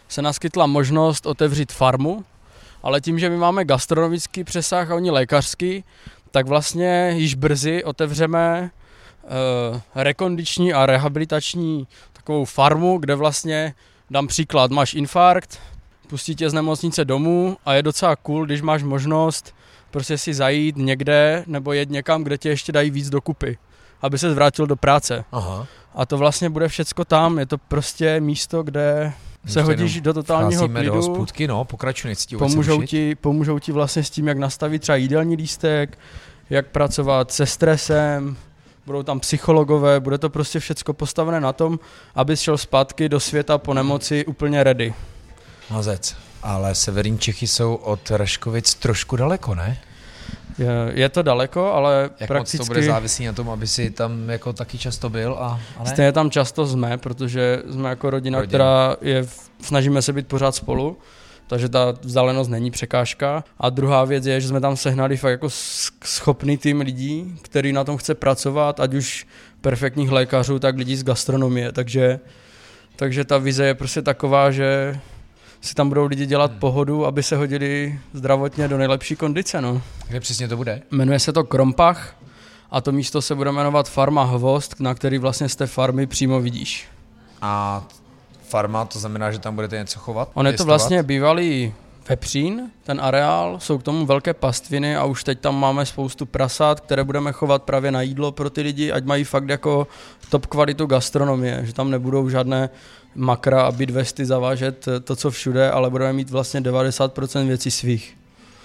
se 0.09 0.22
naskytla 0.22 0.66
možnost 0.66 1.27
otevřít 1.27 1.72
farmu, 1.72 2.24
ale 2.85 3.01
tím, 3.01 3.18
že 3.18 3.31
my 3.31 3.37
máme 3.37 3.64
gastronomický 3.64 4.44
přesah 4.44 4.90
a 4.90 4.94
oni 4.94 5.11
lékařský, 5.11 5.85
tak 6.31 6.47
vlastně 6.47 7.12
již 7.16 7.35
brzy 7.35 7.85
otevřeme 7.85 8.70
eh, 9.25 9.81
rekondiční 9.94 10.73
a 10.73 10.87
rehabilitační 10.87 11.87
takovou 12.12 12.44
farmu, 12.44 12.99
kde 12.99 13.14
vlastně, 13.14 13.75
dám 14.11 14.27
příklad, 14.27 14.70
máš 14.70 14.94
infarkt, 14.94 15.59
pustí 16.09 16.37
tě 16.37 16.51
z 16.51 16.53
nemocnice 16.53 17.05
domů 17.05 17.57
a 17.66 17.75
je 17.75 17.83
docela 17.83 18.16
cool, 18.16 18.47
když 18.47 18.62
máš 18.62 18.83
možnost 18.83 19.55
prostě 19.90 20.18
si 20.18 20.35
zajít 20.35 20.77
někde 20.77 21.44
nebo 21.47 21.73
jet 21.73 21.90
někam, 21.90 22.25
kde 22.25 22.38
tě 22.38 22.49
ještě 22.49 22.73
dají 22.73 22.90
víc 22.90 23.11
dokupy, 23.11 23.59
aby 24.03 24.18
se 24.18 24.35
vrátil 24.35 24.66
do 24.66 24.77
práce. 24.77 25.25
Aha. 25.33 25.66
A 25.94 26.07
to 26.07 26.18
vlastně 26.18 26.51
bude 26.51 26.68
všecko 26.68 27.05
tam, 27.05 27.38
je 27.38 27.47
to 27.47 27.59
prostě 27.59 28.20
místo, 28.20 28.62
kde 28.62 29.12
se 29.46 29.62
hodíš 29.62 30.00
do 30.00 30.14
totálního 30.14 30.50
Vcházíme 30.50 30.85
do 30.85 30.90
klidu, 30.90 30.96
hospůdky, 30.96 31.48
no, 31.48 31.64
pokračuj, 31.64 32.11
vůbec 32.11 32.38
pomůžou 32.38 32.83
ti, 32.83 33.14
pomůžou 33.14 33.59
ti 33.59 33.72
vlastně 33.72 34.02
s 34.02 34.11
tím, 34.11 34.28
jak 34.28 34.38
nastavit 34.38 34.83
třeba 34.83 34.96
jídelní 34.96 35.37
lístek, 35.37 35.98
jak 36.50 36.66
pracovat 36.66 37.33
se 37.33 37.46
stresem, 37.46 38.37
budou 38.87 39.02
tam 39.02 39.20
psychologové, 39.20 40.00
bude 40.00 40.18
to 40.18 40.30
prostě 40.30 40.61
všecko 40.61 40.92
postavené 40.92 41.40
na 41.40 41.52
tom, 41.52 41.78
abys 42.14 42.40
šel 42.40 42.59
zpátky 42.59 43.09
do 43.09 43.20
světa 43.20 43.59
po 43.59 43.74
nemoci 43.74 44.24
úplně 44.24 44.64
ready. 44.64 44.94
Mazec. 45.70 46.16
Ale 46.42 46.74
severní 46.74 47.18
Čechy 47.18 47.46
jsou 47.46 47.74
od 47.74 48.11
Raškovic 48.11 48.74
trošku 48.74 49.16
daleko, 49.16 49.54
ne? 49.54 49.78
Je, 50.59 50.69
je 50.95 51.09
to 51.09 51.23
daleko, 51.23 51.73
ale 51.73 52.11
Jak 52.21 52.29
prakticky... 52.29 52.59
moc 52.59 52.67
to 52.67 52.75
bude 52.75 52.83
závislý 52.87 53.27
na 53.27 53.33
tom, 53.33 53.51
aby 53.51 53.67
si 53.67 53.90
tam 53.90 54.29
jako 54.29 54.53
taky 54.53 54.79
často 54.79 55.11
byl 55.11 55.37
a, 55.40 55.61
a 55.79 55.85
ne? 55.85 55.90
Stejně 55.90 56.12
tam 56.12 56.31
často 56.31 56.67
jsme, 56.67 56.99
protože 56.99 57.62
jsme 57.71 57.88
jako 57.88 58.11
rodina, 58.11 58.38
Rodina. 58.38 58.49
která 58.49 58.97
je, 59.01 59.23
v- 59.23 59.51
snažíme 59.61 60.03
se 60.03 60.12
být 60.12 60.27
pořád 60.29 60.55
spolu, 60.55 60.99
takže 61.47 61.69
ta 61.69 61.95
vzdálenost 62.03 62.49
není 62.51 62.71
překážka. 62.71 63.45
A 63.59 63.71
druhá 63.71 64.05
věc 64.05 64.27
je, 64.27 64.40
že 64.40 64.49
jsme 64.49 64.61
tam 64.61 64.77
sehnali 64.77 65.17
fakt 65.17 65.31
jako 65.31 65.49
schopný 66.05 66.57
tým 66.59 66.81
lidí, 66.81 67.38
který 67.43 67.73
na 67.73 67.85
tom 67.85 67.97
chce 67.97 68.14
pracovat, 68.14 68.81
ať 68.81 68.95
už 68.95 69.27
perfektních 69.61 70.11
lékařů, 70.11 70.59
tak 70.59 70.77
lidí 70.77 70.97
z 70.97 71.05
gastronomie, 71.05 71.73
takže, 71.73 72.21
takže 72.97 73.25
ta 73.25 73.38
vize 73.38 73.67
je 73.67 73.75
prostě 73.75 74.03
taková, 74.03 74.51
že 74.51 74.99
si 75.64 75.74
tam 75.74 75.88
budou 75.88 76.07
lidi 76.07 76.27
dělat 76.27 76.53
pohodu, 76.59 77.07
aby 77.07 77.22
se 77.22 77.37
hodili 77.37 78.00
zdravotně 78.12 78.68
do 78.68 78.79
nejlepší 78.79 79.16
kondice. 79.16 79.61
No. 79.61 79.83
Kde 80.09 80.20
přesně 80.20 80.48
to 80.48 80.57
bude? 80.57 80.83
Jmenuje 80.90 81.18
se 81.18 81.33
to 81.33 81.44
Krompach 81.44 82.16
a 82.70 82.81
to 82.81 82.92
místo 82.92 83.22
se 83.22 83.35
bude 83.35 83.53
jmenovat 83.53 83.88
Farma 83.88 84.24
Hvost, 84.24 84.81
na 84.81 84.94
který 84.94 85.18
vlastně 85.18 85.48
z 85.48 85.57
té 85.57 85.66
farmy 85.66 86.07
přímo 86.07 86.40
vidíš. 86.40 86.88
A 87.42 87.85
farma, 88.48 88.85
to 88.85 88.98
znamená, 88.98 89.33
že 89.33 89.38
tam 89.38 89.55
budete 89.55 89.77
něco 89.77 89.98
chovat? 89.98 90.29
On 90.35 90.46
je 90.46 90.53
to 90.53 90.64
vlastně 90.64 91.03
bývalý 91.03 91.74
vepřín, 92.09 92.71
ten 92.83 93.01
areál, 93.01 93.61
jsou 93.61 93.79
k 93.79 93.83
tomu 93.83 94.07
velké 94.07 94.35
pastviny 94.35 94.97
a 94.97 95.05
už 95.05 95.25
teď 95.25 95.40
tam 95.40 95.61
máme 95.61 95.87
spoustu 95.87 96.27
prasát, 96.27 96.81
které 96.81 97.05
budeme 97.05 97.33
chovat 97.33 97.62
právě 97.62 97.90
na 97.90 98.03
jídlo 98.03 98.33
pro 98.33 98.51
ty 98.51 98.61
lidi, 98.61 98.93
ať 98.93 99.05
mají 99.05 99.25
fakt 99.25 99.49
jako 99.49 99.87
top 100.31 100.47
kvalitu 100.47 100.87
gastronomie, 100.87 101.61
že 101.64 101.73
tam 101.73 101.90
nebudou 101.90 102.29
žádné 102.29 102.71
makra 103.14 103.62
a 103.62 103.73
bidvesty 103.73 104.25
zavážet 104.25 104.88
eh, 104.88 105.01
to, 105.01 105.17
co 105.17 105.31
všude, 105.31 105.71
ale 105.71 105.90
budeme 105.90 106.12
mít 106.12 106.31
vlastně 106.31 106.61
90% 106.61 107.47
věcí 107.47 107.71
svých. 107.71 108.17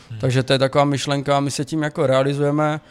Hmm. 0.09 0.19
Takže 0.19 0.43
to 0.43 0.53
je 0.53 0.59
taková 0.59 0.85
myšlenka 0.85 1.37
a 1.37 1.39
my 1.39 1.51
se 1.51 1.65
tím 1.65 1.83
jako 1.83 2.07
realizujeme 2.07 2.81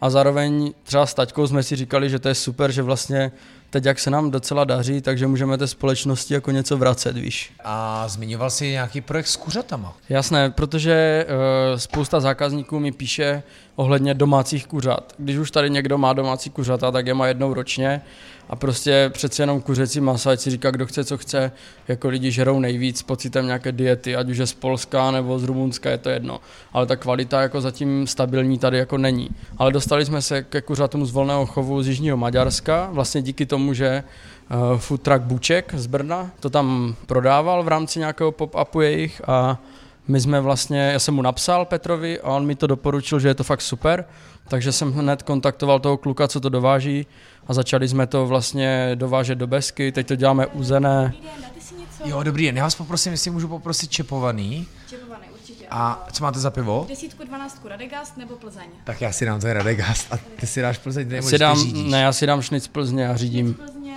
a 0.00 0.10
zároveň 0.10 0.72
třeba 0.82 1.06
s 1.06 1.14
taťkou 1.14 1.46
jsme 1.46 1.62
si 1.62 1.76
říkali, 1.76 2.10
že 2.10 2.18
to 2.18 2.28
je 2.28 2.34
super, 2.34 2.72
že 2.72 2.82
vlastně 2.82 3.32
teď 3.70 3.84
jak 3.84 3.98
se 3.98 4.10
nám 4.10 4.30
docela 4.30 4.64
daří, 4.64 5.00
takže 5.00 5.26
můžeme 5.26 5.58
té 5.58 5.66
společnosti 5.66 6.34
jako 6.34 6.50
něco 6.50 6.76
vracet, 6.76 7.16
víš. 7.16 7.52
A 7.64 8.08
zmiňoval 8.08 8.50
jsi 8.50 8.70
nějaký 8.70 9.00
projekt 9.00 9.26
s 9.26 9.36
kuřatama. 9.36 9.96
Jasné, 10.08 10.50
protože 10.50 11.26
uh, 11.28 11.78
spousta 11.78 12.20
zákazníků 12.20 12.78
mi 12.78 12.92
píše 12.92 13.42
ohledně 13.76 14.14
domácích 14.14 14.66
kuřat. 14.66 15.12
Když 15.18 15.36
už 15.36 15.50
tady 15.50 15.70
někdo 15.70 15.98
má 15.98 16.12
domácí 16.12 16.50
kuřata, 16.50 16.90
tak 16.90 17.06
je 17.06 17.14
má 17.14 17.26
jednou 17.26 17.54
ročně 17.54 18.02
a 18.48 18.56
prostě 18.56 19.10
přece 19.12 19.42
jenom 19.42 19.60
kuřecí 19.60 20.00
maso, 20.00 20.30
ať 20.30 20.40
si 20.40 20.50
říká, 20.50 20.70
kdo 20.70 20.86
chce, 20.86 21.04
co 21.04 21.18
chce, 21.18 21.52
jako 21.88 22.08
lidi 22.08 22.30
žerou 22.30 22.60
nejvíc 22.60 23.02
pocitem 23.02 23.46
nějaké 23.46 23.72
diety, 23.72 24.16
ať 24.16 24.28
už 24.28 24.36
je 24.36 24.46
z 24.46 24.54
Polska 24.54 25.10
nebo 25.10 25.38
z 25.38 25.44
Rumunska, 25.44 25.90
je 25.90 25.98
to 25.98 26.10
jedno. 26.10 26.40
Ale 26.72 26.86
ta 26.86 26.96
kvalita 26.96 27.42
jako 27.42 27.60
zatím 27.60 28.06
stabilní 28.06 28.58
tady 28.58 28.78
jako 28.78 28.98
není. 28.98 29.28
Ale 29.58 29.72
dostali 29.72 30.04
jsme 30.04 30.22
se 30.22 30.42
ke 30.42 30.60
kuřatům 30.60 31.06
z 31.06 31.10
volného 31.10 31.46
chovu 31.46 31.82
z 31.82 31.88
Jižního 31.88 32.16
Maďarska, 32.16 32.88
vlastně 32.92 33.22
díky 33.22 33.46
tomu, 33.46 33.74
že 33.74 34.04
uh, 34.50 34.78
food 34.78 35.02
truck 35.02 35.22
Buček 35.22 35.74
z 35.76 35.86
Brna 35.86 36.30
to 36.40 36.50
tam 36.50 36.94
prodával 37.06 37.62
v 37.62 37.68
rámci 37.68 37.98
nějakého 37.98 38.32
pop-upu 38.32 38.80
jejich 38.80 39.28
a 39.28 39.58
my 40.08 40.20
jsme 40.20 40.40
vlastně, 40.40 40.80
já 40.80 40.98
jsem 40.98 41.14
mu 41.14 41.22
napsal 41.22 41.64
Petrovi 41.64 42.20
a 42.20 42.28
on 42.28 42.46
mi 42.46 42.54
to 42.54 42.66
doporučil, 42.66 43.20
že 43.20 43.28
je 43.28 43.34
to 43.34 43.44
fakt 43.44 43.60
super, 43.60 44.04
takže 44.48 44.72
jsem 44.72 44.92
hned 44.92 45.22
kontaktoval 45.22 45.80
toho 45.80 45.96
kluka, 45.96 46.28
co 46.28 46.40
to 46.40 46.48
dováží 46.48 47.06
a 47.46 47.54
začali 47.54 47.88
jsme 47.88 48.06
to 48.06 48.26
vlastně 48.26 48.90
dovážet 48.94 49.34
do 49.38 49.46
Besky, 49.46 49.92
teď 49.92 50.06
to 50.06 50.16
děláme 50.16 50.46
uzené. 50.46 51.12
Jo, 52.04 52.22
dobrý 52.22 52.46
den, 52.46 52.56
já 52.56 52.64
vás 52.64 52.74
poprosím, 52.74 53.12
jestli 53.12 53.30
můžu 53.30 53.48
poprosit 53.48 53.90
čepovaný. 53.90 54.66
Čepované, 54.88 55.26
určitě. 55.40 55.64
A 55.70 56.06
co 56.12 56.24
máte 56.24 56.38
za 56.38 56.50
pivo? 56.50 56.86
Desítku, 56.88 57.24
dvanáctku 57.24 57.68
Radegast 57.68 58.16
nebo 58.16 58.34
Plzeň? 58.36 58.66
Tak 58.84 59.00
já 59.00 59.12
si 59.12 59.24
dám 59.26 59.40
ten 59.40 59.50
Radegast 59.50 60.12
a 60.12 60.16
ty 60.40 60.46
si 60.46 60.60
dáš 60.62 60.78
Plzeň, 60.78 61.08
Já 61.08 61.14
nebo 61.16 61.28
si 61.28 61.38
dám, 61.38 61.72
ne, 61.90 62.00
já 62.02 62.12
si 62.12 62.26
dám 62.26 62.42
šnic 62.42 62.68
Plzně 62.68 63.08
a 63.08 63.16
řídím. 63.16 63.54
Plzně, 63.54 63.94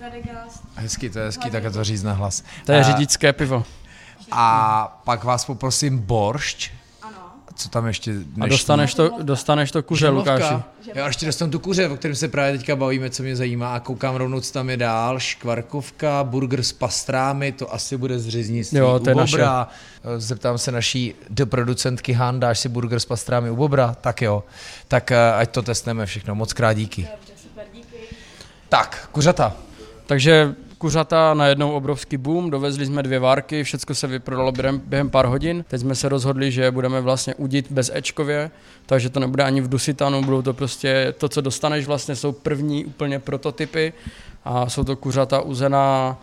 Radegast. 0.00 0.62
Hezky, 0.74 1.10
to 1.10 1.18
je 1.18 1.24
hezký, 1.24 1.50
tak 1.50 1.72
to 1.72 1.84
říct 1.84 2.02
na 2.02 2.12
hlas. 2.12 2.42
To 2.66 2.72
je 2.72 2.80
A- 2.80 2.82
řidičské 2.82 3.32
pivo. 3.32 3.64
A 4.32 5.00
pak 5.04 5.24
vás 5.24 5.44
poprosím 5.44 5.98
boršč. 5.98 6.70
Ano. 7.02 7.16
co 7.54 7.68
tam 7.68 7.86
ještě 7.86 8.10
A 8.10 8.14
dnešní? 8.14 8.50
dostaneš 8.50 8.94
to, 8.94 9.10
dostaneš 9.22 9.70
to 9.72 9.82
kuře, 9.82 10.06
Žemlovka. 10.06 10.34
Lukáši. 10.34 10.62
Já 10.94 11.06
ještě 11.06 11.26
dostanu 11.26 11.52
tu 11.52 11.58
kuře, 11.58 11.88
o 11.88 11.96
kterém 11.96 12.14
se 12.14 12.28
právě 12.28 12.58
teďka 12.58 12.76
bavíme, 12.76 13.10
co 13.10 13.22
mě 13.22 13.36
zajímá 13.36 13.74
a 13.74 13.80
koukám 13.80 14.14
rovnou, 14.14 14.40
co 14.40 14.52
tam 14.52 14.70
je 14.70 14.76
dál. 14.76 15.18
Škvarkovka, 15.20 16.24
burger 16.24 16.62
s 16.62 16.72
pastrámy, 16.72 17.52
to 17.52 17.74
asi 17.74 17.96
bude 17.96 18.18
z 18.18 18.28
řeznictví 18.28 18.78
Jo, 18.78 19.00
to 19.04 19.10
je 19.10 19.14
u 19.14 19.18
naše. 19.18 19.36
Bobra. 19.36 19.68
Zeptám 20.16 20.58
se 20.58 20.72
naší 20.72 21.14
do 21.30 21.46
producentky 21.46 22.12
Han, 22.12 22.40
dáš 22.40 22.58
si 22.58 22.68
burger 22.68 23.00
s 23.00 23.04
pastrámy 23.04 23.50
u 23.50 23.56
Bobra? 23.56 23.96
Tak 24.00 24.22
jo. 24.22 24.44
Tak 24.88 25.12
eh, 25.12 25.32
ať 25.32 25.50
to 25.50 25.62
testneme 25.62 26.06
všechno. 26.06 26.34
Moc 26.34 26.52
krát 26.52 26.72
díky. 26.72 27.02
Dobře, 27.02 27.32
super, 27.42 27.64
díky. 27.74 27.96
Tak, 28.68 29.08
kuřata. 29.12 29.56
Takže 30.06 30.54
kuřata 30.78 31.34
najednou 31.34 31.72
obrovský 31.72 32.16
boom, 32.16 32.50
dovezli 32.50 32.86
jsme 32.86 33.02
dvě 33.02 33.18
várky, 33.18 33.64
všechno 33.64 33.94
se 33.94 34.06
vyprodalo 34.06 34.52
během, 34.52 34.82
během 34.86 35.10
pár 35.10 35.26
hodin. 35.26 35.64
Teď 35.68 35.80
jsme 35.80 35.94
se 35.94 36.08
rozhodli, 36.08 36.52
že 36.52 36.70
budeme 36.70 37.00
vlastně 37.00 37.34
udit 37.34 37.66
bez 37.70 37.90
Ečkově, 37.94 38.50
takže 38.86 39.10
to 39.10 39.20
nebude 39.20 39.44
ani 39.44 39.60
v 39.60 39.68
Dusitanu, 39.68 40.22
budou 40.22 40.42
to 40.42 40.54
prostě 40.54 41.14
to, 41.18 41.28
co 41.28 41.40
dostaneš 41.40 41.86
vlastně, 41.86 42.16
jsou 42.16 42.32
první 42.32 42.84
úplně 42.84 43.18
prototypy 43.18 43.92
a 44.44 44.68
jsou 44.68 44.84
to 44.84 44.96
kuřata 44.96 45.40
uzená 45.40 46.18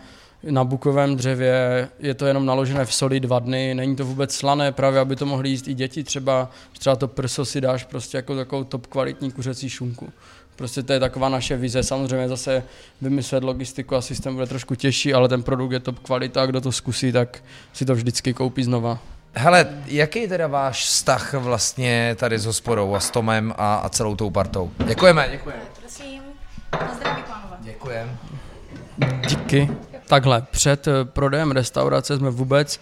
na 0.50 0.64
bukovém 0.64 1.16
dřevě, 1.16 1.88
je 1.98 2.14
to 2.14 2.26
jenom 2.26 2.46
naložené 2.46 2.84
v 2.84 2.94
soli 2.94 3.20
dva 3.20 3.38
dny, 3.38 3.74
není 3.74 3.96
to 3.96 4.04
vůbec 4.04 4.34
slané, 4.34 4.72
právě 4.72 5.00
aby 5.00 5.16
to 5.16 5.26
mohli 5.26 5.48
jíst 5.48 5.68
i 5.68 5.74
děti 5.74 6.04
třeba, 6.04 6.50
třeba 6.78 6.96
to 6.96 7.08
prso 7.08 7.44
si 7.44 7.60
dáš 7.60 7.84
prostě 7.84 8.16
jako 8.16 8.36
takovou 8.36 8.64
top 8.64 8.86
kvalitní 8.86 9.30
kuřecí 9.30 9.68
šunku. 9.68 10.12
Prostě 10.56 10.82
to 10.82 10.92
je 10.92 11.00
taková 11.00 11.28
naše 11.28 11.56
vize. 11.56 11.82
Samozřejmě 11.82 12.28
zase 12.28 12.62
vymyslet 13.00 13.44
logistiku 13.44 13.96
a 13.96 14.00
systém 14.00 14.34
bude 14.34 14.46
trošku 14.46 14.74
těžší, 14.74 15.14
ale 15.14 15.28
ten 15.28 15.42
produkt 15.42 15.72
je 15.72 15.80
top 15.80 15.98
kvalita 15.98 16.42
a 16.42 16.46
kdo 16.46 16.60
to 16.60 16.72
zkusí, 16.72 17.12
tak 17.12 17.42
si 17.72 17.84
to 17.84 17.94
vždycky 17.94 18.34
koupí 18.34 18.62
znova. 18.62 18.98
Hele, 19.38 19.66
jaký 19.86 20.20
je 20.20 20.28
teda 20.28 20.46
váš 20.46 20.84
vztah 20.84 21.34
vlastně 21.34 22.16
tady 22.18 22.38
s 22.38 22.46
hospodou 22.46 22.94
a 22.94 23.00
s 23.00 23.10
Tomem 23.10 23.54
a, 23.58 23.74
a 23.74 23.88
celou 23.88 24.16
tou 24.16 24.30
partou? 24.30 24.70
Děkujeme, 24.86 25.28
děkujeme. 25.30 25.62
Prosím, 25.80 26.22
na 26.72 26.94
zdraví, 26.94 27.22
pánové. 27.22 27.56
Děkujeme. 27.60 28.16
Díky. 29.28 29.70
Takhle, 30.06 30.42
před 30.50 30.88
eh, 30.88 31.04
prodejem 31.04 31.50
restaurace 31.50 32.16
jsme 32.16 32.30
vůbec, 32.30 32.80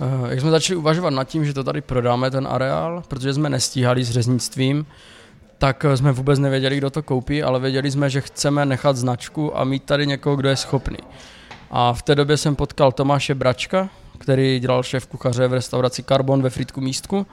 eh, 0.00 0.30
jak 0.30 0.40
jsme 0.40 0.50
začali 0.50 0.76
uvažovat 0.76 1.10
nad 1.10 1.24
tím, 1.24 1.44
že 1.44 1.54
to 1.54 1.64
tady 1.64 1.80
prodáme, 1.80 2.30
ten 2.30 2.48
areál, 2.50 3.02
protože 3.08 3.34
jsme 3.34 3.50
nestíhali 3.50 4.04
s 4.04 4.10
řeznictvím, 4.10 4.86
tak 5.62 5.84
eh, 5.84 5.96
jsme 5.96 6.12
vůbec 6.12 6.38
nevěděli, 6.38 6.76
kdo 6.76 6.90
to 6.90 7.02
koupí, 7.02 7.42
ale 7.42 7.60
věděli 7.60 7.90
jsme, 7.90 8.10
že 8.10 8.20
chceme 8.20 8.66
nechat 8.66 8.96
značku 8.96 9.58
a 9.58 9.64
mít 9.64 9.82
tady 9.82 10.06
někoho, 10.06 10.36
kdo 10.36 10.48
je 10.48 10.56
schopný. 10.56 10.98
A 11.70 11.92
v 11.92 12.02
té 12.02 12.14
době 12.14 12.36
jsem 12.36 12.56
potkal 12.56 12.92
Tomáše 12.92 13.34
Bračka, 13.34 13.88
který 14.18 14.60
dělal 14.60 14.82
šéf 14.82 15.06
kuchaře 15.06 15.48
v 15.48 15.52
restauraci 15.52 16.02
Carbon 16.02 16.42
ve 16.42 16.50
Frýdku 16.50 16.80
Místku 16.80 17.26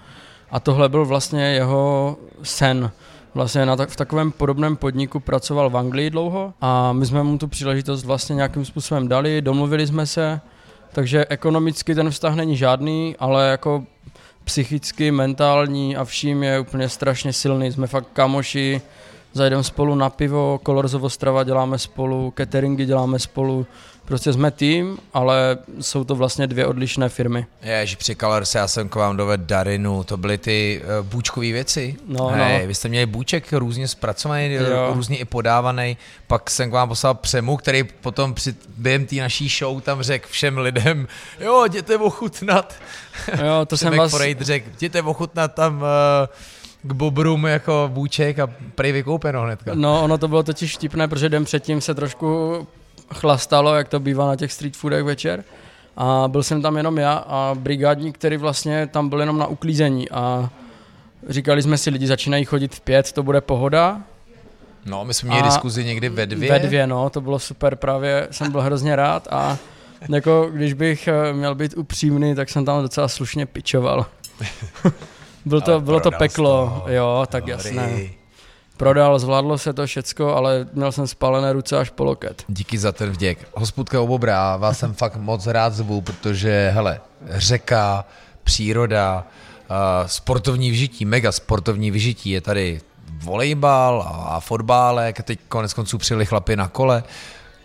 a 0.51 0.59
tohle 0.59 0.89
byl 0.89 1.05
vlastně 1.05 1.45
jeho 1.45 2.17
sen. 2.43 2.91
Vlastně 3.33 3.65
na 3.65 3.75
tak, 3.75 3.89
v 3.89 3.95
takovém 3.95 4.31
podobném 4.31 4.75
podniku 4.75 5.19
pracoval 5.19 5.69
v 5.69 5.77
Anglii 5.77 6.09
dlouho 6.09 6.53
a 6.61 6.93
my 6.93 7.05
jsme 7.05 7.23
mu 7.23 7.37
tu 7.37 7.47
příležitost 7.47 8.05
vlastně 8.05 8.35
nějakým 8.35 8.65
způsobem 8.65 9.07
dali, 9.07 9.41
domluvili 9.41 9.87
jsme 9.87 10.05
se, 10.05 10.41
takže 10.91 11.25
ekonomicky 11.29 11.95
ten 11.95 12.09
vztah 12.09 12.35
není 12.35 12.57
žádný, 12.57 13.15
ale 13.19 13.49
jako 13.49 13.83
psychicky, 14.49 15.11
mentální 15.11 15.95
a 15.95 16.05
vším 16.05 16.43
je 16.43 16.59
úplně 16.59 16.89
strašně 16.89 17.33
silný. 17.33 17.71
Jsme 17.71 17.87
fakt 17.87 18.07
kamoši, 18.13 18.81
zajdeme 19.33 19.63
spolu 19.63 19.95
na 19.95 20.09
pivo, 20.09 20.59
Kolorzovo 20.63 21.09
strava 21.09 21.43
děláme 21.43 21.77
spolu, 21.77 22.33
cateringy 22.37 22.85
děláme 22.85 23.19
spolu, 23.19 23.67
prostě 24.05 24.33
jsme 24.33 24.51
tým, 24.51 24.97
ale 25.13 25.57
jsou 25.81 26.03
to 26.03 26.15
vlastně 26.15 26.47
dvě 26.47 26.65
odlišné 26.65 27.09
firmy. 27.09 27.45
Ježi, 27.61 27.95
při 27.95 28.15
Colors 28.15 28.55
já 28.55 28.67
jsem 28.67 28.89
k 28.89 28.95
vám 28.95 29.17
dovedl 29.17 29.45
Darinu, 29.45 30.03
to 30.03 30.17
byly 30.17 30.37
ty 30.37 30.81
uh, 30.99 31.05
bůčkové 31.05 31.51
věci. 31.51 31.95
No, 32.07 32.27
Hej, 32.27 32.61
no. 32.61 32.67
Vy 32.67 32.75
jste 32.75 32.89
měli 32.89 33.05
bůček 33.05 33.53
různě 33.53 33.87
zpracovaný, 33.87 34.53
Jo. 34.53 34.63
jo. 34.63 34.91
různě 34.93 35.17
i 35.17 35.25
podávaný, 35.25 35.97
pak 36.27 36.49
jsem 36.49 36.69
k 36.69 36.73
vám 36.73 36.87
poslal 36.89 37.13
Přemu, 37.13 37.57
který 37.57 37.83
potom 37.83 38.33
při, 38.33 38.55
během 38.77 39.05
té 39.05 39.15
naší 39.15 39.49
show 39.49 39.81
tam 39.81 40.01
řekl 40.01 40.27
všem 40.31 40.57
lidem, 40.57 41.07
jo, 41.39 41.65
jděte 41.65 41.97
ochutnat. 41.97 42.73
Jo, 43.45 43.65
to 43.67 43.77
jsem 43.77 43.97
vás, 43.97 44.15
řekl, 44.39 44.69
jděte 44.75 45.01
ochutnat 45.01 45.53
tam 45.53 45.77
uh, 45.77 45.87
k 46.81 46.93
bobrům 46.93 47.45
jako 47.45 47.89
bůček 47.93 48.39
a 48.39 48.49
prej 48.75 48.91
vykoupeno 48.91 49.41
hnedka. 49.41 49.71
no 49.75 50.03
ono 50.03 50.17
to 50.17 50.27
bylo 50.27 50.43
totiž 50.43 50.75
vtipné, 50.75 51.07
protože 51.07 51.29
den 51.29 51.45
předtím 51.45 51.81
se 51.81 51.95
trošku 51.95 52.67
chlastalo, 53.13 53.75
jak 53.75 53.87
to 53.87 53.99
bývá 53.99 54.27
na 54.27 54.35
těch 54.35 54.51
street 54.51 54.77
foodech 54.77 55.03
večer. 55.03 55.43
A 55.97 56.27
byl 56.27 56.43
jsem 56.43 56.61
tam 56.61 56.77
jenom 56.77 56.97
já 56.97 57.13
a 57.13 57.55
brigádník, 57.59 58.17
který 58.17 58.37
vlastně 58.37 58.87
tam 58.87 59.09
byl 59.09 59.19
jenom 59.19 59.37
na 59.37 59.47
uklízení 59.47 60.09
a 60.09 60.49
říkali 61.29 61.61
jsme 61.61 61.77
si, 61.77 61.89
lidi 61.89 62.07
začínají 62.07 62.45
chodit 62.45 62.75
v 62.75 62.81
pět, 62.81 63.11
to 63.11 63.23
bude 63.23 63.41
pohoda, 63.41 64.01
No, 64.85 65.05
my 65.05 65.13
jsme 65.13 65.27
měli 65.27 65.41
A 65.41 65.45
diskuzi 65.45 65.85
někdy 65.85 66.09
ve 66.09 66.25
dvě. 66.25 66.51
Ve 66.51 66.59
dvě, 66.59 66.87
no, 66.87 67.09
to 67.09 67.21
bylo 67.21 67.39
super, 67.39 67.75
právě 67.75 68.27
jsem 68.31 68.51
byl 68.51 68.61
hrozně 68.61 68.95
rád 68.95 69.27
a 69.31 69.57
jako 70.09 70.49
když 70.53 70.73
bych 70.73 71.07
eh, 71.07 71.33
měl 71.33 71.55
být 71.55 71.77
upřímný, 71.77 72.35
tak 72.35 72.49
jsem 72.49 72.65
tam 72.65 72.81
docela 72.81 73.07
slušně 73.07 73.45
pičoval. 73.45 74.05
Byl 75.45 75.61
to, 75.61 75.81
bylo 75.81 75.99
to 75.99 76.11
peklo, 76.11 76.81
to. 76.85 76.91
jo, 76.91 77.25
tak 77.29 77.45
Dobrý. 77.45 77.51
jasné. 77.51 77.99
Prodal, 78.77 79.19
zvládlo 79.19 79.57
se 79.57 79.73
to 79.73 79.85
všecko, 79.85 80.35
ale 80.35 80.67
měl 80.73 80.91
jsem 80.91 81.07
spalené 81.07 81.53
ruce 81.53 81.77
až 81.77 81.89
po 81.89 82.03
loket. 82.03 82.43
Díky 82.47 82.77
za 82.77 82.91
ten 82.91 83.09
vděk. 83.09 83.47
Hospůdka 83.53 84.01
u 84.01 84.07
Bobra, 84.07 84.57
vás 84.57 84.79
jsem 84.79 84.93
fakt 84.93 85.15
moc 85.15 85.47
rád 85.47 85.73
zvu, 85.73 86.01
protože, 86.01 86.71
hele, 86.73 87.01
řeka, 87.29 88.05
příroda, 88.43 89.23
uh, 89.69 90.07
sportovní 90.07 90.69
vyžití, 90.71 91.05
mega 91.05 91.31
sportovní 91.31 91.91
vyžití, 91.91 92.29
je 92.29 92.41
tady 92.41 92.81
volejbal 93.23 94.01
a, 94.25 94.39
fotbálek, 94.39 95.23
teď 95.23 95.39
konec 95.47 95.73
konců 95.73 95.97
přijeli 95.97 96.25
chlapi 96.25 96.55
na 96.55 96.67
kole, 96.67 97.03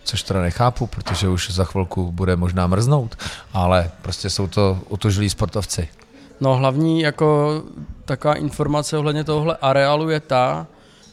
což 0.03 0.23
teda 0.23 0.41
nechápu, 0.41 0.87
protože 0.87 1.27
už 1.29 1.51
za 1.51 1.63
chvilku 1.63 2.11
bude 2.11 2.35
možná 2.35 2.67
mrznout, 2.67 3.17
ale 3.53 3.91
prostě 4.01 4.29
jsou 4.29 4.47
to 4.47 4.79
utužilí 4.89 5.29
sportovci. 5.29 5.87
No 6.41 6.55
hlavní 6.55 7.01
jako 7.01 7.61
taková 8.05 8.33
informace 8.33 8.97
ohledně 8.97 9.23
tohohle 9.23 9.57
areálu 9.61 10.09
je 10.09 10.19
ta, 10.19 10.67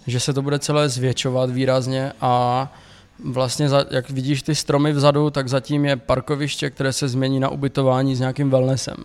že 0.06 0.20
se 0.20 0.32
to 0.32 0.42
bude 0.42 0.58
celé 0.58 0.88
zvětšovat 0.88 1.50
výrazně 1.50 2.12
a 2.20 2.72
vlastně 3.24 3.68
za, 3.68 3.85
jak 3.90 4.11
vidíš 4.11 4.42
ty 4.42 4.54
stromy 4.54 4.92
vzadu, 4.92 5.30
tak 5.30 5.48
zatím 5.48 5.85
je 5.85 5.96
parkoviště, 5.96 6.70
které 6.70 6.92
se 6.92 7.08
změní 7.08 7.40
na 7.40 7.48
ubytování 7.48 8.16
s 8.16 8.20
nějakým 8.20 8.50
wellnessem. 8.50 8.96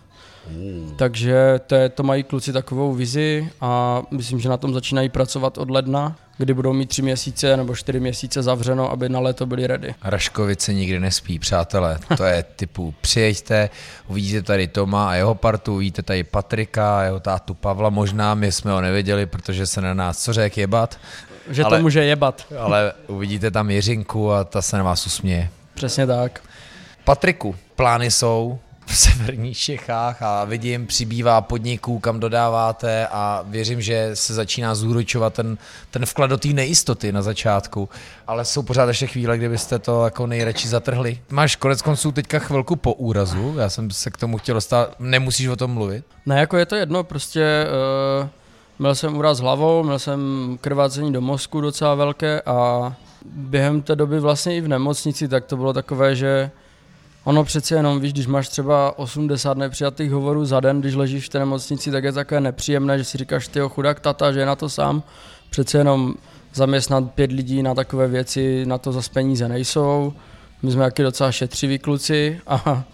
Takže 0.96 1.60
to, 1.66 1.74
je, 1.74 1.88
to 1.88 2.02
mají 2.02 2.22
kluci 2.22 2.52
takovou 2.52 2.94
vizi 2.94 3.50
a 3.60 4.02
myslím, 4.10 4.40
že 4.40 4.48
na 4.48 4.56
tom 4.56 4.74
začínají 4.74 5.08
pracovat 5.08 5.58
od 5.58 5.70
ledna, 5.70 6.16
kdy 6.38 6.54
budou 6.54 6.72
mít 6.72 6.86
tři 6.88 7.02
měsíce 7.02 7.56
nebo 7.56 7.76
čtyři 7.76 8.00
měsíce 8.00 8.42
zavřeno, 8.42 8.90
aby 8.90 9.08
na 9.08 9.20
léto 9.20 9.46
byli 9.46 9.66
ready. 9.66 9.94
Raškovice 10.04 10.74
nikdy 10.74 11.00
nespí, 11.00 11.38
přátelé. 11.38 11.98
To 12.16 12.24
je 12.24 12.42
typu 12.56 12.94
přijeďte, 13.00 13.70
uvidíte 14.08 14.42
tady 14.42 14.66
Toma 14.68 15.10
a 15.10 15.14
jeho 15.14 15.34
partu, 15.34 15.74
uvidíte 15.74 16.02
tady 16.02 16.24
Patrika 16.24 16.98
a 16.98 17.02
jeho 17.02 17.20
tátu 17.20 17.54
Pavla. 17.54 17.90
Možná 17.90 18.34
my 18.34 18.52
jsme 18.52 18.70
ho 18.72 18.80
nevěděli, 18.80 19.26
protože 19.26 19.66
se 19.66 19.80
na 19.80 19.94
nás 19.94 20.18
co 20.22 20.32
řek 20.32 20.56
jebat, 20.58 20.98
Že 21.50 21.64
Ale- 21.64 21.76
to 21.78 21.82
může 21.82 22.04
jebat. 22.04 22.46
ale 22.58 22.92
uvidíte 23.06 23.50
tam 23.50 23.70
Jiřinku 23.70 24.32
a 24.32 24.44
ta 24.44 24.62
se 24.62 24.76
na 24.76 24.82
vás 24.82 25.06
usměje. 25.06 25.50
Přesně 25.74 26.06
tak. 26.06 26.40
Patriku, 27.04 27.56
plány 27.76 28.10
jsou 28.10 28.58
v 28.88 28.96
severních 28.96 29.58
Čechách 29.58 30.22
a 30.22 30.44
vidím, 30.44 30.86
přibývá 30.86 31.40
podniků, 31.40 31.98
kam 31.98 32.20
dodáváte 32.20 33.06
a 33.06 33.44
věřím, 33.46 33.80
že 33.80 34.10
se 34.14 34.34
začíná 34.34 34.74
zúročovat 34.74 35.34
ten, 35.34 35.58
ten 35.90 36.06
vklad 36.06 36.30
do 36.30 36.38
té 36.38 36.48
nejistoty 36.48 37.12
na 37.12 37.22
začátku, 37.22 37.88
ale 38.26 38.44
jsou 38.44 38.62
pořád 38.62 38.88
ještě 38.88 39.06
chvíle, 39.06 39.38
kdy 39.38 39.48
byste 39.48 39.78
to 39.78 40.04
jako 40.04 40.26
nejradši 40.26 40.68
zatrhli. 40.68 41.18
Máš 41.30 41.56
konec 41.56 41.82
konců 41.82 42.12
teďka 42.12 42.38
chvilku 42.38 42.76
po 42.76 42.94
úrazu, 42.94 43.54
já 43.58 43.68
jsem 43.68 43.90
se 43.90 44.10
k 44.10 44.16
tomu 44.16 44.38
chtěl 44.38 44.54
dostat, 44.54 44.94
nemusíš 44.98 45.46
o 45.46 45.56
tom 45.56 45.70
mluvit. 45.70 46.04
Ne, 46.26 46.40
jako 46.40 46.56
je 46.56 46.66
to 46.66 46.76
jedno, 46.76 47.04
prostě 47.04 47.66
uh, 48.22 48.28
měl 48.78 48.94
jsem 48.94 49.16
úraz 49.16 49.38
hlavou, 49.38 49.82
měl 49.82 49.98
jsem 49.98 50.20
krvácení 50.60 51.12
do 51.12 51.20
mozku 51.20 51.60
docela 51.60 51.94
velké 51.94 52.40
a 52.40 52.92
během 53.24 53.82
té 53.82 53.96
doby 53.96 54.20
vlastně 54.20 54.56
i 54.56 54.60
v 54.60 54.68
nemocnici, 54.68 55.28
tak 55.28 55.44
to 55.44 55.56
bylo 55.56 55.72
takové, 55.72 56.16
že 56.16 56.50
ono 57.24 57.44
přece 57.44 57.74
jenom, 57.74 58.00
víš, 58.00 58.12
když 58.12 58.26
máš 58.26 58.48
třeba 58.48 58.98
80 58.98 59.56
nepřijatých 59.56 60.10
hovorů 60.10 60.44
za 60.44 60.60
den, 60.60 60.80
když 60.80 60.94
ležíš 60.94 61.26
v 61.26 61.28
té 61.28 61.38
nemocnici, 61.38 61.90
tak 61.90 62.04
je 62.04 62.12
takové 62.12 62.40
nepříjemné, 62.40 62.98
že 62.98 63.04
si 63.04 63.18
říkáš, 63.18 63.48
ty 63.48 63.60
chudák 63.68 64.00
tata, 64.00 64.32
že 64.32 64.40
je 64.40 64.46
na 64.46 64.56
to 64.56 64.68
sám. 64.68 65.02
Přece 65.50 65.78
jenom 65.78 66.14
zaměstnat 66.54 67.10
pět 67.14 67.32
lidí 67.32 67.62
na 67.62 67.74
takové 67.74 68.08
věci, 68.08 68.66
na 68.66 68.78
to 68.78 68.92
zase 68.92 69.10
peníze 69.12 69.48
nejsou. 69.48 70.12
My 70.62 70.70
jsme 70.70 70.84
taky 70.84 71.02
docela 71.02 71.32
šetřiví 71.32 71.78
kluci 71.78 72.40
a, 72.46 72.84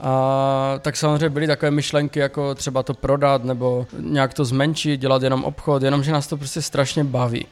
a 0.00 0.78
tak 0.82 0.96
samozřejmě 0.96 1.28
byly 1.28 1.46
takové 1.46 1.70
myšlenky, 1.70 2.18
jako 2.18 2.54
třeba 2.54 2.82
to 2.82 2.94
prodat 2.94 3.44
nebo 3.44 3.86
nějak 4.00 4.34
to 4.34 4.44
zmenšit, 4.44 5.00
dělat 5.00 5.22
jenom 5.22 5.44
obchod, 5.44 5.82
jenomže 5.82 6.12
nás 6.12 6.26
to 6.26 6.36
prostě 6.36 6.62
strašně 6.62 7.04
baví. 7.04 7.46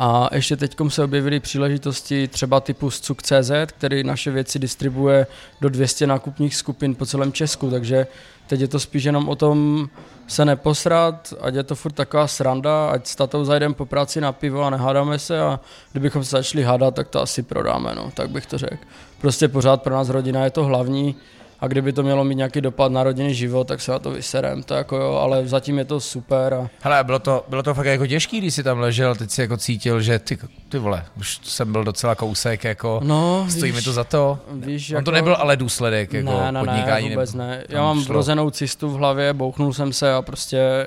A 0.00 0.28
ještě 0.32 0.56
teď 0.56 0.76
se 0.88 1.04
objevily 1.04 1.40
příležitosti 1.40 2.28
třeba 2.28 2.60
typu 2.60 2.90
Scuk.cz, 2.90 3.50
který 3.66 4.04
naše 4.04 4.30
věci 4.30 4.58
distribuje 4.58 5.26
do 5.60 5.68
200 5.68 6.06
nákupních 6.06 6.56
skupin 6.56 6.94
po 6.94 7.06
celém 7.06 7.32
Česku, 7.32 7.70
takže 7.70 8.06
teď 8.46 8.60
je 8.60 8.68
to 8.68 8.80
spíš 8.80 9.04
jenom 9.04 9.28
o 9.28 9.36
tom 9.36 9.88
se 10.26 10.44
neposrat, 10.44 11.34
ať 11.40 11.54
je 11.54 11.62
to 11.62 11.74
furt 11.74 11.92
taková 11.92 12.26
sranda, 12.26 12.90
ať 12.90 13.06
s 13.06 13.16
tatou 13.16 13.44
zajdeme 13.44 13.74
po 13.74 13.86
práci 13.86 14.20
na 14.20 14.32
pivo 14.32 14.62
a 14.62 14.70
nehádáme 14.70 15.18
se 15.18 15.40
a 15.40 15.60
kdybychom 15.92 16.24
se 16.24 16.30
začali 16.30 16.64
hádat, 16.64 16.94
tak 16.94 17.08
to 17.08 17.22
asi 17.22 17.42
prodáme, 17.42 17.94
no, 17.94 18.10
tak 18.14 18.30
bych 18.30 18.46
to 18.46 18.58
řekl. 18.58 18.84
Prostě 19.20 19.48
pořád 19.48 19.82
pro 19.82 19.94
nás 19.94 20.08
rodina 20.08 20.44
je 20.44 20.50
to 20.50 20.64
hlavní, 20.64 21.16
a 21.60 21.66
kdyby 21.66 21.92
to 21.92 22.02
mělo 22.02 22.24
mít 22.24 22.34
nějaký 22.34 22.60
dopad 22.60 22.92
na 22.92 23.02
rodinný 23.02 23.34
život, 23.34 23.68
tak 23.68 23.80
se 23.80 23.92
na 23.92 23.98
to 23.98 24.10
vyserem, 24.10 24.62
to 24.62 24.74
jako 24.74 24.96
jo, 24.96 25.14
ale 25.14 25.48
zatím 25.48 25.78
je 25.78 25.84
to 25.84 26.00
super. 26.00 26.54
A... 26.54 26.70
Hele, 26.80 27.04
bylo 27.04 27.18
to, 27.18 27.44
bylo 27.48 27.62
to 27.62 27.74
fakt 27.74 27.86
jako 27.86 28.06
těžký, 28.06 28.38
když 28.38 28.54
jsi 28.54 28.62
tam 28.62 28.78
ležel, 28.78 29.14
teď 29.14 29.30
si 29.30 29.40
jako 29.40 29.56
cítil, 29.56 30.00
že 30.00 30.18
ty, 30.18 30.38
ty 30.68 30.78
vole, 30.78 31.04
už 31.16 31.38
jsem 31.42 31.72
byl 31.72 31.84
docela 31.84 32.14
kousek, 32.14 32.64
jako 32.64 33.00
no, 33.04 33.46
stojí 33.48 33.72
víš, 33.72 33.80
mi 33.80 33.84
to 33.84 33.92
za 33.92 34.04
to. 34.04 34.38
Víš, 34.52 34.90
On 34.90 34.94
jako... 34.94 35.04
to 35.04 35.10
nebyl 35.10 35.36
ale 35.38 35.56
důsledek, 35.56 36.12
jako 36.12 36.30
ne, 36.30 36.52
ne, 36.52 36.60
podnikání. 36.60 37.08
Ne, 37.08 37.14
vůbec 37.14 37.34
ne. 37.34 37.64
Já 37.68 37.82
mám 37.82 38.02
šlo. 38.02 38.12
vrozenou 38.12 38.50
cistu 38.50 38.88
v 38.88 38.94
hlavě, 38.94 39.32
bouchnul 39.32 39.72
jsem 39.72 39.92
se 39.92 40.14
a 40.14 40.22
prostě 40.22 40.86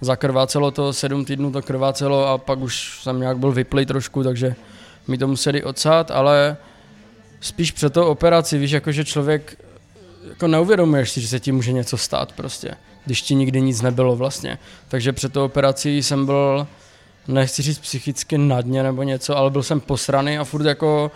zakrvácelo 0.00 0.70
to, 0.70 0.92
sedm 0.92 1.24
týdnů 1.24 1.52
to 1.52 1.62
krvácelo 1.62 2.26
a 2.26 2.38
pak 2.38 2.58
už 2.58 3.02
jsem 3.02 3.20
nějak 3.20 3.38
byl 3.38 3.52
vyplý 3.52 3.86
trošku, 3.86 4.22
takže 4.22 4.54
mi 5.08 5.18
to 5.18 5.28
museli 5.28 5.62
odsát, 5.62 6.10
ale 6.10 6.56
spíš 7.40 7.70
před 7.72 7.92
tou 7.92 8.04
operaci, 8.04 8.58
víš, 8.58 8.70
jako 8.70 8.92
že 8.92 9.04
člověk 9.04 9.56
jako 10.28 10.46
neuvědomuješ 10.48 11.10
si, 11.10 11.20
že 11.20 11.28
se 11.28 11.40
ti 11.40 11.52
může 11.52 11.72
něco 11.72 11.96
stát 11.96 12.32
prostě, 12.32 12.74
když 13.04 13.22
ti 13.22 13.34
nikdy 13.34 13.60
nic 13.60 13.82
nebylo 13.82 14.16
vlastně. 14.16 14.58
Takže 14.88 15.12
před 15.12 15.32
tou 15.32 15.44
operací 15.44 16.02
jsem 16.02 16.26
byl, 16.26 16.66
nechci 17.28 17.62
říct 17.62 17.78
psychicky 17.78 18.38
na 18.38 18.60
dně 18.60 18.82
nebo 18.82 19.02
něco, 19.02 19.36
ale 19.36 19.50
byl 19.50 19.62
jsem 19.62 19.80
posraný 19.80 20.38
a 20.38 20.44
furt 20.44 20.64
jako 20.66 21.10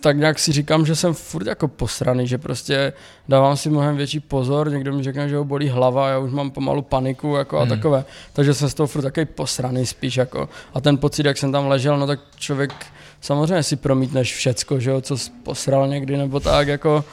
tak 0.00 0.16
nějak 0.16 0.38
si 0.38 0.52
říkám, 0.52 0.86
že 0.86 0.96
jsem 0.96 1.14
furt 1.14 1.46
jako 1.46 1.68
posraný, 1.68 2.26
že 2.28 2.38
prostě 2.38 2.92
dávám 3.28 3.56
si 3.56 3.70
mnohem 3.70 3.96
větší 3.96 4.20
pozor, 4.20 4.70
někdo 4.70 4.92
mi 4.92 5.02
řekne, 5.02 5.28
že 5.28 5.36
ho 5.36 5.44
bolí 5.44 5.68
hlava, 5.68 6.08
já 6.08 6.18
už 6.18 6.30
mám 6.30 6.50
pomalu 6.50 6.82
paniku 6.82 7.34
jako 7.34 7.58
a 7.58 7.60
Hmm. 7.60 7.68
takové, 7.68 8.04
takže 8.32 8.54
jsem 8.54 8.68
z 8.68 8.74
toho 8.74 8.86
furt 8.86 9.02
takový 9.02 9.26
posraný 9.26 9.86
spíš 9.86 10.16
jako 10.16 10.48
a 10.74 10.80
ten 10.80 10.98
pocit, 10.98 11.26
jak 11.26 11.38
jsem 11.38 11.52
tam 11.52 11.66
ležel, 11.66 11.98
no 11.98 12.06
tak 12.06 12.20
člověk 12.36 12.72
samozřejmě 13.20 13.62
si 13.62 13.76
promítneš 13.76 14.34
všecko, 14.34 14.80
že 14.80 14.90
jo, 14.90 15.00
co 15.00 15.18
jsi 15.18 15.30
posral 15.42 15.88
někdy 15.88 16.16
nebo 16.16 16.40
tak 16.40 16.68
jako 16.68 17.04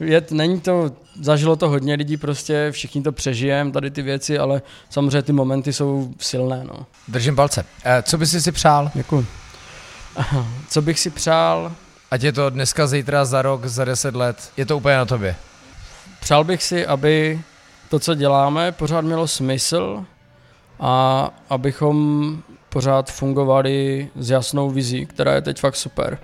je, 0.00 0.22
není 0.30 0.60
to, 0.60 0.90
zažilo 1.20 1.56
to 1.56 1.68
hodně 1.68 1.94
lidí 1.94 2.16
prostě, 2.16 2.68
všichni 2.70 3.02
to 3.02 3.12
přežijem, 3.12 3.72
tady 3.72 3.90
ty 3.90 4.02
věci, 4.02 4.38
ale 4.38 4.62
samozřejmě 4.90 5.22
ty 5.22 5.32
momenty 5.32 5.72
jsou 5.72 6.10
silné, 6.20 6.64
no. 6.64 6.86
Držím 7.08 7.36
palce. 7.36 7.64
Eh, 7.84 8.02
co 8.02 8.18
bys 8.18 8.44
si 8.44 8.52
přál? 8.52 8.90
Děkuji. 8.94 9.26
Co 10.68 10.82
bych 10.82 11.00
si 11.00 11.10
přál? 11.10 11.72
Ať 12.10 12.22
je 12.22 12.32
to 12.32 12.50
dneska, 12.50 12.86
zítra, 12.86 13.24
za 13.24 13.42
rok, 13.42 13.64
za 13.64 13.84
deset 13.84 14.14
let, 14.14 14.50
je 14.56 14.66
to 14.66 14.76
úplně 14.76 14.96
na 14.96 15.04
tobě. 15.04 15.36
Přál 16.20 16.44
bych 16.44 16.62
si, 16.62 16.86
aby 16.86 17.40
to, 17.88 17.98
co 17.98 18.14
děláme, 18.14 18.72
pořád 18.72 19.00
mělo 19.00 19.28
smysl 19.28 20.04
a 20.80 21.28
abychom 21.50 22.36
pořád 22.68 23.10
fungovali 23.10 24.08
s 24.16 24.30
jasnou 24.30 24.70
vizí, 24.70 25.06
která 25.06 25.34
je 25.34 25.42
teď 25.42 25.60
fakt 25.60 25.76
super. 25.76 26.18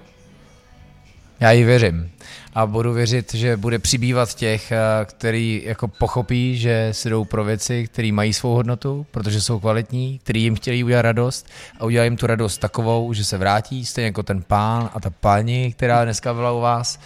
Já 1.41 1.51
jí 1.51 1.65
věřím. 1.65 2.11
A 2.55 2.67
budu 2.67 2.93
věřit, 2.93 3.35
že 3.35 3.57
bude 3.57 3.79
přibývat 3.79 4.35
těch, 4.35 4.73
eh, 4.73 4.79
který 5.05 5.63
jako 5.65 5.89
pochopí, 5.89 6.59
že 6.59 6.89
si 6.93 7.11
jdou 7.11 7.25
pro 7.25 7.45
věci, 7.45 7.87
které 7.87 8.13
mají 8.13 8.33
svou 8.33 8.55
hodnotu, 8.55 9.07
protože 9.11 9.41
jsou 9.41 9.61
kvalitní, 9.61 10.19
který 10.19 10.43
jim 10.43 10.57
chtějí 10.57 10.85
udělat 10.85 11.03
radost 11.03 11.47
a 11.81 11.85
udělat 11.85 12.05
jim 12.05 12.17
tu 12.17 12.27
radost 12.27 12.59
takovou, 12.59 13.13
že 13.13 13.25
se 13.25 13.39
vrátí, 13.39 13.87
stejně 13.87 14.07
jako 14.07 14.23
ten 14.23 14.43
pán 14.43 14.91
a 14.95 15.01
ta 15.01 15.11
paní, 15.11 15.73
která 15.73 16.05
dneska 16.05 16.35
byla 16.35 16.53
u 16.53 16.61
vás. 16.61 16.99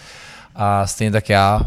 A 0.55 0.87
stejně 0.87 1.11
tak 1.11 1.29
já 1.29 1.61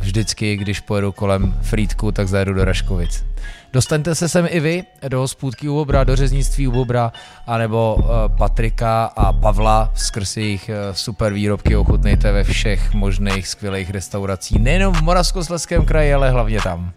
vždycky, 0.00 0.56
když 0.56 0.80
pojedu 0.80 1.12
kolem 1.12 1.54
Frýdku, 1.62 2.12
tak 2.12 2.28
zajedu 2.28 2.54
do 2.54 2.64
Raškovic. 2.64 3.24
Dostaňte 3.72 4.14
se 4.14 4.28
sem 4.28 4.46
i 4.50 4.60
vy 4.60 4.84
do 5.08 5.18
hospůdky 5.18 5.68
u 5.68 5.74
Bobra, 5.74 6.04
do 6.04 6.16
řeznictví 6.16 6.68
u 6.68 6.72
Bobra, 6.72 7.12
anebo 7.46 7.94
uh, 7.94 8.04
Patrika 8.38 9.04
a 9.04 9.32
Pavla 9.32 9.92
skrz 9.94 10.36
jejich 10.36 10.70
uh, 10.70 10.94
super 10.94 11.32
výrobky 11.32 11.76
ochutnejte 11.76 12.32
ve 12.32 12.44
všech 12.44 12.94
možných 12.94 13.48
skvělých 13.48 13.90
restauracích, 13.90 14.58
nejenom 14.58 14.94
v 14.94 15.02
Moravskoslezském 15.02 15.84
kraji, 15.84 16.14
ale 16.14 16.30
hlavně 16.30 16.60
tam. 16.60 16.92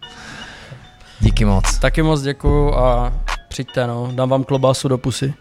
Díky 1.20 1.44
moc. 1.44 1.78
Taky 1.78 2.02
moc 2.02 2.22
děkuju 2.22 2.74
a 2.74 3.12
přijďte, 3.48 3.86
no, 3.86 4.10
dám 4.12 4.28
vám 4.28 4.44
klobásu 4.44 4.88
do 4.88 4.98
pusy. 4.98 5.34